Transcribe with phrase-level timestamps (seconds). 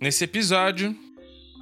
[0.00, 0.94] Nesse episódio,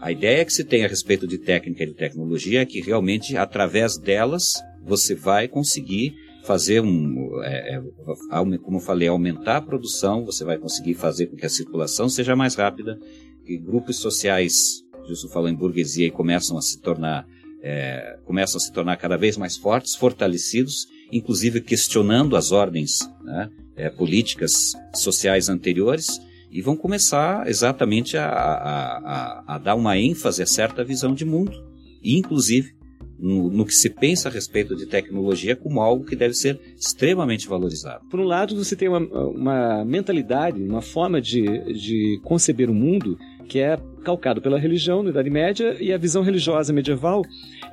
[0.00, 3.36] a ideia que se tem a respeito de técnica e de tecnologia é que realmente,
[3.36, 10.24] através delas, você vai conseguir fazer um, é, é, como eu falei, aumentar a produção,
[10.24, 12.98] você vai conseguir fazer com que a circulação seja mais rápida,
[13.44, 17.26] que grupos sociais, Justo falou em burguesia, e começam a se tornar,
[17.62, 23.48] é, começam a se tornar cada vez mais fortes, fortalecidos, inclusive questionando as ordens né,
[23.76, 26.20] é, políticas sociais anteriores,
[26.52, 31.24] e vão começar exatamente a, a, a, a dar uma ênfase a certa visão de
[31.24, 31.64] mundo,
[32.02, 32.74] e inclusive
[33.18, 37.48] no, no, que se pensa a respeito de tecnologia como algo que deve ser extremamente
[37.48, 38.04] valorizado.
[38.10, 43.16] Por um lado, você tem uma, uma mentalidade, uma forma de, de conceber o mundo
[43.48, 47.22] que é calcado pela religião na Idade Média e a visão religiosa medieval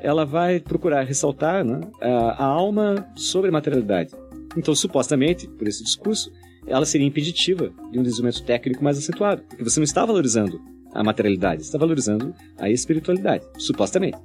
[0.01, 4.11] ela vai procurar ressaltar né, a, a alma sobre a materialidade.
[4.55, 6.31] Então, supostamente, por esse discurso,
[6.69, 10.61] ela seria impeditiva de um desenvolvimento técnico mais acentuado, porque você não está valorizando
[10.93, 14.17] a materialidade, está valorizando a espiritualidade, supostamente.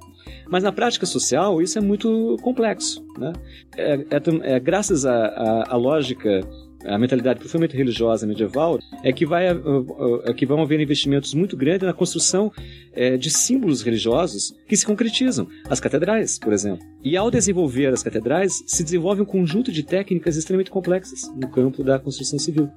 [0.47, 3.05] Mas na prática social isso é muito complexo.
[3.17, 3.33] Né?
[3.75, 6.41] É, é, é graças à lógica
[6.85, 11.87] a mentalidade profundamente religiosa medieval é que, vai, é que vão haver investimentos muito grandes
[11.87, 12.51] na construção
[12.93, 15.47] é, de símbolos religiosos que se concretizam.
[15.69, 16.85] As catedrais, por exemplo.
[17.03, 21.83] E ao desenvolver as catedrais, se desenvolve um conjunto de técnicas extremamente complexas no campo
[21.83, 22.69] da construção civil.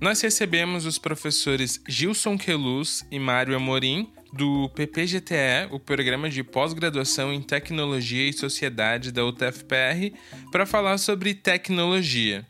[0.00, 7.32] Nós recebemos os professores Gilson Queluz e Mário Amorim, do PPGTE, o Programa de Pós-Graduação
[7.32, 10.12] em Tecnologia e Sociedade da UTFPR,
[10.50, 12.44] para falar sobre tecnologia.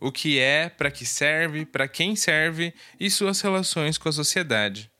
[0.00, 4.90] O que é, para que serve, para quem serve e suas relações com a sociedade.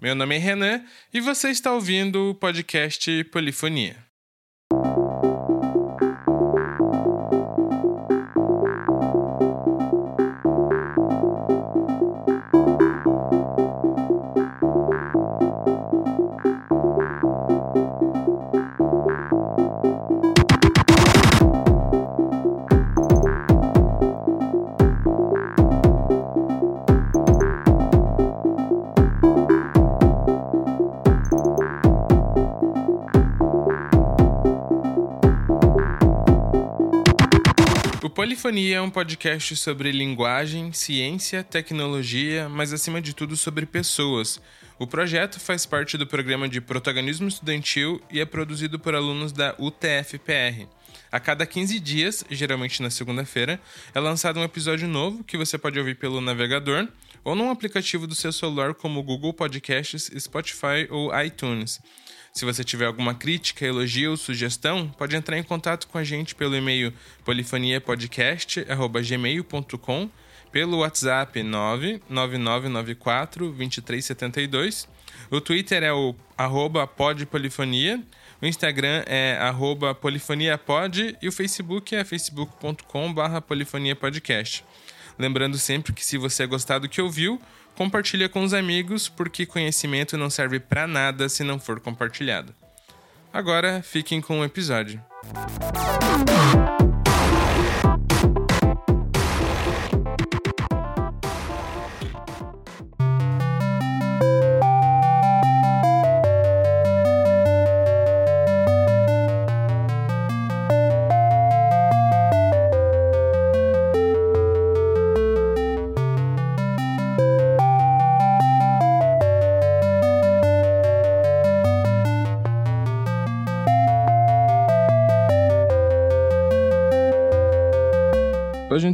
[0.00, 4.03] Meu nome é Renan e você está ouvindo o podcast Polifonia.
[38.14, 44.40] Polifonia é um podcast sobre linguagem, ciência, tecnologia, mas acima de tudo sobre pessoas.
[44.78, 49.56] O projeto faz parte do programa de protagonismo estudantil e é produzido por alunos da
[49.58, 50.68] UTFPR.
[51.10, 53.60] A cada 15 dias, geralmente na segunda-feira,
[53.92, 56.86] é lançado um episódio novo que você pode ouvir pelo navegador
[57.24, 61.80] ou num aplicativo do seu celular como Google Podcasts, Spotify ou iTunes.
[62.36, 66.34] Se você tiver alguma crítica, elogio ou sugestão, pode entrar em contato com a gente
[66.34, 66.92] pelo e-mail
[67.24, 70.10] polifoniapodcast.gmail.com,
[70.50, 74.88] pelo WhatsApp 99994 2372.
[75.30, 78.02] O Twitter é o arroba podpolifonia,
[78.42, 84.64] o Instagram é arroba polifoniapod e o Facebook é facebook.com barra polifoniapodcast.
[85.16, 87.40] Lembrando sempre que se você gostar do que ouviu,
[87.74, 92.54] compartilha com os amigos, porque conhecimento não serve para nada se não for compartilhado.
[93.32, 95.02] Agora, fiquem com o episódio.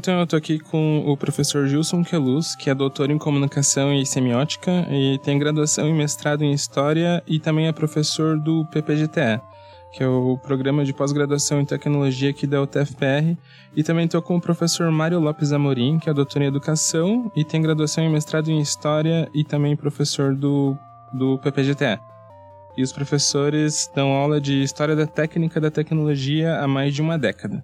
[0.00, 4.06] Então, eu tô aqui com o professor Gilson Queluz, que é doutor em comunicação e
[4.06, 9.38] semiótica e tem graduação e mestrado em história e também é professor do PPGTE,
[9.92, 13.36] que é o programa de pós-graduação em tecnologia aqui da UTFPR.
[13.76, 17.44] E também estou com o professor Mário Lopes Amorim, que é doutor em educação e
[17.44, 20.78] tem graduação e mestrado em história e também professor do,
[21.12, 22.00] do PPGTE.
[22.74, 27.18] E os professores dão aula de História da Técnica da Tecnologia há mais de uma
[27.18, 27.62] década.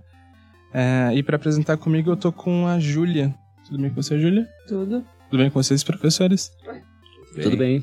[0.79, 3.35] É, e para apresentar comigo eu tô com a Júlia.
[3.65, 4.47] Tudo bem com você, Júlia?
[4.69, 5.03] Tudo.
[5.31, 6.51] Tudo bem com vocês, professores?
[6.67, 6.83] Bem.
[7.43, 7.83] Tudo bem.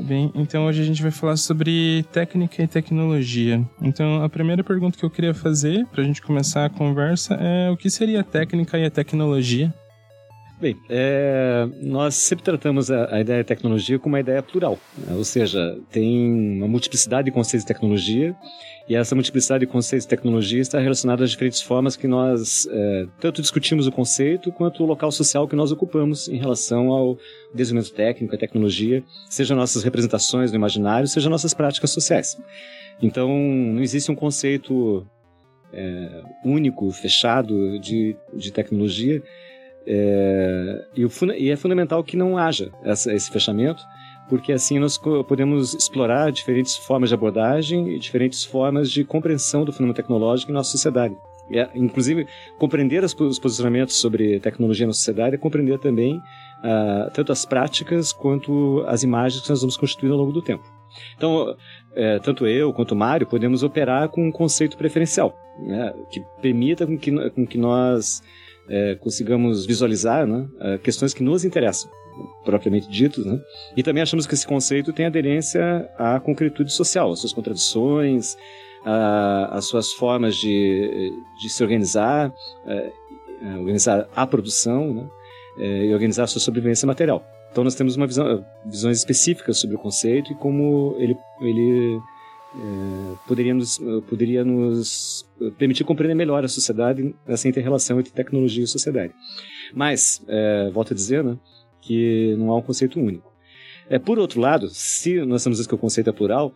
[0.00, 3.62] Bem, então hoje a gente vai falar sobre técnica e tecnologia.
[3.82, 7.68] Então a primeira pergunta que eu queria fazer para a gente começar a conversa é
[7.68, 9.74] o que seria a técnica e a tecnologia?
[10.58, 15.14] Bem, é, nós sempre tratamos a, a, ideia de tecnologia como uma ideia plural, né?
[15.14, 18.34] ou seja, tem uma multiplicidade de conceitos de tecnologia
[18.88, 23.06] e essa multiplicidade de conceitos de tecnologia está relacionada às diferentes formas que nós é,
[23.20, 27.18] tanto discutimos o conceito quanto o local social que nós ocupamos em relação ao
[27.54, 32.40] desenvolvimento técnico, à tecnologia, seja nossas representações no imaginário, seja nossas práticas sociais.
[33.02, 35.06] Então, não existe um conceito
[35.72, 39.22] é, único, fechado de, de tecnologia
[39.86, 43.82] é, e, o, e, é fundamental que não haja essa, esse fechamento,
[44.28, 49.72] porque assim nós podemos explorar diferentes formas de abordagem e diferentes formas de compreensão do
[49.72, 51.16] fenômeno tecnológico em nossa sociedade.
[51.50, 52.26] É, inclusive,
[52.58, 56.20] compreender os posicionamentos sobre tecnologia na sociedade é compreender também
[56.62, 60.64] ah, tanto as práticas quanto as imagens que nós vamos constituindo ao longo do tempo.
[61.16, 61.56] Então,
[61.94, 66.86] é, tanto eu quanto o Mário podemos operar com um conceito preferencial, né, que permita
[66.86, 68.22] com que, com que nós
[68.68, 71.90] é, consigamos visualizar né, é, questões que nos interessam,
[72.44, 73.38] propriamente ditos, né?
[73.76, 78.36] E também achamos que esse conceito tem aderência à concretude social, às suas contradições,
[79.50, 82.32] às suas formas de, de se organizar,
[82.66, 82.92] é,
[83.42, 85.08] é, organizar a produção, né?
[85.58, 87.24] É, e organizar a sua sobrevivência material.
[87.50, 91.98] Então nós temos uma visão, visões específicas sobre o conceito e como ele, ele
[92.54, 93.78] é, poderia, nos,
[94.08, 95.28] poderia nos
[95.58, 99.12] permitir compreender melhor a sociedade, essa inter-relação entre tecnologia e sociedade.
[99.74, 101.36] Mas, é, volto a dizer, né,
[101.80, 103.28] que não há um conceito único.
[103.90, 106.52] É, por outro lado, se nós estamos dizendo que o conceito é plural,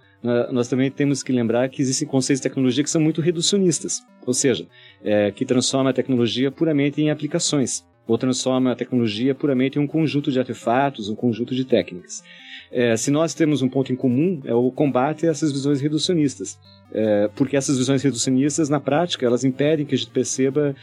[0.53, 4.35] nós também temos que lembrar que existem conceitos de tecnologia que são muito reducionistas, ou
[4.35, 4.67] seja,
[5.03, 9.87] é, que transformam a tecnologia puramente em aplicações, ou transforma a tecnologia puramente em um
[9.87, 12.23] conjunto de artefatos, um conjunto de técnicas.
[12.71, 16.59] É, se nós temos um ponto em comum, é o combate a essas visões reducionistas.
[16.93, 20.75] É, porque essas visões reducionistas, na prática, elas impedem que a gente perceba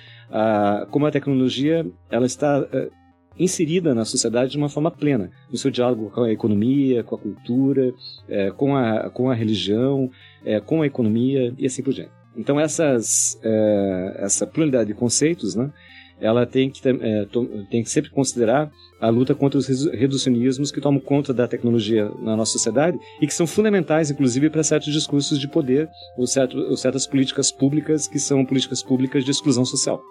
[0.92, 2.88] como a tecnologia ela está ah,
[3.38, 7.20] inserida na sociedade de uma forma plena, no seu diálogo com a economia, com a
[7.20, 7.94] cultura,
[8.28, 10.10] é, com, a, com a religião,
[10.46, 12.12] é, com a economia e assim por diante.
[12.36, 15.72] Então, essas, é, essa pluralidade de conceitos, né,
[16.22, 17.28] ela tem que, é,
[17.70, 22.36] tem que sempre considerar a luta contra os reducionismos que tomam conta da tecnologia na
[22.36, 26.76] nossa sociedade e que são fundamentais, inclusive, para certos discursos de poder ou, certo, ou
[26.76, 30.04] certas políticas públicas que são políticas públicas de exclusão social.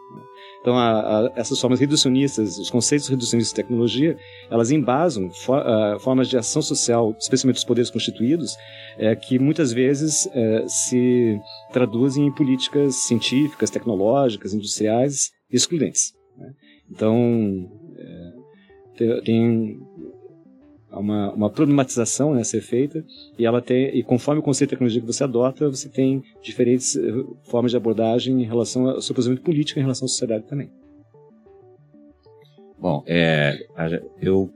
[0.61, 4.17] Então, a, a, essas formas reducionistas, os conceitos reducionistas de tecnologia,
[4.51, 8.57] elas embasam for, a, formas de ação social, especialmente dos poderes constituídos,
[8.99, 11.41] é, que muitas vezes é, se
[11.73, 16.13] traduzem em políticas científicas, tecnológicas, industriais excludentes.
[16.37, 16.53] Né?
[16.91, 19.79] Então, é, tem
[20.99, 23.05] uma, uma problematização né, a ser feita
[23.39, 26.97] e ela tem e conforme o conceito de tecnologia que você adota você tem diferentes
[26.97, 27.01] eh,
[27.45, 30.71] formas de abordagem em relação ao seu posicionamento político em relação à sociedade também
[32.79, 33.59] bom é
[34.21, 34.51] eu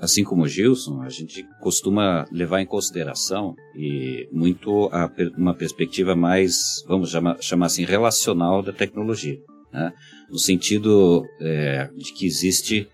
[0.00, 6.14] assim como o Gilson a gente costuma levar em consideração e muito a, uma perspectiva
[6.14, 9.38] mais vamos chamar, chamar assim relacional da tecnologia
[9.72, 9.92] né?
[10.30, 12.88] no sentido é, de que existe,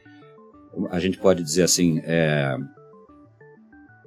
[0.91, 2.57] a gente pode dizer assim, é,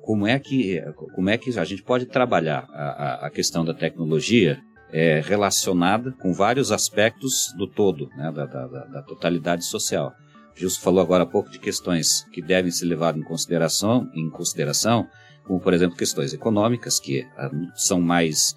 [0.02, 0.82] como é que
[1.14, 4.60] como é que a gente pode trabalhar a, a questão da tecnologia
[4.92, 10.14] é, relacionada com vários aspectos do todo, né, da, da, da, totalidade social.
[10.56, 15.08] Gilson falou agora há pouco de questões que devem ser levadas em consideração, em consideração,
[15.44, 18.56] como por exemplo questões econômicas que ah, são mais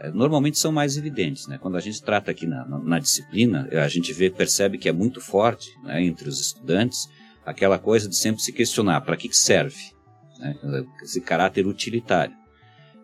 [0.00, 1.46] é, normalmente são mais evidentes.
[1.46, 1.58] Né?
[1.58, 4.92] Quando a gente trata aqui na, na, na disciplina, a gente vê, percebe que é
[4.92, 7.08] muito forte né, entre os estudantes
[7.44, 9.92] aquela coisa de sempre se questionar para que, que serve
[10.38, 10.54] né?
[11.02, 12.34] esse caráter utilitário.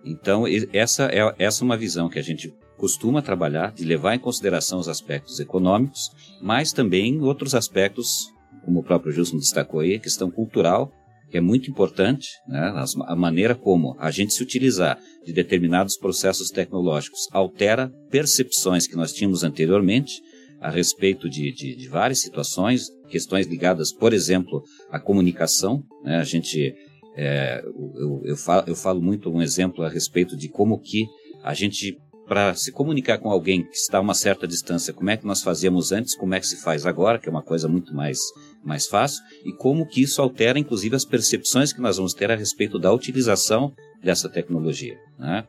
[0.04, 4.18] Então, essa é, essa é uma visão que a gente costuma trabalhar, de levar em
[4.18, 6.10] consideração os aspectos econômicos,
[6.40, 8.32] mas também outros aspectos,
[8.64, 10.90] como o próprio Gilson destacou aí, a questão cultural,
[11.30, 12.74] que é muito importante, né?
[13.06, 19.12] a maneira como a gente se utilizar de determinados processos tecnológicos altera percepções que nós
[19.12, 20.20] tínhamos anteriormente
[20.60, 25.82] a respeito de, de, de várias situações, questões ligadas, por exemplo, à comunicação.
[26.04, 26.16] Né?
[26.18, 26.74] A gente,
[27.16, 31.06] é, eu, eu, falo, eu falo muito um exemplo a respeito de como que
[31.42, 31.98] a gente
[32.30, 35.42] para se comunicar com alguém que está a uma certa distância, como é que nós
[35.42, 38.20] fazíamos antes, como é que se faz agora, que é uma coisa muito mais,
[38.62, 42.36] mais fácil, e como que isso altera, inclusive, as percepções que nós vamos ter a
[42.36, 44.96] respeito da utilização dessa tecnologia.
[45.18, 45.44] Né?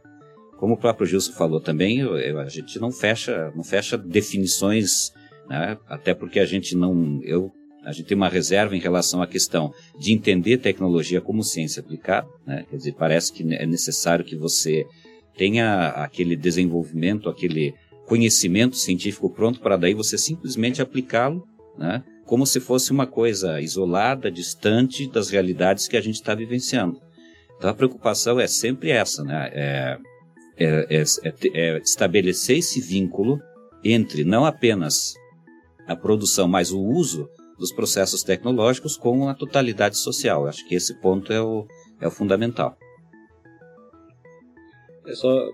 [0.61, 5.11] Como o próprio Gilson falou também, eu, a gente não fecha, não fecha definições,
[5.49, 5.75] né?
[5.87, 7.51] até porque a gente não, eu,
[7.83, 12.27] a gente tem uma reserva em relação à questão de entender tecnologia como ciência aplicada,
[12.45, 12.63] né?
[12.69, 14.85] quer dizer, parece que é necessário que você
[15.35, 17.73] tenha aquele desenvolvimento, aquele
[18.05, 21.43] conhecimento científico pronto para daí você simplesmente aplicá-lo,
[21.75, 22.03] né?
[22.23, 27.01] como se fosse uma coisa isolada, distante das realidades que a gente está vivenciando.
[27.57, 29.49] Então a preocupação é sempre essa, né?
[29.53, 29.97] É,
[30.57, 33.39] é, é, é, é estabelecer esse vínculo
[33.83, 35.15] entre não apenas
[35.87, 40.47] a produção, mas o uso dos processos tecnológicos com a totalidade social.
[40.47, 41.67] Acho que esse ponto é o,
[41.99, 42.75] é o fundamental.
[45.05, 45.49] É só,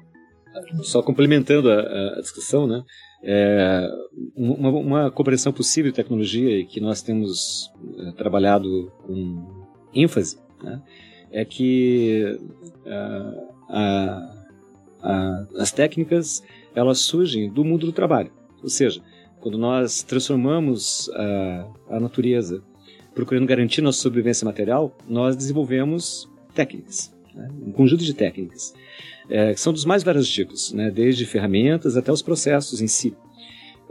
[0.84, 1.80] só complementando a,
[2.18, 2.84] a discussão, né?
[3.24, 3.90] É,
[4.36, 10.82] uma, uma, compreensão possível de tecnologia e que nós temos é, trabalhado com ênfase né,
[11.32, 12.40] é que
[12.86, 14.37] uh, a,
[15.08, 16.44] a, as técnicas
[16.76, 18.32] elas surgem do mundo do trabalho.
[18.62, 19.02] Ou seja,
[19.40, 22.62] quando nós transformamos a, a natureza
[23.16, 27.50] procurando garantir nossa sobrevivência material, nós desenvolvemos técnicas, né?
[27.66, 28.76] um conjunto de técnicas,
[29.30, 30.92] é, que são dos mais vários tipos, né?
[30.92, 33.16] desde ferramentas até os processos em si.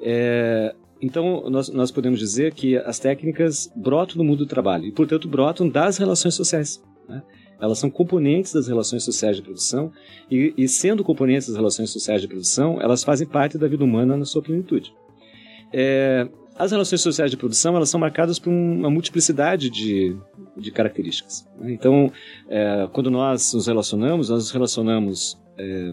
[0.01, 4.93] É, então, nós, nós podemos dizer que as técnicas brotam no mundo do trabalho e,
[4.93, 6.83] portanto, brotam das relações sociais.
[7.09, 7.23] Né?
[7.61, 9.91] Elas são componentes das relações sociais de produção
[10.31, 14.17] e, e, sendo componentes das relações sociais de produção, elas fazem parte da vida humana
[14.17, 14.93] na sua plenitude.
[15.73, 20.17] É, as relações sociais de produção elas são marcadas por uma multiplicidade de,
[20.57, 21.47] de características.
[21.59, 21.73] Né?
[21.73, 22.11] Então,
[22.49, 25.93] é, quando nós nos relacionamos, nós nos relacionamos é,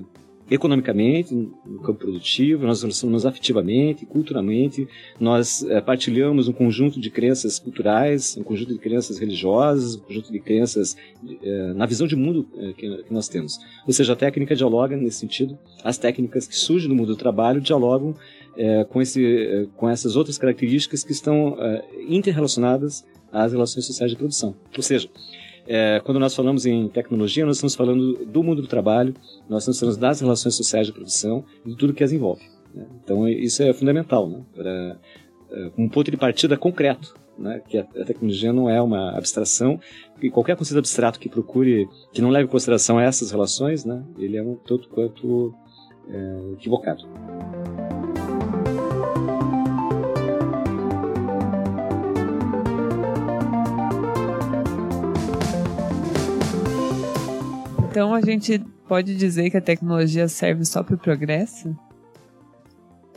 [0.50, 4.88] economicamente, no campo produtivo, nós relacionamos afetivamente, culturalmente,
[5.20, 10.32] nós é, partilhamos um conjunto de crenças culturais, um conjunto de crenças religiosas, um conjunto
[10.32, 10.98] de crenças
[11.42, 13.58] é, na visão de mundo é, que, que, nós temos.
[13.88, 17.62] Ou seja, a técnica dialoga nesse sentido, as técnicas que surgem no mundo do trabalho
[17.62, 18.16] dialogam
[18.90, 21.58] com, esse, com essas outras características que estão
[22.08, 24.56] interrelacionadas às relações sociais de produção.
[24.78, 25.10] Ou seja,
[25.67, 29.13] é, quando nós falamos em tecnologia, nós estamos falando do mundo do trabalho,
[29.50, 32.43] nós estamos falando das relações sociais de produção e de tudo que as envolve.
[32.74, 32.86] Né?
[33.03, 34.41] Então, isso é fundamental, né?
[34.53, 35.00] para
[35.51, 37.62] é, um ponto de partida concreto, né?
[37.67, 39.79] que a, a, tecnologia não é uma abstração,
[40.22, 44.03] e qualquer conceito abstrato que procure, que não leve em consideração essas relações, né?
[44.17, 45.53] ele é um tanto quanto
[46.10, 47.08] é, equivocado.
[57.94, 58.58] Então a gente
[58.88, 61.78] pode dizer que a tecnologia serve só para o progresso?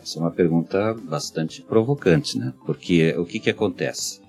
[0.03, 2.53] Essa é uma pergunta bastante provocante, né?
[2.67, 4.21] Porque o que, que acontece?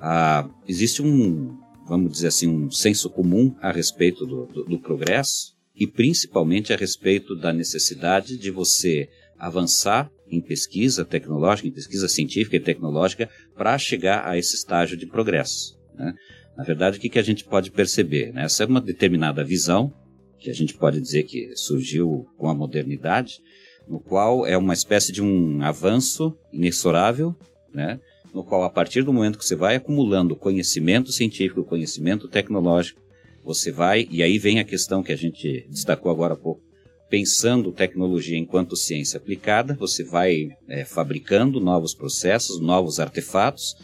[0.00, 1.56] Ah, existe um,
[1.86, 6.76] vamos dizer assim, um senso comum a respeito do, do, do progresso e principalmente a
[6.76, 13.78] respeito da necessidade de você avançar em pesquisa tecnológica, em pesquisa científica e tecnológica para
[13.78, 15.80] chegar a esse estágio de progresso.
[15.94, 16.12] Né?
[16.56, 18.32] Na verdade, o que, que a gente pode perceber?
[18.32, 18.44] Né?
[18.44, 19.92] Essa é uma determinada visão,
[20.38, 23.40] que a gente pode dizer que surgiu com a modernidade,
[23.88, 27.34] no qual é uma espécie de um avanço inexorável,
[27.72, 28.00] né?
[28.34, 33.00] no qual, a partir do momento que você vai acumulando conhecimento científico, conhecimento tecnológico,
[33.44, 36.62] você vai, e aí vem a questão que a gente destacou agora há pouco,
[37.10, 43.76] pensando tecnologia enquanto ciência aplicada, você vai é, fabricando novos processos, novos artefatos,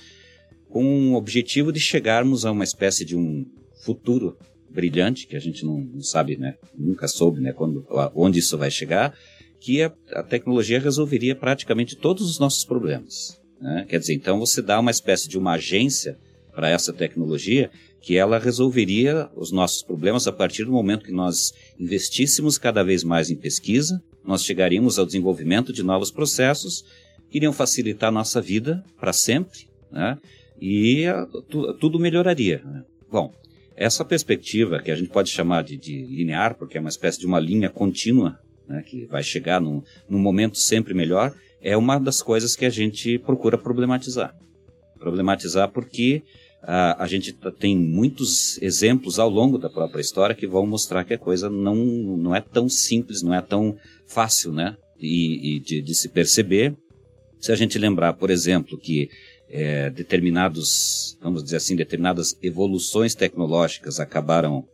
[0.68, 3.46] com o objetivo de chegarmos a uma espécie de um
[3.82, 4.36] futuro
[4.68, 8.70] brilhante, que a gente não, não sabe, né, nunca soube né, quando, onde isso vai
[8.70, 9.14] chegar,
[9.60, 13.40] que a, a tecnologia resolveria praticamente todos os nossos problemas.
[13.60, 13.86] Né?
[13.88, 16.18] Quer dizer, então você dá uma espécie de uma agência
[16.54, 17.70] para essa tecnologia
[18.00, 23.02] que ela resolveria os nossos problemas a partir do momento que nós investíssemos cada vez
[23.02, 26.84] mais em pesquisa, nós chegaríamos ao desenvolvimento de novos processos
[27.30, 30.18] que iriam facilitar a nossa vida para sempre, né?
[30.60, 32.62] E a, tu, tudo melhoraria.
[32.64, 32.84] Né?
[33.10, 33.32] Bom,
[33.78, 37.26] essa perspectiva, que a gente pode chamar de, de, linear, porque é uma espécie de
[37.26, 42.20] uma linha contínua, né, que vai chegar num, num momento sempre melhor, é uma das
[42.20, 44.34] coisas que a gente procura problematizar.
[44.98, 46.22] Problematizar porque
[46.62, 51.14] a, a gente tem muitos exemplos ao longo da própria história que vão mostrar que
[51.14, 55.80] a coisa não, não é tão simples, não é tão fácil né, e, e de,
[55.80, 56.76] de se perceber.
[57.38, 59.08] Se a gente lembrar, por exemplo, que
[59.50, 64.64] é, determinados, vamos dizer assim, determinadas evoluções tecnológicas acabaram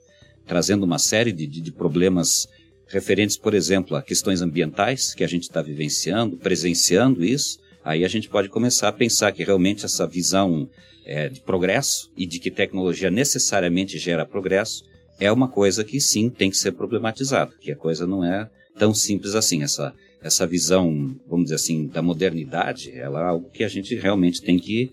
[0.47, 2.47] trazendo uma série de, de, problemas
[2.87, 8.09] referentes, por exemplo, a questões ambientais que a gente está vivenciando, presenciando isso, aí a
[8.09, 10.69] gente pode começar a pensar que realmente essa visão
[11.07, 14.85] é, de progresso e de que tecnologia necessariamente gera progresso
[15.21, 18.93] é uma coisa que sim tem que ser problematizada, que a coisa não é tão
[18.93, 19.63] simples assim.
[19.63, 24.41] Essa essa visão, vamos dizer assim, da modernidade, ela é algo que a gente realmente
[24.41, 24.91] tem que,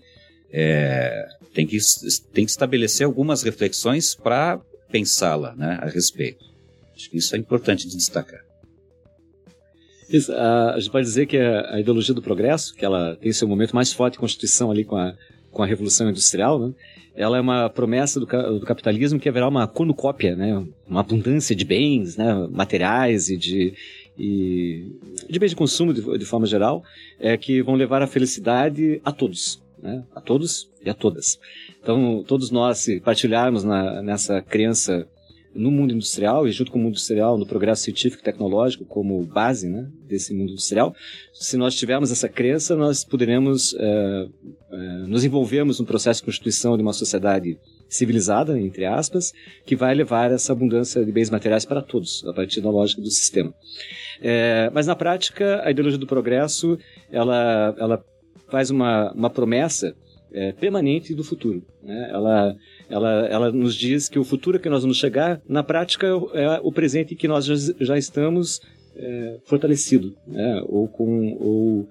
[0.52, 1.78] é, tem que,
[2.34, 4.60] tem que estabelecer algumas reflexões para
[4.90, 6.44] pensá-la né, a respeito.
[6.94, 8.40] Acho que isso é importante de destacar.
[10.10, 13.32] Isso, a, a, gente pode dizer que a, a, ideologia do progresso, que ela tem
[13.32, 15.14] seu momento mais forte em Constituição ali com a,
[15.50, 16.74] com a Revolução Industrial, né?
[17.16, 20.62] ela é uma promessa do, do, capitalismo que haverá uma cornucópia, né?
[20.86, 22.46] uma abundância de bens né?
[22.50, 23.72] materiais e de,
[24.18, 24.92] e
[25.28, 26.82] de bens de consumo de, de forma geral,
[27.18, 29.62] é, que vão levar a felicidade a todos.
[29.82, 30.04] Né?
[30.14, 31.40] A todos e a todas.
[31.82, 35.08] Então, todos nós, se partilharmos na, nessa crença
[35.54, 39.22] no mundo industrial e junto com o mundo industrial, no progresso científico e tecnológico como
[39.24, 40.94] base né, desse mundo industrial,
[41.32, 44.28] se nós tivermos essa crença, nós poderemos é,
[44.70, 49.32] é, nos envolvermos no processo de constituição de uma sociedade civilizada, entre aspas,
[49.66, 53.10] que vai levar essa abundância de bens materiais para todos, a partir da lógica do
[53.10, 53.52] sistema.
[54.20, 56.78] É, mas na prática, a ideologia do progresso,
[57.10, 58.04] ela, ela
[58.48, 59.94] faz uma, uma promessa
[60.58, 61.62] permanente do futuro.
[61.82, 62.08] Né?
[62.10, 62.56] Ela,
[62.92, 66.70] ela, ela nos diz que o futuro que nós vamos chegar, na prática, é o
[66.70, 68.60] presente que nós já, estamos
[68.94, 70.62] é, fortalecido, né?
[70.68, 71.88] ou, com, ou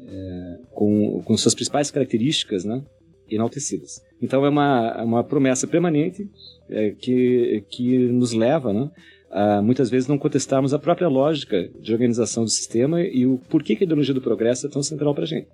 [0.00, 2.82] é, com, com suas principais características né?
[3.30, 4.02] enaltecidas.
[4.22, 6.26] Então é uma, é uma promessa permanente
[6.70, 8.90] é, que, que nos leva né?
[9.30, 13.76] a muitas vezes não contestarmos a própria lógica de organização do sistema e o porquê
[13.76, 15.48] que a ideologia do progresso é tão central para a gente.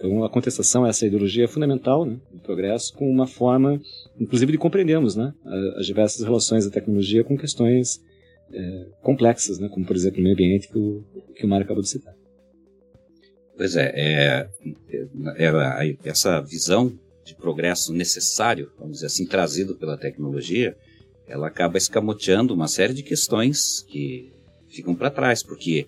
[0.00, 3.78] Então, a contestação a essa ideologia é fundamental né, do progresso, com uma forma,
[4.18, 5.34] inclusive, de compreendermos né,
[5.76, 8.00] as diversas relações da tecnologia com questões
[8.50, 11.04] é, complexas, né, como, por exemplo, o meio ambiente que o,
[11.36, 12.14] que o Mário acabou de citar.
[13.58, 14.48] Pois é, é,
[15.36, 16.90] é, é, essa visão
[17.22, 20.74] de progresso necessário, vamos dizer assim, trazido pela tecnologia,
[21.28, 24.32] ela acaba escamoteando uma série de questões que
[24.66, 25.86] ficam para trás, porque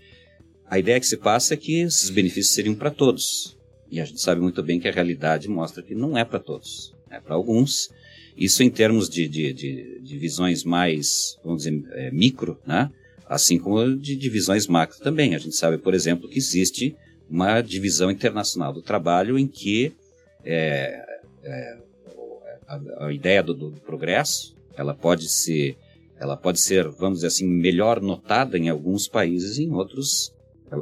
[0.66, 3.56] a ideia que se passa é que esses benefícios seriam para todos.
[3.92, 6.94] E a gente sabe muito bem que a realidade mostra que não é para todos,
[7.10, 7.90] é para alguns.
[8.34, 12.90] Isso em termos de, de, de, de visões mais, vamos dizer, é, micro, né?
[13.26, 15.34] assim como de divisões macro também.
[15.34, 16.96] A gente sabe, por exemplo, que existe
[17.28, 19.92] uma divisão internacional do trabalho em que
[20.42, 21.04] é,
[21.42, 21.78] é,
[22.66, 25.76] a, a, ideia do, do, progresso ela pode ser
[26.18, 30.34] ela pode ser vamos dizer assim melhor notada em alguns países em outros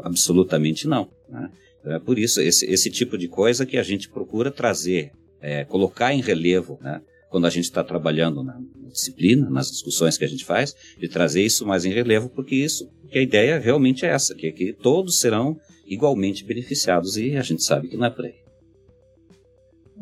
[0.02, 1.50] absolutamente não né?
[1.84, 6.12] É por isso, esse, esse tipo de coisa que a gente procura trazer, é, colocar
[6.12, 7.00] em relevo, né?
[7.30, 11.42] quando a gente está trabalhando na disciplina, nas discussões que a gente faz, de trazer
[11.42, 15.56] isso mais em relevo, porque isso, a ideia realmente é essa, que, que todos serão
[15.86, 18.34] igualmente beneficiados e a gente sabe que não é por aí.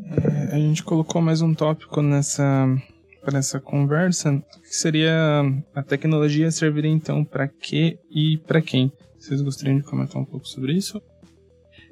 [0.07, 2.67] É, a gente colocou mais um tópico nessa
[3.21, 5.43] para essa conversa, que seria
[5.75, 8.91] a tecnologia serviria então para quê e para quem?
[9.19, 11.03] Vocês gostariam de comentar um pouco sobre isso?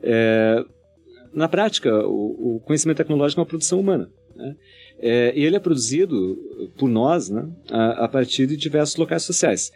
[0.07, 0.65] É,
[1.35, 4.09] na prática, o, o, conhecimento tecnológico é uma produção humana.
[4.35, 4.57] Né?
[4.99, 6.39] É, e ele é produzido
[6.79, 9.73] por nós né, a, a, partir de diversos locais sociais.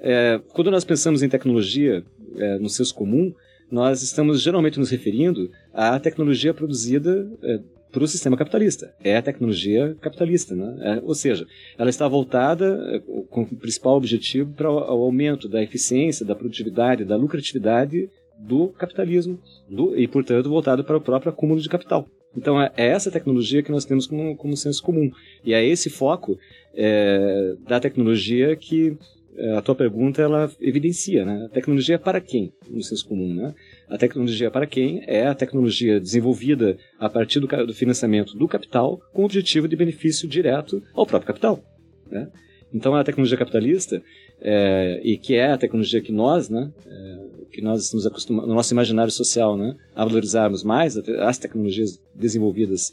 [0.00, 2.02] É, quando nós pensamos em tecnologia
[2.36, 3.32] é, no senso comum,
[3.70, 7.60] nós estamos geralmente nos referindo à tecnologia produzida é,
[7.92, 8.94] para o sistema capitalista.
[9.02, 10.76] É a tecnologia capitalista, né?
[10.80, 11.46] É, ou seja,
[11.78, 17.04] ela está voltada é, com o principal objetivo para o aumento da eficiência, da produtividade,
[17.04, 22.08] da lucratividade do capitalismo do, e, portanto, voltado para o próprio acúmulo de capital.
[22.36, 25.10] Então, é, é essa tecnologia que nós temos como, como senso comum.
[25.44, 26.38] E é esse foco
[26.74, 28.96] é, da tecnologia que
[29.36, 31.24] é, a tua pergunta ela evidencia.
[31.24, 31.46] Né?
[31.46, 33.34] A tecnologia é para quem, no senso comum?
[33.34, 33.54] Né?
[33.88, 38.46] A tecnologia é para quem é a tecnologia desenvolvida a partir do, do financiamento do
[38.46, 41.62] capital com o objetivo de benefício direto ao próprio capital.
[42.10, 42.28] Né?
[42.72, 44.02] Então, a tecnologia capitalista,
[44.40, 47.18] é, e que é a tecnologia que nós, né, é,
[47.50, 52.92] que nós estamos acostumados, no nosso imaginário social, né, a valorizarmos mais as tecnologias desenvolvidas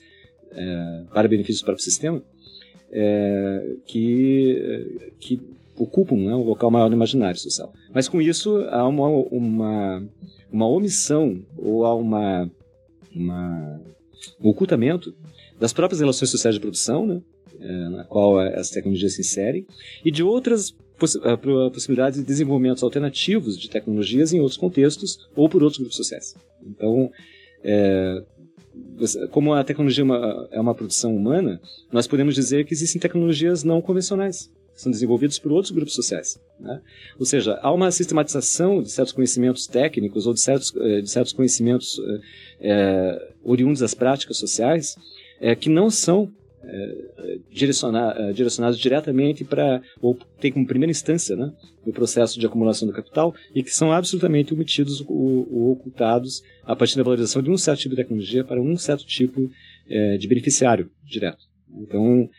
[0.52, 2.22] é, para benefício do próprio sistema,
[2.92, 5.42] é, que, que
[5.76, 7.74] ocupam né, um local maior no imaginário social.
[7.94, 10.04] Mas com isso há uma, uma,
[10.52, 12.50] uma omissão ou há uma,
[13.14, 13.82] uma,
[14.42, 15.14] um ocultamento
[15.60, 17.22] das próprias relações sociais de produção, né,
[17.92, 19.66] na qual essa tecnologia se insere,
[20.04, 25.50] e de outras poss uh, possibilidades de desenvolvimentos alternativos de tecnologias em outros contextos ou
[25.50, 26.36] por outros grupos sociais.
[26.66, 27.12] Então,
[27.64, 28.24] é,
[29.32, 31.60] como a tecnologia é uma, é uma produção humana,
[31.92, 36.40] nós podemos dizer que existem tecnologias não convencionais, que são desenvolvidas por outros grupos sociais.
[36.60, 36.82] Né?
[37.20, 41.34] Ou seja, há uma sistematização de certos conhecimentos técnicos ou de certos, eh, de certos
[41.34, 42.00] conhecimentos
[42.60, 44.96] é, oriundos das práticas sociais
[45.40, 46.32] é, que não são
[47.52, 51.52] direcionar, é, direcionados diretamente para, ou tem como primeira instância, né,
[51.86, 56.76] o processo de acumulação do capital e que são absolutamente omitidos ou, ou ocultados a
[56.76, 59.50] partir da valorização de um certo tipo de tecnologia para um certo tipo
[59.90, 61.44] é, de beneficiário direto.
[61.82, 62.30] Então,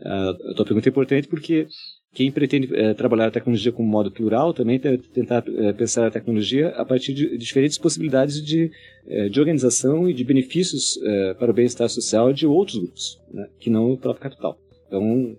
[0.00, 1.66] a, a tua pergunta é importante porque
[2.14, 6.68] quem pretende é, trabalhar a tecnologia como modo plural também tentar é, pensar a tecnologia
[6.70, 8.70] a partir de diferentes possibilidades de,
[9.06, 10.98] é, de organização e de benefícios
[11.38, 14.56] para o bem-estar social de outros grupos, né, que não o próprio capital.
[14.86, 15.36] Então,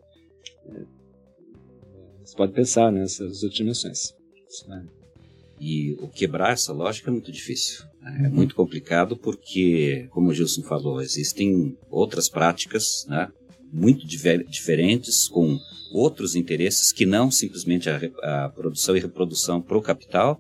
[2.24, 4.14] você pode pensar nessas outras dimensões.
[4.68, 4.86] Né.
[5.60, 7.86] E o quebrar essa lógica é muito difícil.
[8.02, 8.24] Né?
[8.26, 13.32] É muito complicado porque, como o Gilson falou, existem outras práticas né,
[13.76, 15.60] muito diferentes, com
[15.92, 20.40] outros interesses que não simplesmente a, a produção e reprodução para o capital,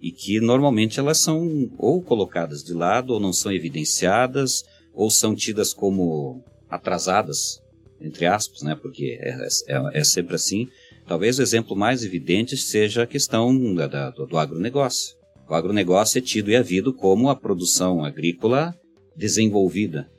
[0.00, 5.34] e que normalmente elas são ou colocadas de lado, ou não são evidenciadas, ou são
[5.34, 7.62] tidas como atrasadas,
[7.98, 8.74] entre aspas, né?
[8.74, 10.68] porque é, é, é sempre assim.
[11.06, 15.16] Talvez o exemplo mais evidente seja a questão da, da, do agronegócio.
[15.48, 18.74] O agronegócio é tido e havido como a produção agrícola
[19.16, 20.10] desenvolvida,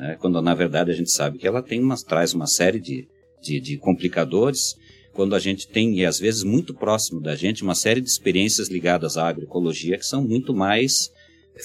[0.00, 0.16] né?
[0.18, 3.06] quando na verdade a gente sabe que ela tem uma, traz uma série de,
[3.42, 4.74] de, de complicadores,
[5.12, 8.68] quando a gente tem, e às vezes muito próximo da gente, uma série de experiências
[8.68, 11.10] ligadas à agroecologia que são muito mais,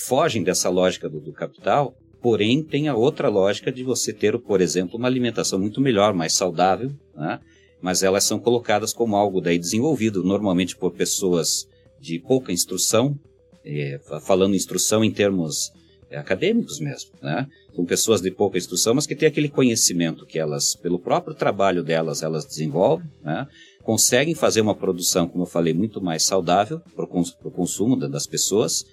[0.06, 4.60] fogem dessa lógica do, do capital, porém tem a outra lógica de você ter, por
[4.60, 7.40] exemplo, uma alimentação muito melhor, mais saudável, né?
[7.82, 11.68] mas elas são colocadas como algo daí desenvolvido normalmente por pessoas
[12.00, 13.18] de pouca instrução,
[13.64, 15.72] é, falando instrução em termos
[16.12, 17.48] acadêmicos mesmo, né?
[17.76, 21.84] São pessoas de pouca instrução, mas que têm aquele conhecimento que elas, pelo próprio trabalho
[21.84, 23.48] delas, elas desenvolvem, né?
[23.84, 28.86] Conseguem fazer uma produção, como eu falei, muito mais saudável para o consumo das pessoas,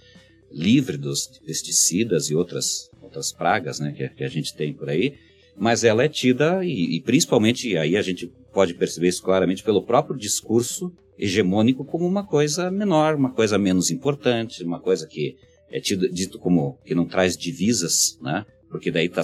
[0.50, 3.92] livre dos pesticidas e outras, outras pragas, né?
[3.92, 5.14] Que, que a gente tem por aí,
[5.56, 9.82] mas ela é tida, e, e principalmente, aí a gente pode perceber isso claramente pelo
[9.82, 15.36] próprio discurso hegemônico como uma coisa menor, uma coisa menos importante, uma coisa que
[15.72, 18.44] é tido, dito como que não traz divisas, né?
[18.70, 19.22] porque daí está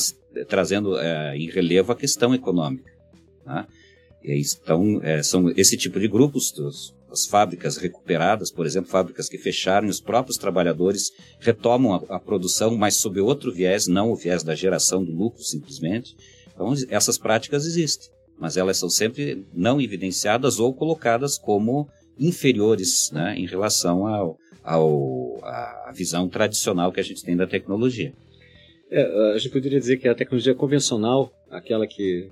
[0.49, 2.91] trazendo é, em relevo a questão econômica.
[3.47, 3.67] Né?
[4.23, 8.91] E aí estão, é, são esse tipo de grupos, dos, as fábricas recuperadas, por exemplo,
[8.91, 14.11] fábricas que fecharam, os próprios trabalhadores retomam a, a, produção, mas sob outro viés, não
[14.11, 16.17] o viés da geração do lucro, simplesmente.
[16.53, 23.35] Então, essas práticas existem mas elas são sempre não evidenciadas ou colocadas como inferiores né,
[23.37, 28.13] em relação ao, ao, à visão tradicional que a gente tem da tecnologia.
[28.91, 32.31] É, a gente poderia dizer que a tecnologia convencional, aquela que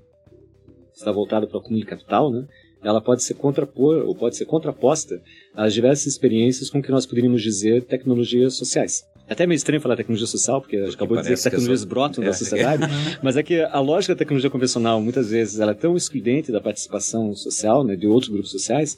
[0.93, 2.47] está voltada para o acúmulo de capital, né,
[2.83, 5.21] ela pode ser contrapor ou pode ser contraposta
[5.53, 9.03] às diversas experiências com que nós poderíamos dizer tecnologias sociais.
[9.27, 11.81] É até meio estranho falar tecnologia social, porque a gente acabou de dizer que tecnologias
[11.81, 12.27] que brotam é.
[12.27, 12.83] da sociedade,
[13.21, 16.61] mas é que a lógica da tecnologia convencional, muitas vezes, ela é tão excludente da
[16.61, 18.97] participação social, né, de outros grupos sociais,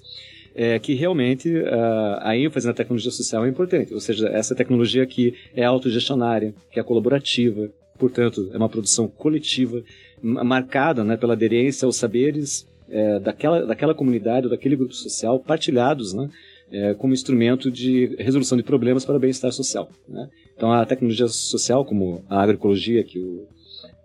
[0.61, 3.93] é que realmente uh, a ênfase na tecnologia social é importante.
[3.93, 9.81] Ou seja, essa tecnologia que é autogestionária, que é colaborativa, portanto, é uma produção coletiva,
[10.21, 16.13] marcada né, pela aderência aos saberes é, daquela, daquela comunidade ou daquele grupo social, partilhados,
[16.13, 16.29] né,
[16.69, 19.89] é, como instrumento de resolução de problemas para o bem-estar social.
[20.09, 20.29] Né?
[20.57, 23.47] Então, a tecnologia social, como a agroecologia que o,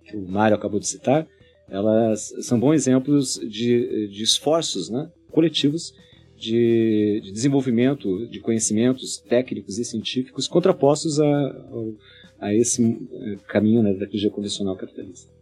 [0.09, 1.27] que o Mário acabou de citar,
[1.69, 5.93] elas são bons exemplos de, de esforços né, coletivos
[6.37, 13.83] de, de, desenvolvimento de conhecimentos técnicos e científicos contrapostos a, a, a esse é, caminho
[13.83, 15.33] né, da tecnologia convencional capitalista.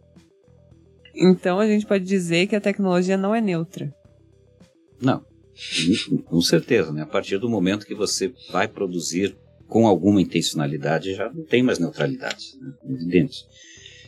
[1.15, 3.93] Então a gente pode dizer que a tecnologia não é neutra.
[5.01, 5.23] Não.
[6.25, 7.03] Com certeza, né?
[7.03, 9.35] A partir do momento que você vai produzir
[9.67, 12.73] com alguma intencionalidade, já não tem mais neutralidade, né?
[12.89, 13.45] evidente.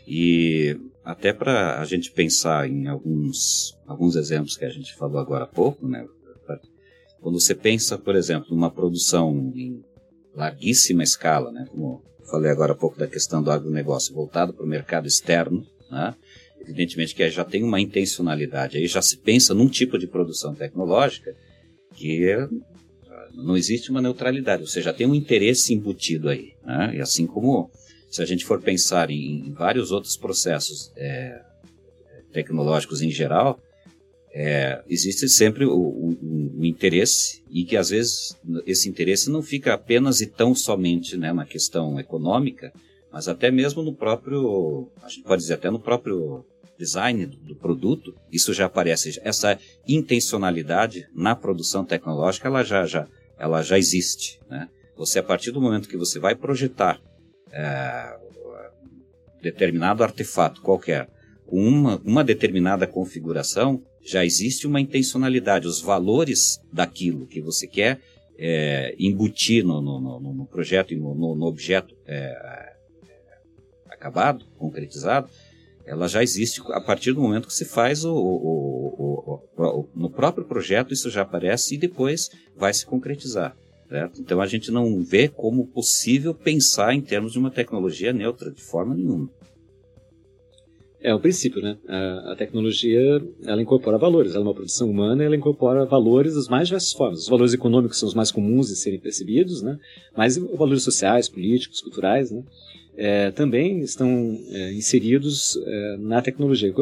[0.08, 5.45] E até para a gente pensar em alguns, alguns exemplos que a gente falou agora
[5.45, 6.06] há pouco, né?
[7.21, 9.84] Quando você pensa, por exemplo, numa produção em
[10.34, 11.65] larguíssima escala, né?
[11.69, 16.15] Como falei agora há pouco da questão do agronegócio voltado para o mercado externo, né?
[16.62, 21.36] evidentemente que já tem uma intencionalidade, aí já se pensa num tipo de produção tecnológica
[21.93, 22.47] que é,
[23.34, 26.54] não existe uma neutralidade, você já tem um interesse embutido aí.
[26.63, 26.95] Né?
[26.95, 27.69] E assim como
[28.10, 31.41] se a gente for pensar em, em vários outros processos é,
[32.32, 33.60] tecnológicos em geral,
[34.34, 36.17] é, existe sempre o, o,
[36.67, 41.45] interesse e que às vezes esse interesse não fica apenas e tão somente né, na
[41.45, 42.71] questão econômica,
[43.12, 46.45] mas até mesmo no próprio, a gente pode dizer até no próprio
[46.78, 49.19] design do produto, isso já aparece.
[49.23, 54.39] Essa intencionalidade na produção tecnológica, ela já, já, ela já existe.
[54.49, 54.67] Né?
[54.97, 56.99] Você, a partir do momento que você vai projetar
[57.51, 58.17] é,
[59.41, 61.08] determinado artefato qualquer,
[61.45, 65.68] com uma, uma determinada configuração, já existe uma intencionalidade.
[65.68, 68.00] Os valores daquilo que você quer
[68.38, 72.74] é, embutir no, no, no, no projeto, no, no objeto é,
[73.89, 75.30] acabado, concretizado,
[75.86, 80.46] ela já existe a partir do momento que se faz o, o, o, no próprio
[80.46, 83.56] projeto, isso já aparece e depois vai se concretizar.
[83.88, 84.20] Certo?
[84.20, 88.62] Então a gente não vê como possível pensar em termos de uma tecnologia neutra de
[88.62, 89.30] forma nenhuma.
[91.06, 91.78] É o princípio, né?
[91.88, 94.32] A, a, tecnologia ela incorpora valores.
[94.32, 97.20] Ela é uma produção humana, ela incorpora valores das mais diversas formas.
[97.20, 99.78] Os valores econômicos são os mais comuns de serem percebidos, né?
[100.18, 102.44] Mas valores sociais, políticos, culturais, né?
[102.98, 106.74] É, também estão é, inseridos é, na tecnologia.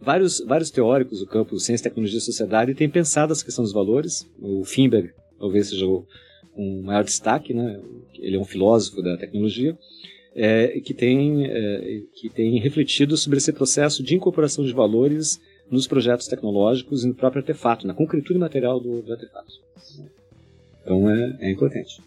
[0.00, 4.28] Vários, vários teóricos do campo ciência, tecnologia e sociedade têm pensado essa questão dos valores.
[4.40, 6.04] O Finberg talvez seja o
[6.56, 7.80] um maior destaque, né?
[8.18, 9.78] Ele é um filósofo da tecnologia.
[10.34, 15.38] É, que, tem, é, que tem refletido sobre esse processo de incorporação de valores
[15.70, 19.52] nos projetos tecnológicos e no próprio artefato, na concretude material do, do artefato.
[20.82, 22.00] Então é, é importante.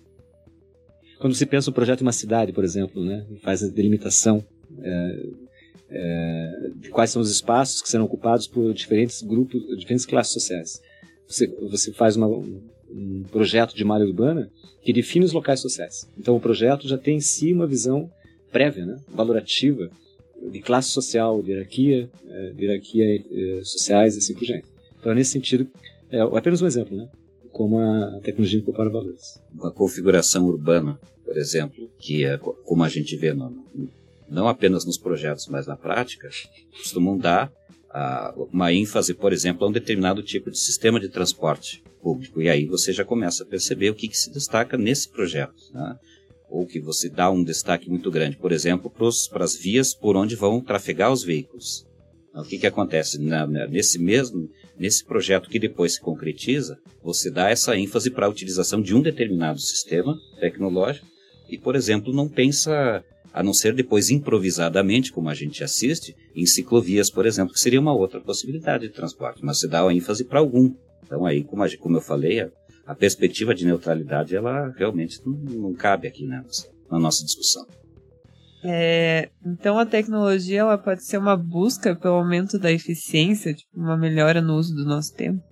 [1.20, 4.44] Quando se pensa um projeto em uma cidade, por exemplo, né, faz a delimitação
[4.82, 5.26] é,
[5.90, 10.82] é, de quais são os espaços que serão ocupados por diferentes grupos, diferentes classes sociais.
[11.28, 12.28] Você, você faz uma,
[12.90, 16.10] um projeto de malha urbana que define os locais sociais.
[16.18, 18.10] Então o projeto já tem em si uma visão
[18.52, 19.90] prévia, né, valorativa,
[20.52, 24.68] de classe social, de hierarquia, é, de hierarquia é, sociais e assim por diante.
[25.00, 25.68] Então nesse sentido,
[26.12, 27.10] é apenas um exemplo, né,
[27.52, 29.42] como a tecnologia incorpora valores.
[29.54, 33.66] Uma configuração urbana, por exemplo, que é como a gente vê no,
[34.30, 36.30] não apenas nos projetos, mas na prática,
[36.72, 37.52] costumam dar
[38.52, 42.42] uma ênfase, por exemplo, a um determinado tipo de sistema de transporte público.
[42.42, 45.56] E aí você já começa a perceber o que, que se destaca nesse projeto.
[45.74, 45.96] Né?
[46.50, 48.92] Ou que você dá um destaque muito grande, por exemplo,
[49.32, 51.86] para as vias por onde vão trafegar os veículos.
[52.34, 53.18] O que, que acontece?
[53.18, 58.30] Na, nesse mesmo nesse projeto que depois se concretiza, você dá essa ênfase para a
[58.30, 61.08] utilização de um determinado sistema tecnológico
[61.50, 63.04] e, por exemplo, não pensa
[63.36, 67.82] a não ser depois improvisadamente, como a gente assiste, em ciclovias, por exemplo, que seria
[67.82, 70.74] uma outra possibilidade de transporte, mas você dá a ênfase para algum.
[71.04, 72.50] Então aí, como, a, como eu falei, a,
[72.88, 76.42] a, perspectiva de neutralidade, ela realmente não, não cabe aqui né,
[76.90, 77.68] na nossa discussão.
[78.64, 83.98] É, então a tecnologia ela pode ser uma busca pelo aumento da eficiência, tipo, uma
[83.98, 85.44] melhora no uso do nosso tempo?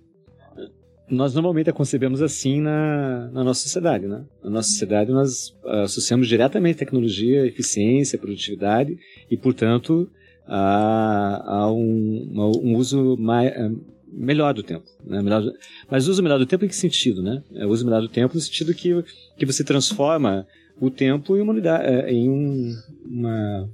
[1.08, 4.24] Nós normalmente a concebemos assim na, na nossa sociedade, né?
[4.42, 8.98] Na nossa sociedade nós associamos diretamente tecnologia, eficiência, produtividade
[9.30, 10.08] e, portanto,
[10.46, 12.30] a, a um,
[12.64, 13.70] um, uso mais, é,
[14.08, 14.84] melhor do tempo.
[15.04, 15.20] Né?
[15.22, 15.42] Melhor,
[15.90, 17.42] mas uso melhor do tempo em que sentido, né?
[17.54, 19.04] É uso melhor do tempo no sentido que,
[19.36, 20.46] que você transforma
[20.80, 23.70] o tempo em uma unidade, é, em um, uma,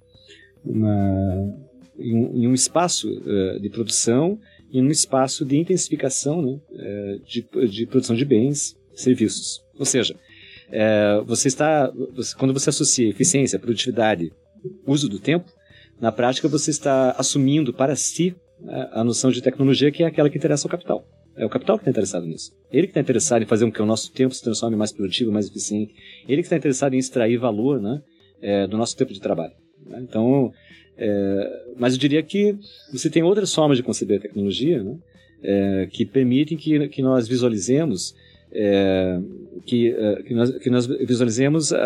[0.65, 4.39] uma em um, espaço uh, de produção
[4.73, 9.63] em um espaço de intensificação né, é, de, de produção de bens, serviços.
[9.79, 10.15] Ou seja,
[10.71, 11.93] é, você está,
[12.39, 14.33] quando você associa eficiência, produtividade,
[14.87, 15.51] uso do tempo,
[16.01, 20.31] na prática você está assumindo para si né, a noção de tecnologia que é aquela
[20.31, 21.05] que interessa ao capital.
[21.37, 22.53] É o capital que está interessado nisso.
[22.71, 25.33] Ele que está interessado em fazer com que o nosso tempo se transforme mais produtivo,
[25.33, 25.95] mais eficiente.
[26.29, 28.03] Ele que está interessado em extrair valor né,
[28.43, 29.55] é, do nosso tempo de trabalho.
[29.87, 30.01] Né?
[30.03, 30.53] Então,
[31.03, 32.55] é, mas eu diria que
[32.93, 34.97] você tem outras formas de conceber a tecnologia né,
[35.43, 38.15] é, que permitem que, que nós visualizemos
[38.53, 39.19] é,
[39.65, 41.77] que, é, que, nós, que nós visualizemos uh,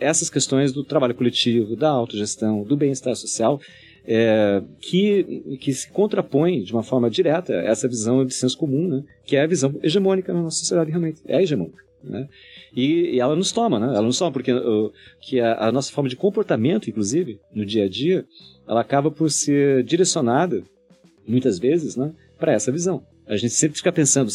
[0.00, 3.60] essas questões do trabalho coletivo, da autogestão, do bem-estar social,
[4.04, 8.88] é, que, que se contrapõe de uma forma direta a essa visão de senso comum,
[8.88, 11.20] né, que é a visão hegemônica na nossa sociedade, realmente.
[11.26, 11.84] É hegemônica.
[12.02, 12.28] Né?
[12.74, 13.86] E, e, ela nos toma, né?
[13.88, 17.84] Ela nos toma, porque uh, que a, a, nossa forma de comportamento, inclusive, no dia
[17.84, 18.24] a dia,
[18.66, 20.62] ela acaba por ser direcionada,
[21.26, 23.04] muitas vezes, né, para essa visão.
[23.26, 24.30] A gente sempre fica pensando,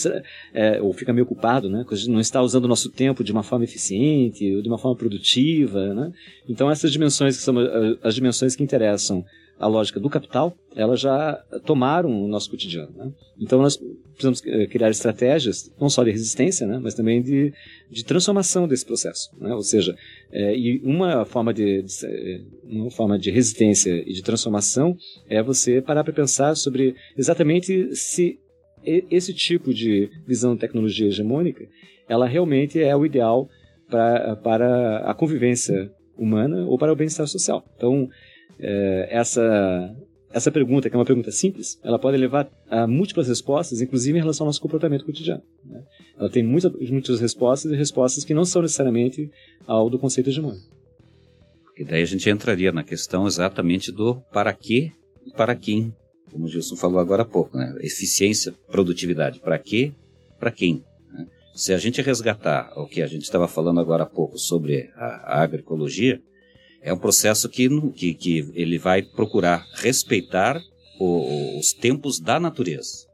[0.54, 1.86] é, ou fica meio ocupado, né?
[1.90, 4.78] a gente não está usando o nosso tempo de uma forma eficiente, ou de uma
[4.78, 6.12] forma produtiva, né?
[6.48, 7.56] Então essas dimensões que são
[8.02, 9.26] as dimensões que interessam
[9.60, 11.34] a lógica do capital, elas já
[11.66, 12.92] tomaram o nosso cotidiano.
[12.96, 13.12] Né?
[13.40, 13.78] Então nós
[14.14, 17.54] precisamos eh, criar estratégias, não só de resistência, né, mas também de,
[17.90, 19.30] de transformação desse processo.
[19.40, 19.54] Né?
[19.54, 19.96] Ou seja,
[20.32, 24.96] é, e uma forma de, de, eh, uma forma de resistência e de transformação
[25.28, 28.40] é você parar para pensar sobre exatamente se
[28.84, 31.68] esse tipo de visão de tecnologia hegemônica,
[32.08, 33.50] ela realmente é o ideal
[33.90, 37.64] pra, para a convivência humana ou para o bem-estar social.
[37.76, 38.10] Então,
[38.60, 39.96] é, essa,
[40.32, 44.22] essa pergunta, que é uma pergunta simples, ela pode levar a múltiplas respostas, inclusive em
[44.22, 45.42] relação ao nosso comportamento cotidiano.
[45.66, 45.82] Né?
[46.20, 49.32] Ela tem muita, muitas respostas e respostas que não são necessariamente
[49.66, 50.66] ao do conceito hegemônico.
[51.78, 54.92] E daí a gente entraria na questão exatamente do para quê
[55.26, 55.94] e para quem,
[56.32, 57.76] como o Gilson falou agora há pouco, né?
[57.82, 59.92] eficiência, produtividade, para quê,
[60.40, 60.84] para quem.
[61.14, 61.28] Né?
[61.56, 65.38] Se a gente resgatar o que a gente estava falando agora há pouco sobre a,
[65.38, 66.20] a agroecologia,
[66.88, 70.58] é um processo que, que, que ele vai procurar respeitar
[70.98, 73.06] o, os tempos da natureza.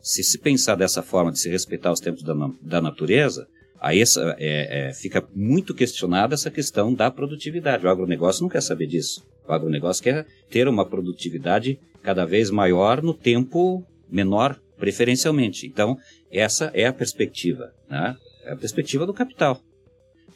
[0.00, 3.48] Se se pensar dessa forma, de se respeitar os tempos da, da natureza,
[3.80, 7.84] aí essa, é, é, fica muito questionada essa questão da produtividade.
[7.84, 9.26] O agronegócio não quer saber disso.
[9.46, 15.66] O agronegócio quer ter uma produtividade cada vez maior no tempo menor, preferencialmente.
[15.66, 15.98] Então,
[16.30, 18.16] essa é a perspectiva, né?
[18.44, 19.60] é a perspectiva do capital.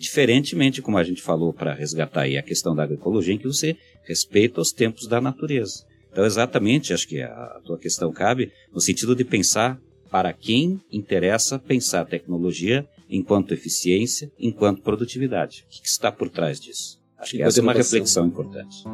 [0.05, 3.75] Diferentemente, como a gente falou para resgatar aí a questão da agroecologia, em que você
[4.03, 5.87] respeita os tempos da natureza.
[6.13, 11.59] Então, exatamente, acho que a tua questão cabe no sentido de pensar para quem interessa
[11.59, 15.65] pensar tecnologia enquanto eficiência, enquanto produtividade.
[15.67, 17.01] O que está por trás disso?
[17.17, 18.85] Acho que essa é uma reflexão importante.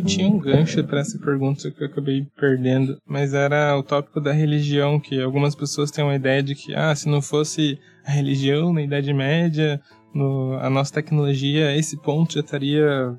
[0.00, 4.20] Eu tinha um gancho para essa pergunta que eu acabei perdendo, mas era o tópico
[4.20, 8.10] da religião, que algumas pessoas têm uma ideia de que, ah, se não fosse a
[8.10, 9.80] religião na Idade Média,
[10.14, 13.14] no, a nossa tecnologia, esse ponto já estaria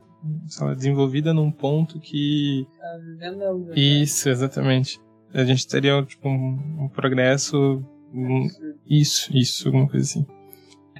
[0.59, 2.65] lá, desenvolvida num ponto que.
[2.77, 4.99] Tá isso, exatamente.
[5.33, 7.83] A gente teria tipo, um, um progresso.
[8.13, 8.47] Um...
[8.89, 10.25] Isso, isso, alguma coisa assim.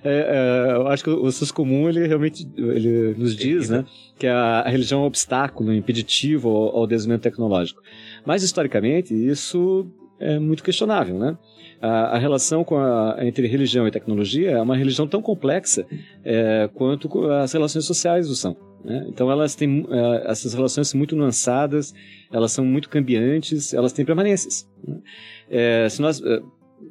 [0.04, 3.86] É, é, eu acho que o senso comum, ele realmente ele nos diz, né,
[4.18, 7.82] que a, a religião é um obstáculo impeditivo ao, ao, desenvolvimento tecnológico.
[8.26, 9.88] Mas, historicamente, isso
[10.20, 11.38] é muito questionável, né?
[11.82, 15.86] A, a relação a, entre religião e tecnologia é uma religião tão complexa
[16.24, 18.56] é, quanto as relações sociais o são.
[18.84, 19.06] Né?
[19.08, 21.94] Então, elas têm, é, essas relações são muito nuançadas,
[22.32, 24.68] elas são muito cambiantes, elas têm permanências.
[24.88, 24.98] Né?
[25.50, 26.42] É, se nós é,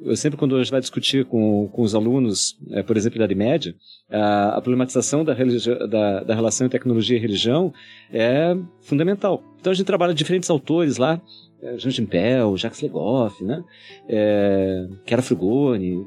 [0.03, 3.35] eu sempre quando a gente vai discutir com, com os alunos, é, por exemplo, Idade
[3.35, 3.75] Média,
[4.09, 7.73] a, a problematização da, da, da, relação entre tecnologia e religião
[8.11, 9.43] é fundamental.
[9.59, 11.21] Então a gente trabalha diferentes autores lá,
[11.61, 13.63] é, Jean Gimpel, Jacques Legoff, né?
[14.09, 16.05] É, Chiara Frugoni,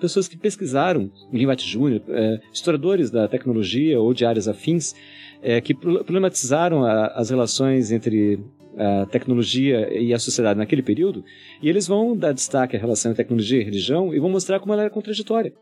[0.00, 4.94] pessoas que pesquisaram, Lin White Jr., é, historiadores da tecnologia ou de áreas afins,
[5.40, 8.40] é, que problematizaram a, as relações entre
[8.76, 11.24] a tecnologia e a sociedade naquele período,
[11.60, 14.72] e eles vão dar destaque à relação entre tecnologia e religião e vão mostrar como
[14.72, 15.52] ela era contraditória.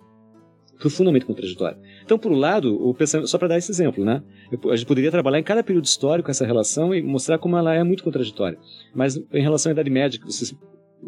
[0.79, 1.79] Profundamente contraditória.
[2.03, 4.23] Então, por um lado, o pensamento, só para dar esse exemplo, né?
[4.71, 7.85] A gente poderia trabalhar em cada período histórico essa relação e mostrar como ela é
[7.85, 8.59] muito contraditória.
[8.95, 10.55] Mas em relação à Idade Média, que você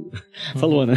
[0.57, 0.95] falou, né?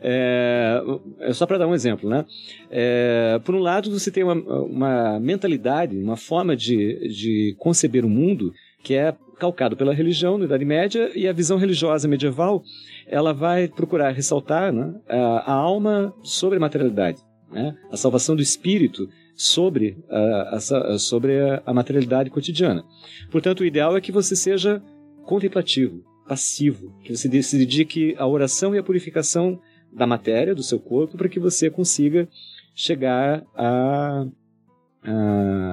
[0.00, 0.82] É,
[1.20, 2.24] é só para dar um exemplo, né?
[2.68, 8.08] É, por um lado, você tem uma, uma mentalidade, uma forma de, de conceber o
[8.08, 8.52] mundo
[8.86, 12.62] que é calcado pela religião na Idade Média e a visão religiosa medieval
[13.08, 17.18] ela vai procurar ressaltar né, a, a, alma sobre a materialidade,
[17.50, 21.32] né, a salvação do espírito sobre, a, a, sobre
[21.66, 22.84] a materialidade cotidiana.
[23.28, 24.80] Portanto, o ideal é que você seja
[25.24, 29.60] contemplativo, passivo, que você se dedique à oração e à purificação
[29.92, 32.28] da matéria, do seu corpo, para que você consiga
[32.72, 34.26] chegar à,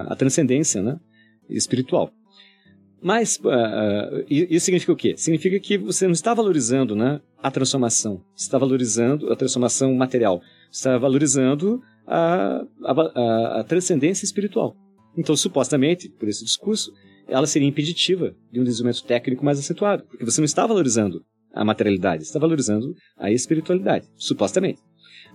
[0.10, 1.00] à, transcendência né,
[1.48, 2.12] espiritual.
[3.04, 5.14] Mas uh, isso significa o quê?
[5.18, 10.42] Significa que você não está valorizando né, a transformação, você está valorizando a transformação material,
[10.72, 14.74] você está valorizando a, a, a transcendência espiritual.
[15.18, 16.94] Então, supostamente, por esse discurso,
[17.28, 21.66] ela seria impeditiva de um desenvolvimento técnico mais acentuado, porque você não está valorizando a
[21.66, 24.80] materialidade, você está valorizando a espiritualidade, supostamente.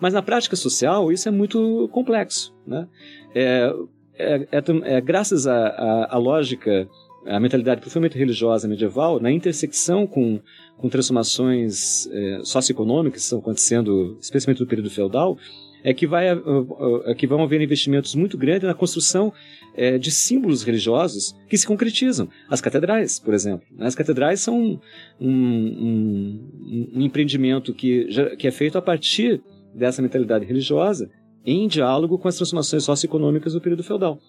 [0.01, 2.55] Mas na prática social, isso é muito complexo.
[2.67, 2.89] Né?
[3.35, 3.73] É,
[4.15, 6.89] é, é, é graças à lógica
[7.27, 10.41] a mentalidade profundamente religiosa medieval, na intersecção com,
[10.77, 15.37] com transformações é, socioeconômicas que estão acontecendo, especialmente no período feudal,
[15.83, 19.33] é que, vai, é que vão haver investimentos muito grandes na construção
[19.77, 22.29] é, de símbolos religiosos que se concretizam.
[22.49, 23.67] As catedrais, por exemplo.
[23.79, 24.81] As catedrais são
[25.21, 29.41] um, um, um empreendimento que, que é feito a partir
[29.75, 31.11] dessa mentalidade religiosa
[31.45, 34.21] em diálogo com as transformações socioeconômicas do período feudal.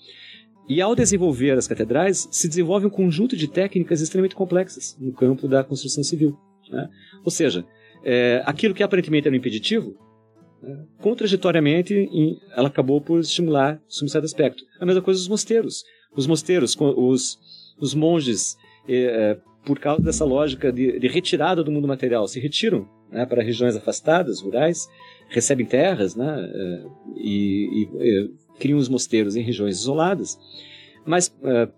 [0.69, 5.47] E ao desenvolver as catedrais, se desenvolve um conjunto de técnicas extremamente complexas no campo
[5.47, 6.38] da construção civil.
[6.69, 6.88] Né?
[7.25, 7.65] Ou seja,
[8.03, 9.95] é, aquilo que aparentemente era um impeditivo,
[10.62, 12.08] né, contraditoriamente,
[12.55, 14.63] ela acabou por estimular sob certo aspecto.
[14.79, 15.84] A mesma coisa os mosteiros.
[16.15, 17.39] Os mosteiros, os,
[17.79, 18.55] os monges,
[18.88, 23.25] é, é, por causa dessa lógica de, de, retirada do mundo material, se retiram né,
[23.25, 24.88] para regiões afastadas, rurais,
[25.29, 26.84] recebem terras né, é,
[27.17, 30.37] e, e criam os mosteiros em regiões isoladas,
[31.05, 31.71] mas uh,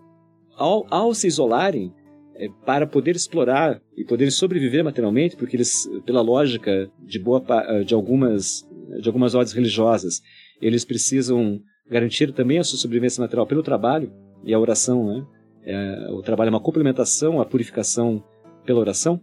[0.55, 1.93] ao, ao, se isolarem,
[2.35, 7.43] é, para poder explorar e poder sobreviver materialmente, porque eles, pela lógica de, boa,
[7.85, 8.67] de, algumas,
[8.99, 10.21] de algumas ordens religiosas,
[10.61, 14.11] eles precisam garantir também a sua sobrevivência material pelo trabalho
[14.43, 15.25] e a oração, né?
[15.63, 18.23] É, o trabalho é uma complementação à purificação
[18.65, 19.21] pela oração.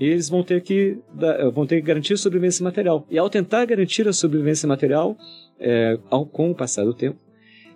[0.00, 0.98] Eles vão ter que
[1.52, 3.06] vão ter que garantir a sobrevivência material.
[3.10, 5.16] E ao tentar garantir a sobrevivência material,
[5.58, 7.18] é, ao, com o passar do tempo,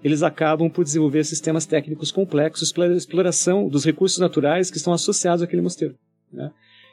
[0.03, 4.93] eles acabam por desenvolver sistemas técnicos complexos para a exploração dos recursos naturais que estão
[4.93, 5.95] associados àquele mosteiro.
[6.33, 6.51] Né?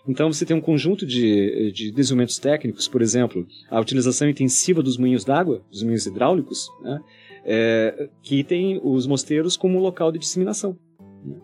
[0.07, 4.97] Então você tem um conjunto de, de desenvolvimentos técnicos, por exemplo, a utilização intensiva dos
[4.97, 6.99] moinhos d'água, dos moinhos hidráulicos, né?
[7.43, 10.77] é, que tem os mosteiros como local de disseminação.
[11.25, 11.35] Né?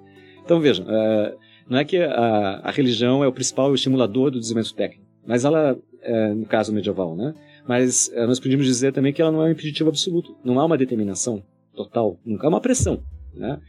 [0.44, 1.36] Então vejam, é,
[1.68, 5.78] não é que a, a, religião é o principal estimulador do desenvolvimento técnico, mas ela,
[6.02, 7.34] é, no caso medieval, né?
[7.68, 10.66] Mas é, nós podemos dizer também que ela não é um impeditivo absoluto, não há
[10.66, 11.44] uma determinação
[11.76, 13.02] total, nunca é uma pressão.
[13.34, 13.60] Né?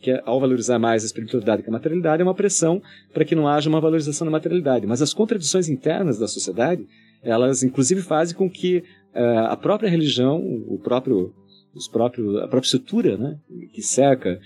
[0.00, 2.80] que é, ao valorizar mais a espiritualidade que a materialidade, é uma pressão
[3.12, 4.86] para que não haja uma valorização da materialidade.
[4.86, 6.86] Mas as contradições internas da sociedade,
[7.22, 8.78] elas inclusive fazem com que
[9.14, 11.34] uh, a própria religião, o próprio,
[11.74, 13.38] os próprios, a própria estrutura né,
[13.72, 14.40] que cerca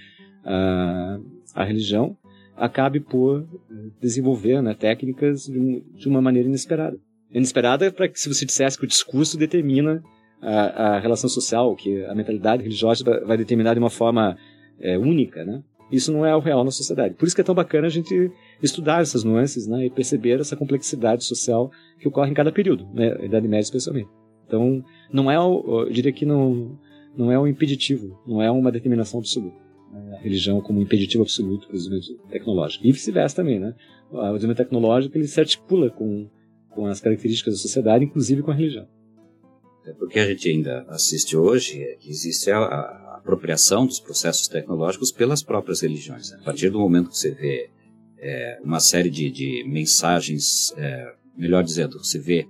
[0.44, 1.24] uh,
[1.54, 2.16] a religião,
[2.56, 3.46] acabe por
[4.00, 6.98] desenvolver né, técnicas de, um, de uma maneira inesperada.
[7.32, 10.02] Inesperada para que se você dissesse que o discurso determina
[10.40, 14.36] a, a relação social, que a mentalidade religiosa vai determinar de uma forma
[14.80, 15.62] é, única, né?
[15.90, 17.14] Isso não é o real na sociedade.
[17.14, 18.30] Por isso que é tão bacana a gente
[18.62, 23.24] estudar essas nuances né, e perceber essa complexidade social que ocorre em cada período, né,
[23.24, 24.08] Idade Média especialmente.
[24.46, 26.78] Então, não é, eu diria que não,
[27.16, 29.56] não é um impeditivo, não é uma determinação absoluta.
[30.12, 32.86] A religião como um impeditivo absoluto para o desenvolvimento tecnológico.
[32.86, 33.74] E vice-versa também, né?
[34.10, 36.28] O desenvolvimento tecnológico ele se articula com,
[36.78, 38.86] com as características da sociedade, inclusive com a religião.
[39.84, 44.46] É porque a gente ainda assiste hoje é que existe a, a apropriação dos processos
[44.46, 46.30] tecnológicos pelas próprias religiões.
[46.30, 46.38] Né?
[46.40, 47.68] A partir do momento que você vê
[48.18, 52.46] é, uma série de, de mensagens, é, melhor dizendo, você vê,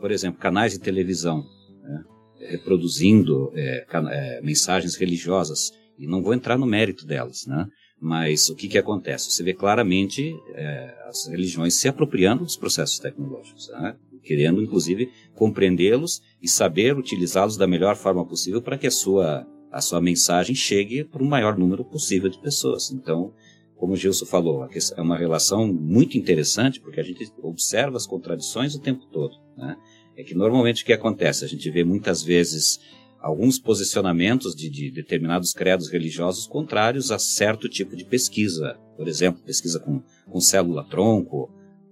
[0.00, 1.46] por exemplo, canais de televisão
[1.84, 2.02] né?
[2.48, 7.68] reproduzindo é, é mensagens religiosas, e não vou entrar no mérito delas, né?
[8.04, 9.30] Mas o que, que acontece?
[9.30, 13.94] Você vê claramente é, as religiões se apropriando dos processos tecnológicos, né?
[14.24, 19.80] querendo inclusive compreendê-los e saber utilizá-los da melhor forma possível para que a sua, a
[19.80, 22.90] sua mensagem chegue para o maior número possível de pessoas.
[22.90, 23.32] Então,
[23.76, 28.74] como o Gilson falou, é uma relação muito interessante porque a gente observa as contradições
[28.74, 29.36] o tempo todo.
[29.56, 29.76] Né?
[30.16, 31.44] É que normalmente o que acontece?
[31.44, 32.80] A gente vê muitas vezes
[33.22, 38.76] alguns posicionamentos de, de, determinados credos religiosos contrários a certo tipo de pesquisa.
[38.96, 41.48] Por exemplo, pesquisa com, com célula-tronco,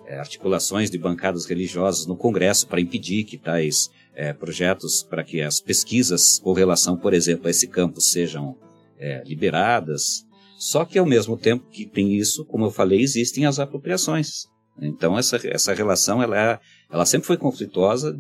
[0.07, 5.41] é, articulações de bancadas religiosas no Congresso para impedir que tais é, projetos, para que
[5.41, 8.59] as pesquisas com relação, por exemplo, a esse campo sejam
[8.99, 10.27] é, liberadas.
[10.59, 14.49] Só que, ao mesmo tempo que tem isso, como eu falei, existem as apropriações.
[14.83, 16.61] Então, essa, essa relação ela, é,
[16.91, 18.19] ela sempre foi conflituosa,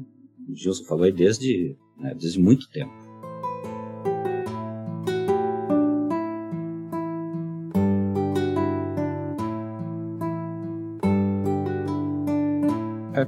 [0.48, 2.99] o Gilson falou aí, desde, né, desde muito tempo.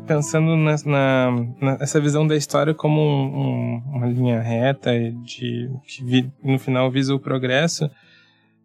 [0.06, 4.90] Pensando na, na, nessa visão da história como um, um, uma linha reta
[5.24, 7.90] de que vi, no final visa o progresso,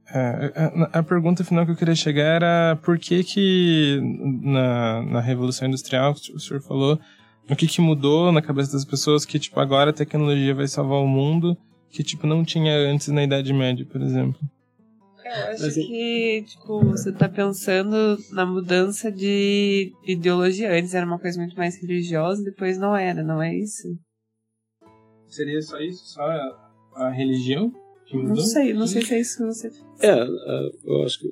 [0.10, 0.54] é,
[0.94, 4.00] a, a, pergunta final que eu queria chegar era por que que
[4.42, 7.00] na, na Revolução Industrial, que o senhor falou,
[7.50, 11.00] o que que mudou na cabeça das pessoas que, tipo, agora a tecnologia vai salvar
[11.00, 11.58] o mundo,
[11.90, 14.40] que, tipo, não tinha antes na Idade Média, por exemplo?
[15.28, 20.72] Eu acho Mas, que, tipo, você tá pensando na mudança de ideologia.
[20.72, 23.88] Antes era uma coisa muito mais religiosa, depois não era, não é isso?
[25.28, 26.14] Seria só isso?
[26.14, 27.74] Só a, a religião?
[28.14, 29.70] Não sei, não sei se é isso que você.
[30.00, 31.28] É, é eu acho que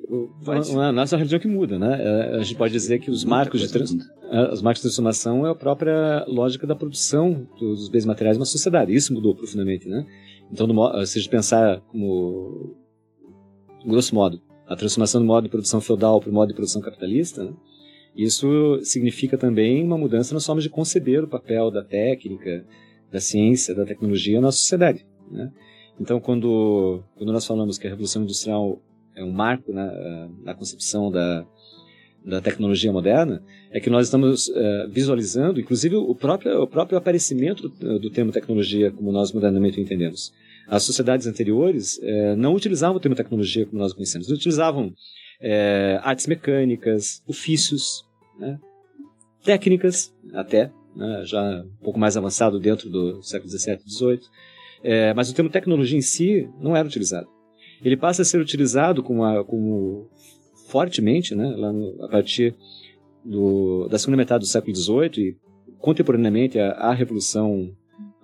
[0.74, 1.98] não é a religião que muda, né?
[1.98, 3.96] É, a gente pode dizer que os marcos de trans,
[4.30, 8.40] é, os marcos de transformação é a própria lógica da produção dos bens materiais de
[8.40, 8.94] uma sociedade.
[8.94, 10.04] Isso mudou profundamente, né?
[10.52, 10.66] Então,
[11.06, 12.76] se a gente pensar como
[13.90, 17.44] grosso modo, a transformação do modo de produção feudal para o modo de produção capitalista,
[17.44, 17.52] né?
[18.16, 22.64] isso significa também uma mudança nas formas de conceber o papel da técnica,
[23.12, 25.06] da ciência, da tecnologia na sociedade.
[25.30, 25.52] Né?
[26.00, 28.80] Então, quando, quando nós falamos que a Revolução Industrial
[29.14, 31.46] é um marco na, na concepção da,
[32.24, 37.68] da tecnologia moderna, é que nós estamos uh, visualizando, inclusive, o próprio, o próprio aparecimento
[37.68, 40.32] do, do termo tecnologia, como nós modernamente entendemos.
[40.68, 44.92] As sociedades anteriores é, não utilizavam o termo tecnologia como nós conhecemos, eles utilizavam
[45.40, 48.04] é, artes mecânicas, ofícios,
[48.38, 48.58] né,
[49.44, 54.20] técnicas até, né, já um pouco mais avançado dentro do século XVII e XVIII,
[54.82, 57.28] é, mas o termo tecnologia em si não era utilizado.
[57.82, 60.08] Ele passa a ser utilizado como, a, como
[60.68, 62.54] fortemente, né, no, a partir
[63.24, 65.36] do, da segunda metade do século XVIII e
[65.78, 67.72] contemporaneamente à Revolução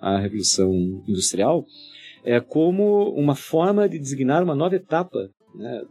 [0.00, 0.74] a Revolução
[1.06, 1.64] Industrial
[2.24, 5.82] é, como uma forma de designar uma nova etapa, né,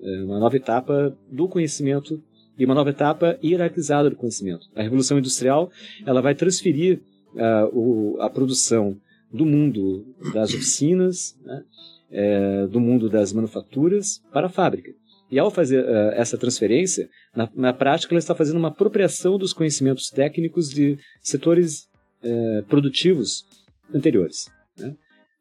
[0.00, 2.22] é, uma nova etapa do conhecimento
[2.58, 4.66] e uma nova etapa hierarquizada do conhecimento.
[4.74, 5.70] A Revolução Industrial
[6.04, 7.00] ela vai transferir
[7.34, 8.96] uh, o, a produção
[9.32, 11.62] do mundo das oficinas, né,
[12.10, 14.92] é, do mundo das manufaturas para a fábrica.
[15.30, 19.52] E ao fazer uh, essa transferência, na, na, prática ela está fazendo uma apropriação dos
[19.52, 21.88] conhecimentos técnicos de setores
[22.22, 23.44] uh, produtivos
[23.92, 24.46] anteriores.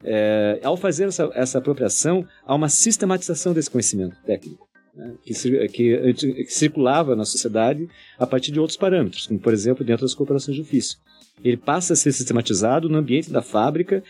[0.08, 5.16] É, ao fazer essa, essa, apropriação, há uma sistematização desse conhecimento técnico, né?
[5.24, 5.34] que,
[5.70, 7.90] que, que, circulava na sociedade
[8.20, 11.00] a partir de outros parâmetros, como, por exemplo, dentro das corporações de ofício.
[11.44, 14.04] Ele passa a ser sistematizado no ambiente da fábrica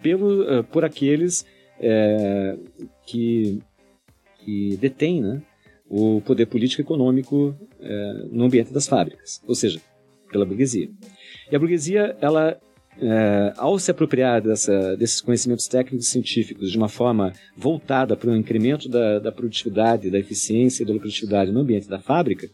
[0.00, 1.44] pelo, uh, por aqueles
[1.80, 2.56] é,
[3.04, 3.60] que,
[4.38, 5.42] que detêm né,
[5.88, 9.80] o poder político e econômico é, no ambiente das fábricas, ou seja,
[10.30, 10.88] pela burguesia.
[11.50, 12.60] E a burguesia, ela
[13.00, 18.30] é, ao se apropriar dessa, desses conhecimentos técnicos e científicos de uma forma voltada para
[18.30, 22.48] o incremento da, da, produtividade, da eficiência e da lucratividade no ambiente da fábrica,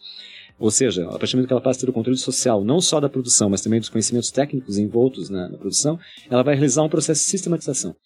[0.58, 2.80] ou seja, a partir do momento que ela passa a ter o controle social, não
[2.80, 5.98] só da produção, mas também dos conhecimentos técnicos envoltos na, na produção,
[6.30, 7.96] ela vai realizar um processo de sistematização.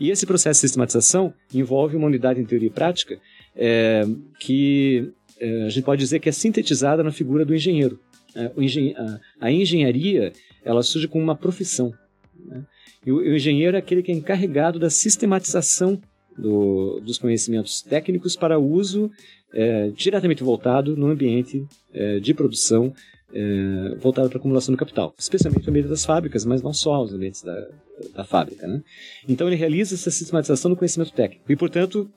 [0.00, 3.18] E esse processo de sistematização envolve uma unidade em teoria e prática
[3.54, 4.06] é,
[4.38, 8.00] que é, a gente pode dizer que é sintetizada na figura do engenheiro.
[8.34, 10.32] É, engen a, a engenharia
[10.68, 11.92] ela surge como uma profissão.
[12.38, 12.64] Né?
[13.04, 16.00] E o, o, engenheiro é aquele que é encarregado da sistematização
[16.36, 19.10] do, dos conhecimentos técnicos para uso
[19.52, 22.92] é, diretamente voltado no ambiente é, de produção
[23.32, 27.02] é, voltado para a acumulação do capital, especialmente no ambiente das fábricas, mas não só
[27.02, 27.68] os ambientes da,
[28.14, 28.66] da fábrica.
[28.66, 28.82] Né?
[29.26, 32.10] Então ele realiza essa sistematização do conhecimento técnico e, portanto,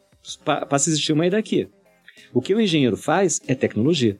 [0.43, 1.69] pa passa a existir uma hierarquia.
[2.33, 4.19] O que o engenheiro faz é tecnologia.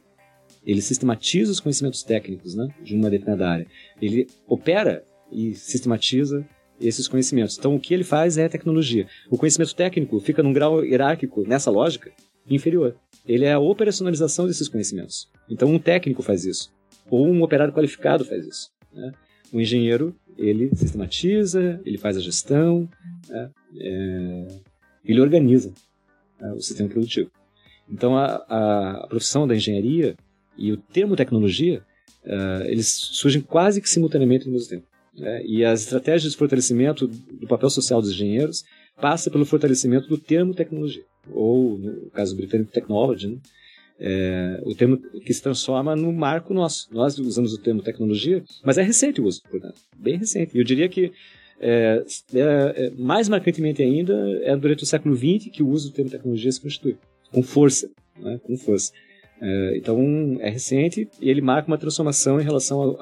[0.66, 3.68] Ele sistematiza os conhecimentos técnicos né, de uma determinada área.
[4.01, 6.45] Ele opera e sistematiza
[6.80, 7.57] esses conhecimentos.
[7.57, 9.07] Então, o que ele faz é tecnologia.
[9.30, 12.12] O conhecimento técnico fica num grau hierárquico, nessa lógica,
[12.49, 12.95] inferior.
[13.26, 15.30] Ele é a operacionalização desses conhecimentos.
[15.49, 16.72] Então, um técnico faz isso.
[17.09, 18.72] Ou um operário qualificado faz isso.
[18.93, 19.12] Né?
[19.53, 22.89] O engenheiro, ele sistematiza, ele faz a gestão,
[23.30, 23.49] né?
[23.78, 24.47] é,
[25.05, 25.74] ele organiza
[26.39, 27.30] né, o sistema produtivo.
[27.89, 30.16] Então, a, a, a, profissão da engenharia
[30.68, 31.84] e o termo tecnologia,
[32.26, 34.88] uh, eles surgem quase que simultaneamente no mesmo tempo.
[35.18, 35.43] Né?
[35.45, 38.64] E as estratégias de fortalecimento do papel social dos engenheiros
[38.99, 43.38] passa pelo fortalecimento do termo tecnologia, ou, no caso britânico, technology, né?
[44.01, 46.88] é, o termo que se transforma no marco nosso.
[46.91, 50.57] Nós usamos o termo tecnologia, mas é recente o uso, portanto, bem recente.
[50.57, 51.12] Eu diria que
[51.59, 52.03] é,
[52.34, 52.39] é,
[52.76, 56.51] é, mais marcantemente ainda é durante o século XX que o uso do termo tecnologia
[56.51, 56.97] se constitui,
[57.32, 58.91] com força, né, com força.
[59.42, 62.96] É, então, é recente e ele marca uma transformação em relação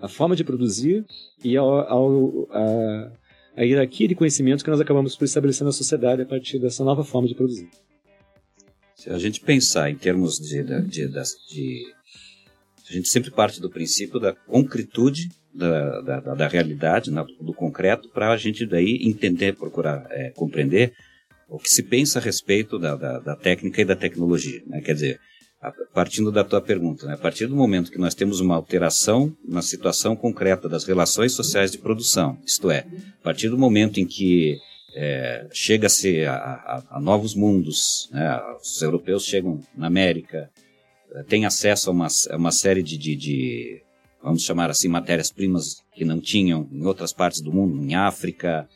[0.00, 1.04] à forma de produzir
[1.42, 3.12] e ao, ao a,
[3.56, 7.02] a hierarquia de conhecimentos que nós acabamos por estabelecer na sociedade a partir dessa nova
[7.02, 7.68] forma de produzir.
[8.94, 11.94] Se a gente pensar em termos de, de, de, de
[12.88, 18.08] a gente sempre parte do princípio da concretude da, da, da realidade, né, do concreto,
[18.10, 20.92] para a gente daí entender, procurar é, compreender
[21.48, 24.62] o que se pensa a respeito da, da, da técnica e da tecnologia.
[24.66, 24.80] Né?
[24.80, 25.20] Quer dizer,
[25.92, 27.14] partindo da tua pergunta, né?
[27.14, 31.70] a partir do momento que nós temos uma alteração na situação concreta das relações sociais
[31.70, 32.86] de produção, isto é,
[33.20, 34.58] a partir do momento em que
[34.94, 38.40] é, chega-se a, a, a, novos mundos, né?
[38.60, 40.50] os europeus chegam na América,
[41.12, 43.82] é, têm acesso a uma, a uma série de, de, de,
[44.22, 48.66] vamos chamar assim, matérias-primas que não tinham em outras partes do mundo, em África,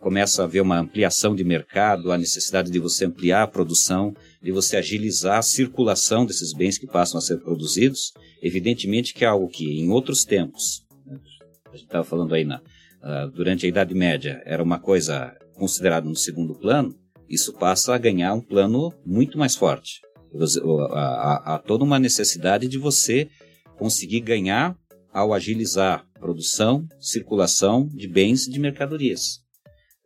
[0.00, 4.50] começa a haver uma ampliação de mercado, a necessidade de você ampliar a produção, de
[4.50, 9.46] você agilizar a circulação desses bens que passam a ser produzidos, evidentemente que é algo
[9.48, 11.18] que em outros tempos, né?
[11.66, 16.08] a gente estava falando aí na, uh, durante a Idade Média, era uma coisa considerado
[16.08, 16.98] no segundo plano,
[17.28, 20.00] isso passa a ganhar um plano muito mais forte.
[20.92, 23.28] Há toda uma necessidade de você
[23.76, 24.76] conseguir ganhar
[25.12, 29.40] ao agilizar produção, circulação de bens e de mercadorias.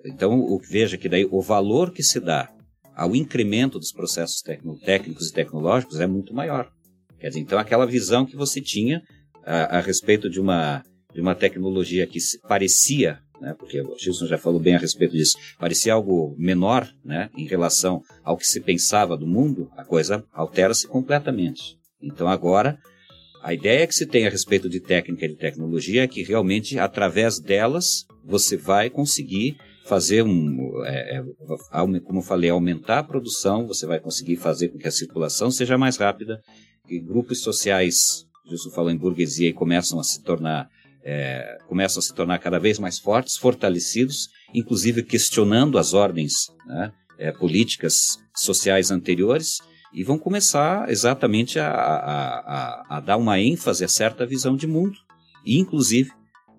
[0.05, 2.51] Então, veja que daí o valor que se dá
[2.95, 4.43] ao incremento dos processos
[4.85, 6.71] técnicos e tecnológicos é muito maior.
[7.19, 9.03] Quer dizer, então aquela visão que você tinha
[9.45, 10.83] a, a respeito de uma,
[11.13, 15.37] de uma tecnologia que parecia né, porque o Gilson já falou bem a respeito disso,
[15.59, 20.87] parecia algo menor né, em relação ao que se pensava do mundo, a coisa altera-se
[20.87, 21.77] completamente.
[22.01, 22.79] Então agora,
[23.43, 26.79] a ideia que se tem a respeito de técnica e de tecnologia é que realmente,
[26.79, 33.67] através delas, você vai conseguir fazer um, é, é, como eu falei, aumentar a produção,
[33.67, 36.41] você vai conseguir fazer com que a circulação seja mais rápida,
[36.87, 40.69] que grupos sociais, Gilson falou em burguesia, e começam a se tornar
[41.07, 46.93] é, começam a se tornar cada vez mais fortes, fortalecidos, inclusive questionando as ordens né,
[47.19, 49.59] é, políticas sociais anteriores
[49.93, 54.67] e vão começar exatamente a, a, a, a, dar uma ênfase a certa visão de
[54.67, 54.97] mundo,
[55.45, 56.11] e inclusive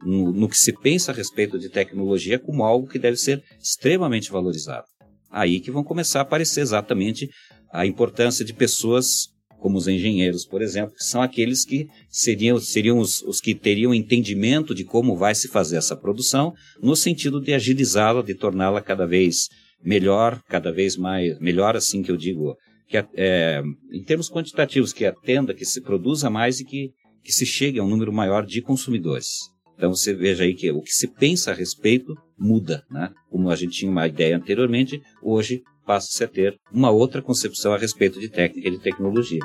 [0.03, 4.31] no, no que se pensa a respeito de tecnologia como algo que deve ser extremamente
[4.31, 4.85] valorizado.
[5.29, 7.29] Aí que vão começar a aparecer exatamente
[7.71, 9.27] a importância de pessoas
[9.59, 13.95] como os engenheiros, por exemplo, que são aqueles que seriam, seriam os, os que teriam
[13.95, 19.07] entendimento de como vai se fazer essa produção, no sentido de agilizá-la, de torná-la cada
[19.07, 19.49] vez
[19.83, 22.55] melhor, cada vez mais, melhor assim que eu digo,
[22.87, 26.91] que é, em termos quantitativos, que atenda, que se produza mais e que,
[27.23, 29.49] que se chegue a um número maior de consumidores.
[29.77, 33.11] Então você veja aí que o que se pensa a respeito muda, né?
[33.29, 37.77] Como a gente tinha uma ideia anteriormente, hoje passa-se a ter uma outra concepção a
[37.77, 39.39] respeito de técnica e de tecnologia.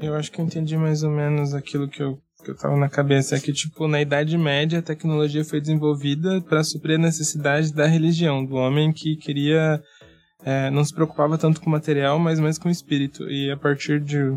[0.00, 2.88] Eu acho que eu entendi mais ou menos aquilo que eu que eu tava na
[2.88, 7.72] cabeça é que, tipo, na Idade Média a tecnologia foi desenvolvida para suprir a necessidade
[7.72, 9.80] da religião, do homem que queria
[10.44, 13.28] é, não se preocupava tanto com o material, mas mais com o espírito.
[13.30, 14.36] E a partir de,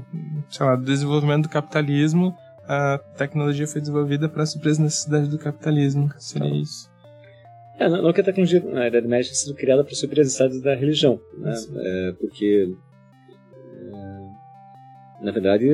[0.49, 2.35] sei lá, do desenvolvimento do capitalismo,
[2.67, 6.09] a tecnologia foi desenvolvida para suprir as necessidades do capitalismo.
[6.17, 6.91] Seria então, isso.
[7.79, 10.27] É, não, não que a tecnologia na Idade Média tenha sido criada para suprir as
[10.27, 11.53] necessidades da religião, né?
[11.77, 12.75] É, porque,
[13.93, 15.67] é, na verdade,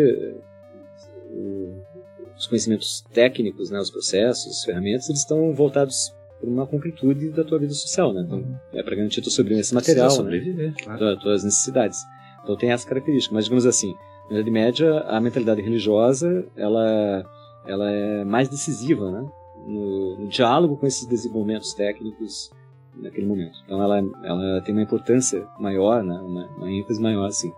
[2.39, 7.43] os conhecimentos técnicos, né, os processos, as ferramentas, eles estão voltados por uma concretude da
[7.43, 8.23] tua vida social, né?
[8.25, 8.55] Então, uhum.
[8.73, 10.15] é para garantir tua sobrevivência material, né?
[10.15, 10.75] sobreviver, né?
[10.81, 11.19] claro.
[11.19, 11.99] tuas necessidades.
[12.41, 13.35] Então tem essa característica.
[13.35, 13.93] Mas digamos assim,
[14.29, 17.25] na Idade Média a mentalidade religiosa ela
[17.67, 19.29] ela é mais decisiva, né?
[19.67, 22.49] No, no diálogo com esses desenvolvimentos técnicos
[22.95, 23.59] naquele momento.
[23.65, 26.17] Então ela ela tem uma importância maior, né?
[26.19, 27.51] Uma, uma ênfase maior, assim,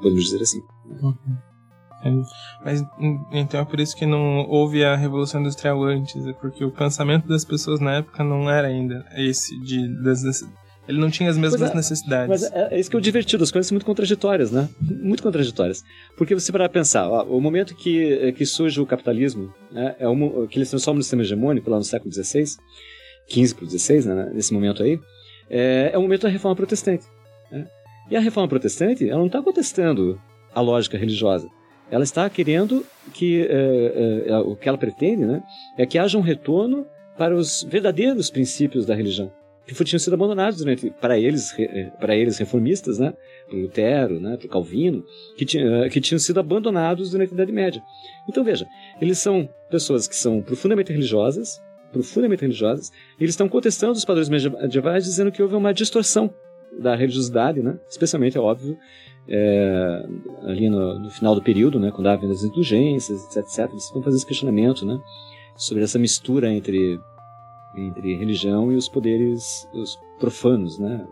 [0.00, 0.62] podemos dizer assim.
[1.02, 1.14] Uhum.
[2.64, 2.84] Mas
[3.32, 7.26] então é por isso que não houve a Revolução Industrial antes, é porque o pensamento
[7.26, 10.22] das pessoas na época não era ainda esse de das,
[10.88, 12.28] ele não tinha as mesmas é, necessidades.
[12.28, 14.68] Mas é, é, isso que é o divertido, as coisas são muito contraditórias, né?
[14.80, 15.84] Muito contraditórias.
[16.16, 20.46] Porque você para pensar, ó, o momento que, que surge o capitalismo, né, é um,
[20.46, 22.44] que ele se transforma no sistema hegemônico lá no século XVI,
[23.28, 24.98] 15 para o 16, né, nesse momento aí,
[25.50, 27.04] é, é o momento da reforma protestante.
[27.52, 27.66] Né?
[28.10, 30.18] E a reforma protestante, ela não está contestando
[30.54, 31.48] a lógica religiosa.
[31.90, 32.84] Ela está querendo
[33.14, 35.42] que é, é, o que ela pretende, né,
[35.76, 36.86] é que haja um retorno
[37.16, 39.32] para os verdadeiros princípios da religião
[39.74, 43.12] que tinham sido abandonados durante para eles é, para eles reformistas, né,
[43.48, 45.04] por Lutero, né, por Calvino,
[45.36, 47.82] que, tinha, que tinham sido abandonados durante a Idade Média.
[48.28, 48.66] Então veja,
[49.00, 51.60] eles são pessoas que são profundamente religiosas,
[51.92, 56.32] profundamente religiosas, e eles estão contestando os padrões medievais, dizendo que houve uma distorção
[56.78, 58.78] da religiosidade, né, especialmente é óbvio
[59.28, 60.06] é,
[60.44, 64.02] ali no, no, final do período, né, quando há as indulgências, etc, etc, eles vão
[64.02, 64.98] fazer esse questionamento, né,
[65.56, 66.98] sobre essa mistura entre
[67.76, 71.06] entre religião e os poderes os profanos, né,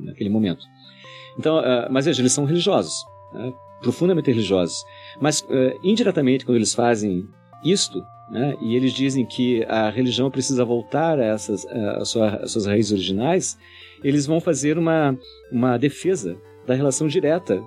[0.00, 0.62] naquele momento.
[1.38, 2.92] Então, uh, mas veja, eles são religiosos,
[3.32, 4.84] né, profundamente religiosos,
[5.20, 7.24] mas uh, indiretamente quando eles fazem
[7.64, 12.66] isto, né, e eles dizem que a religião precisa voltar a essas a, sua, suas
[12.66, 13.56] raízes originais,
[14.02, 15.16] eles vão fazer uma
[15.52, 16.36] uma defesa
[16.66, 17.62] da relação direta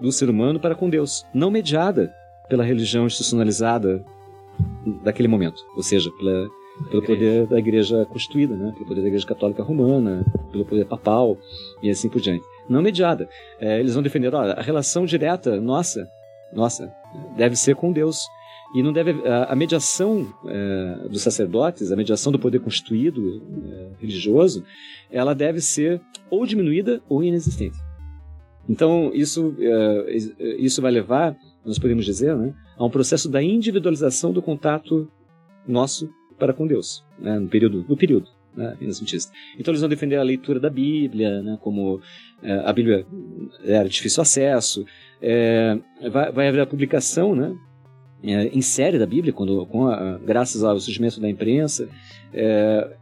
[0.00, 2.12] do ser humano para com Deus, não mediada
[2.48, 4.04] pela religião institucionalizada
[5.02, 6.48] daquele momento, ou seja, pela,
[6.90, 8.72] pelo poder da igreja constituída, né?
[8.72, 11.38] pelo poder da igreja católica romana, pelo poder papal
[11.82, 12.44] e assim por diante.
[12.68, 13.28] Não mediada.
[13.60, 16.08] É, eles vão defender, ó, a relação direta nossa,
[16.52, 16.92] nossa,
[17.36, 18.24] deve ser com Deus.
[18.72, 24.00] E não deve a, a mediação é, dos sacerdotes, a mediação do poder constituído é,
[24.00, 24.64] religioso,
[25.10, 26.00] ela deve ser
[26.30, 27.76] ou diminuída ou inexistente.
[28.70, 30.12] Então, isso, é,
[30.58, 35.10] isso vai levar, nós podemos dizer, né, a um processo da individualização do contato
[35.66, 36.08] nosso
[36.38, 40.60] para com Deus, né, no período, no período né, Então eles vão defender a leitura
[40.60, 42.00] da Bíblia, né, como
[42.44, 43.04] é, a Bíblia
[43.64, 44.86] era de difícil acesso,
[45.20, 45.76] é,
[46.08, 47.52] vai, vai haver a publicação, né,
[48.22, 51.88] é, em série da Bíblia, quando, a, graças ao surgimento da imprensa,
[52.32, 52.96] é,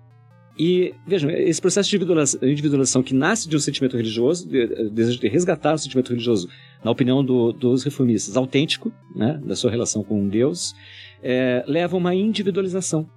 [0.59, 5.29] e vejam, esse processo de individualização que nasce de um sentimento religioso, de, desejo de
[5.29, 6.49] resgatar o sentimento religioso,
[6.85, 10.75] na opinião do, dos reformistas, autêntico, né, da sua relação com Deus,
[11.23, 13.09] é, leva a uma individualização,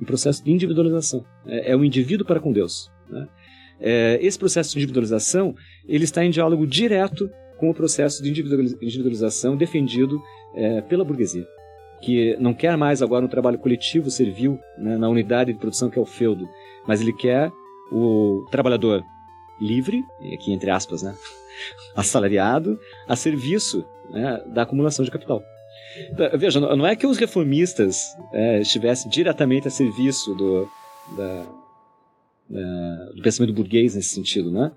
[0.00, 1.24] um processo de individualização.
[1.46, 2.90] É, é o indivíduo para com Deus.
[3.08, 3.26] Né?
[3.80, 5.54] É, esse processo de individualização
[5.88, 10.20] ele está em diálogo direto com o processo de individualização defendido
[10.54, 11.46] é, pela burguesia
[12.02, 15.98] que não quer mais agora um trabalho coletivo servil né, na unidade de produção que
[15.98, 16.48] é o feudo,
[16.86, 17.50] mas ele quer
[17.90, 19.04] o trabalhador
[19.60, 21.14] livre, aqui entre aspas, né,
[21.96, 25.42] assalariado, a serviço né, da acumulação de capital.
[26.10, 30.68] Então, veja, não é que os reformistas é, estivessem diretamente a serviço do,
[31.16, 31.46] da,
[32.48, 34.72] da, do pensamento burguês nesse sentido, né?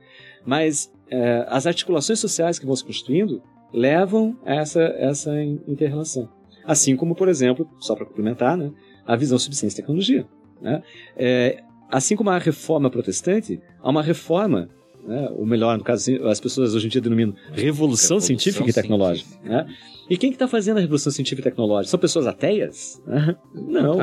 [0.45, 3.41] mas é, as articulações sociais que vão se constituindo
[3.73, 6.29] levam a essa, essa interrelação.
[6.65, 8.71] Assim como, por exemplo, só para complementar, né,
[9.05, 10.25] a visão sobre ciência e tecnologia.
[10.61, 10.81] Né?
[11.15, 14.69] É, assim como a reforma protestante, há uma reforma
[15.05, 15.29] né?
[15.35, 19.29] ou melhor, no caso, as pessoas hoje em dia denominam revolução, revolução científica e tecnológica.
[19.29, 19.65] Científica.
[19.65, 19.75] Né?
[20.09, 21.91] E quem que está fazendo a revolução científica e tecnológica?
[21.91, 23.01] São pessoas ateias?
[23.05, 23.35] Né?
[23.53, 23.97] Não.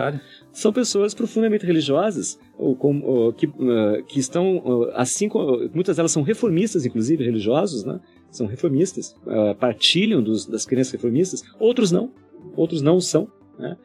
[0.53, 6.13] São pessoas profundamente religiosas, ou, ou, que, uh, que estão, uh, assim como muitas delas
[6.13, 8.01] são reformistas, inclusive religiosos, né?
[8.31, 12.11] são reformistas, uh, partilham dos, das crenças reformistas, outros não,
[12.57, 13.29] outros não são.
[13.59, 13.77] Né?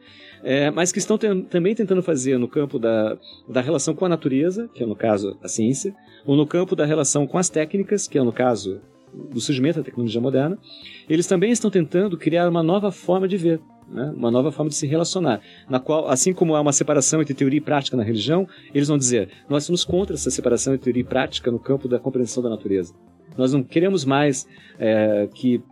[0.42, 3.16] é, mas que estão também tentando fazer no campo da,
[3.48, 5.94] da relação com a natureza, que é no caso a ciência,
[6.24, 8.80] ou no campo da relação com as técnicas, que é no caso
[9.12, 10.58] do surgimento da tecnologia moderna,
[11.08, 14.12] eles também estão tentando criar uma nova forma de ver, né?
[14.14, 17.58] uma nova forma de se relacionar, na qual, assim como há uma separação entre teoria
[17.58, 21.06] e prática na religião, eles vão dizer: nós somos contra essa separação entre teoria e
[21.06, 22.94] prática no campo da compreensão da natureza.
[23.36, 24.46] Nós não queremos mais
[24.78, 25.62] é, que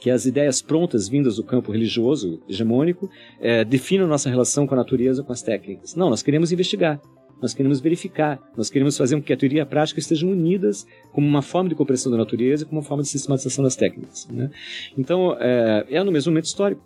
[0.00, 4.78] que as ideias prontas vindas do campo religioso hegemônico é, definam nossa relação com a
[4.78, 5.94] natureza, com as técnicas.
[5.94, 7.00] Não, nós queremos investigar,
[7.40, 10.86] nós queremos verificar, nós queremos fazer com que a teoria e a prática estejam unidas
[11.12, 14.26] como uma forma de compreensão da natureza, como uma forma de sistematização das técnicas.
[14.30, 14.50] Né?
[14.96, 16.82] Então, é, é no mesmo momento histórico.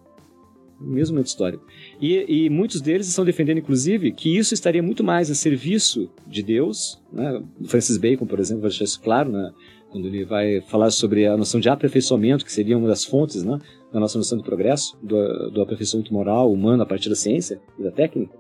[0.81, 1.65] Mesmo momento histórico.
[2.01, 6.43] E, e, muitos deles estão defendendo, inclusive, que isso estaria muito mais a serviço de
[6.43, 7.01] Deus.
[7.12, 7.43] Né?
[7.67, 9.53] Francis Bacon, por exemplo, vai deixar isso claro na,
[9.95, 13.61] quando ele vai falar sobre a noção de aperfeiçoamento, que seria uma das fontes né,
[13.92, 17.82] da nossa noção de progresso, do, do aperfeiçoamento moral humano a partir da ciência e
[17.84, 18.34] da técnica,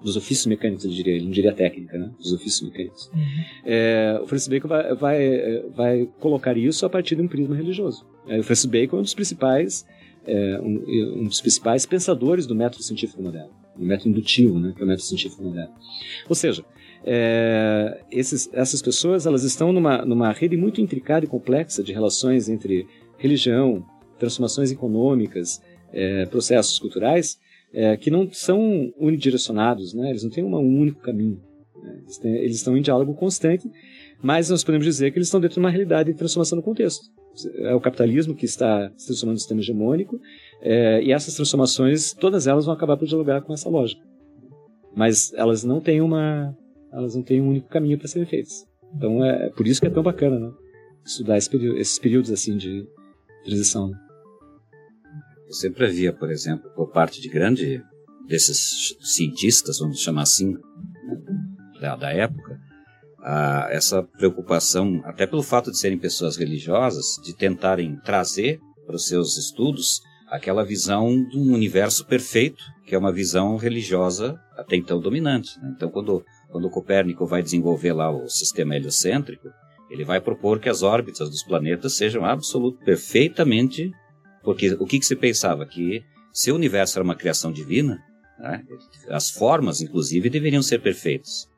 [0.00, 3.10] dos ofícios mecânicos, eu diria, ele não diria técnica, né, dos ofícios mecânicos.
[3.12, 3.20] Uhum.
[3.64, 8.06] É, o Francis Bacon vai, vai, vai, colocar isso a partir de um prisma religioso.
[8.28, 9.84] É, o Francis Bacon é um dos principais
[10.24, 14.80] é, um, um, dos principais pensadores do método científico moderno, o método indutivo, né, que
[14.80, 15.74] é o método científico moderno.
[16.28, 16.64] Ou seja,
[17.04, 22.48] é, esses, essas pessoas elas estão numa, numa rede muito intricada e complexa de relações
[22.48, 22.86] entre
[23.18, 23.84] religião,
[24.18, 25.60] transformações econômicas,
[25.92, 27.38] é, processos culturais,
[27.72, 30.10] é, que não são unidirecionados, né?
[30.10, 31.40] eles não têm um único caminho.
[31.82, 32.00] Né?
[32.02, 33.68] Eles, têm, eles, estão em diálogo constante,
[34.22, 37.06] mas nós podemos dizer que eles estão dentro de uma realidade de transformação no contexto.
[37.60, 40.20] É o capitalismo que está se transformando no sistema hegemônico,
[40.60, 44.02] é, e essas transformações, todas elas vão acabar por dialogar com essa lógica.
[44.94, 46.54] Mas elas não têm uma,
[46.92, 48.66] elas não têm um único caminho para serem feitas.
[48.94, 50.52] Então é, é, por isso que é tão bacana, né?
[51.04, 52.86] Estudar esse período, esses períodos assim de
[53.44, 53.90] transição.
[55.46, 57.82] Eu sempre havia, por exemplo, por parte de grande
[58.26, 60.56] desses cientistas, vamos chamar assim,
[61.80, 62.58] da, da, época,
[63.18, 69.06] a, essa preocupação, até pelo fato de serem pessoas religiosas, de tentarem trazer para os
[69.06, 75.00] seus estudos aquela visão de um universo perfeito, que é uma visão religiosa até então
[75.00, 75.58] dominante.
[75.60, 75.74] Né?
[75.76, 79.48] Então, quando quando Copérnico vai desenvolver lá o sistema heliocêntrico,
[79.90, 83.90] ele vai propor que as órbitas dos planetas sejam absolutamente, perfeitamente,
[84.44, 85.66] porque o que, que se pensava?
[85.66, 87.98] Que se o universo era uma criação divina,
[88.38, 88.62] né,
[89.08, 91.48] as formas, inclusive, deveriam ser perfeitas.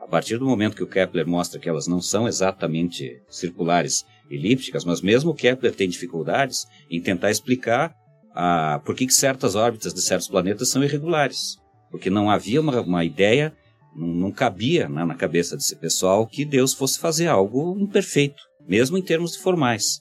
[0.00, 4.84] A partir do momento que o Kepler mostra que elas não são exatamente circulares, elípticas,
[4.84, 7.94] mas mesmo o Kepler tem dificuldades em tentar explicar
[8.34, 11.56] a, por que, que certas órbitas de certos planetas são irregulares.
[11.90, 13.54] Porque não havia uma, uma ideia
[13.94, 19.02] não, cabia né, na cabeça desse pessoal que Deus fosse fazer algo imperfeito, mesmo em
[19.02, 20.00] termos formais.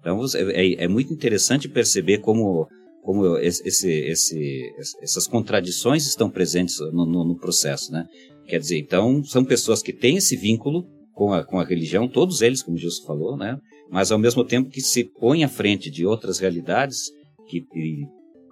[0.00, 2.68] Então é, é muito interessante perceber como,
[3.02, 7.92] como esse, esse, essas contradições estão presentes no, no, no, processo.
[7.92, 8.06] Né?
[8.46, 12.40] Quer dizer, então, são pessoas que têm esse vínculo com a, com a religião, todos
[12.40, 13.58] eles, como Gilson falou, né?
[13.90, 17.10] mas ao mesmo tempo que se põem à frente de outras realidades
[17.46, 18.06] que, que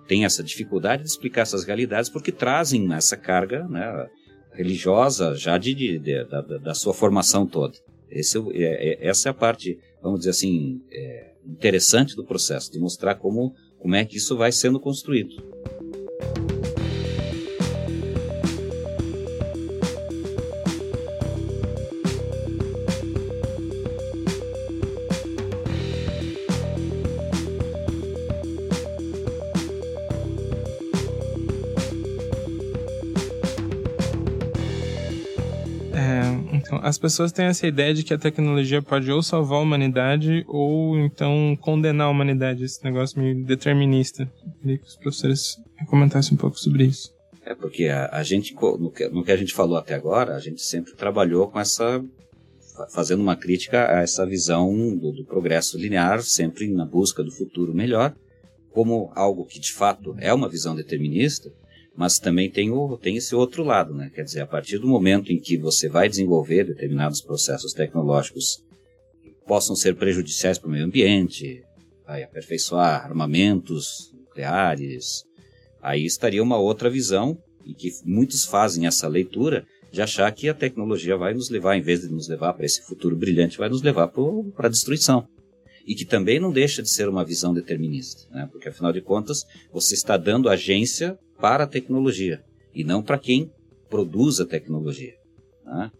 [0.07, 4.07] têm essa dificuldade de explicar essas realidades porque trazem essa carga né,
[4.61, 7.75] religiosa já de, de, de da, da, sua formação toda.
[8.11, 12.79] Esse, é, é, essa é a parte, vamos dizer assim, é, interessante do processo, de
[12.79, 15.35] mostrar como, como é que isso vai sendo construído.
[36.91, 40.99] As pessoas têm essa ideia de que a tecnologia pode ou salvar a humanidade ou
[40.99, 44.29] então condenar a humanidade, esse negócio meio determinista.
[44.61, 47.15] Queria que os professores comentassem um pouco sobre isso.
[47.47, 50.41] É porque a, a gente, no que, no que a gente falou até agora, a
[50.41, 52.05] gente sempre trabalhou com essa
[52.91, 57.75] fazendo uma crítica a essa visão do, do, progresso linear, sempre na busca do futuro
[57.75, 58.15] melhor,
[58.71, 61.53] como algo que de fato é uma visão determinista,
[62.01, 64.11] mas também tem, o, tem esse outro lado, né?
[64.15, 68.65] Quer dizer, a partir do momento em que você vai desenvolver determinados processos tecnológicos
[69.23, 71.63] que possam ser prejudiciais para o meio ambiente,
[72.07, 75.25] vai aperfeiçoar armamentos nucleares,
[75.83, 77.37] aí estaria uma outra visão,
[77.67, 81.83] e que muitos fazem essa leitura, de achar que a tecnologia vai nos levar, em
[81.83, 85.29] vez de nos levar para esse futuro brilhante, vai nos levar para a destruição.
[85.87, 88.49] E que também não deixa de ser uma visão determinista, né?
[88.51, 92.43] porque afinal de contas você está dando agência para a tecnologia
[92.75, 93.51] e não para quem
[93.89, 95.15] produz a tecnologia.
[95.65, 95.91] Né?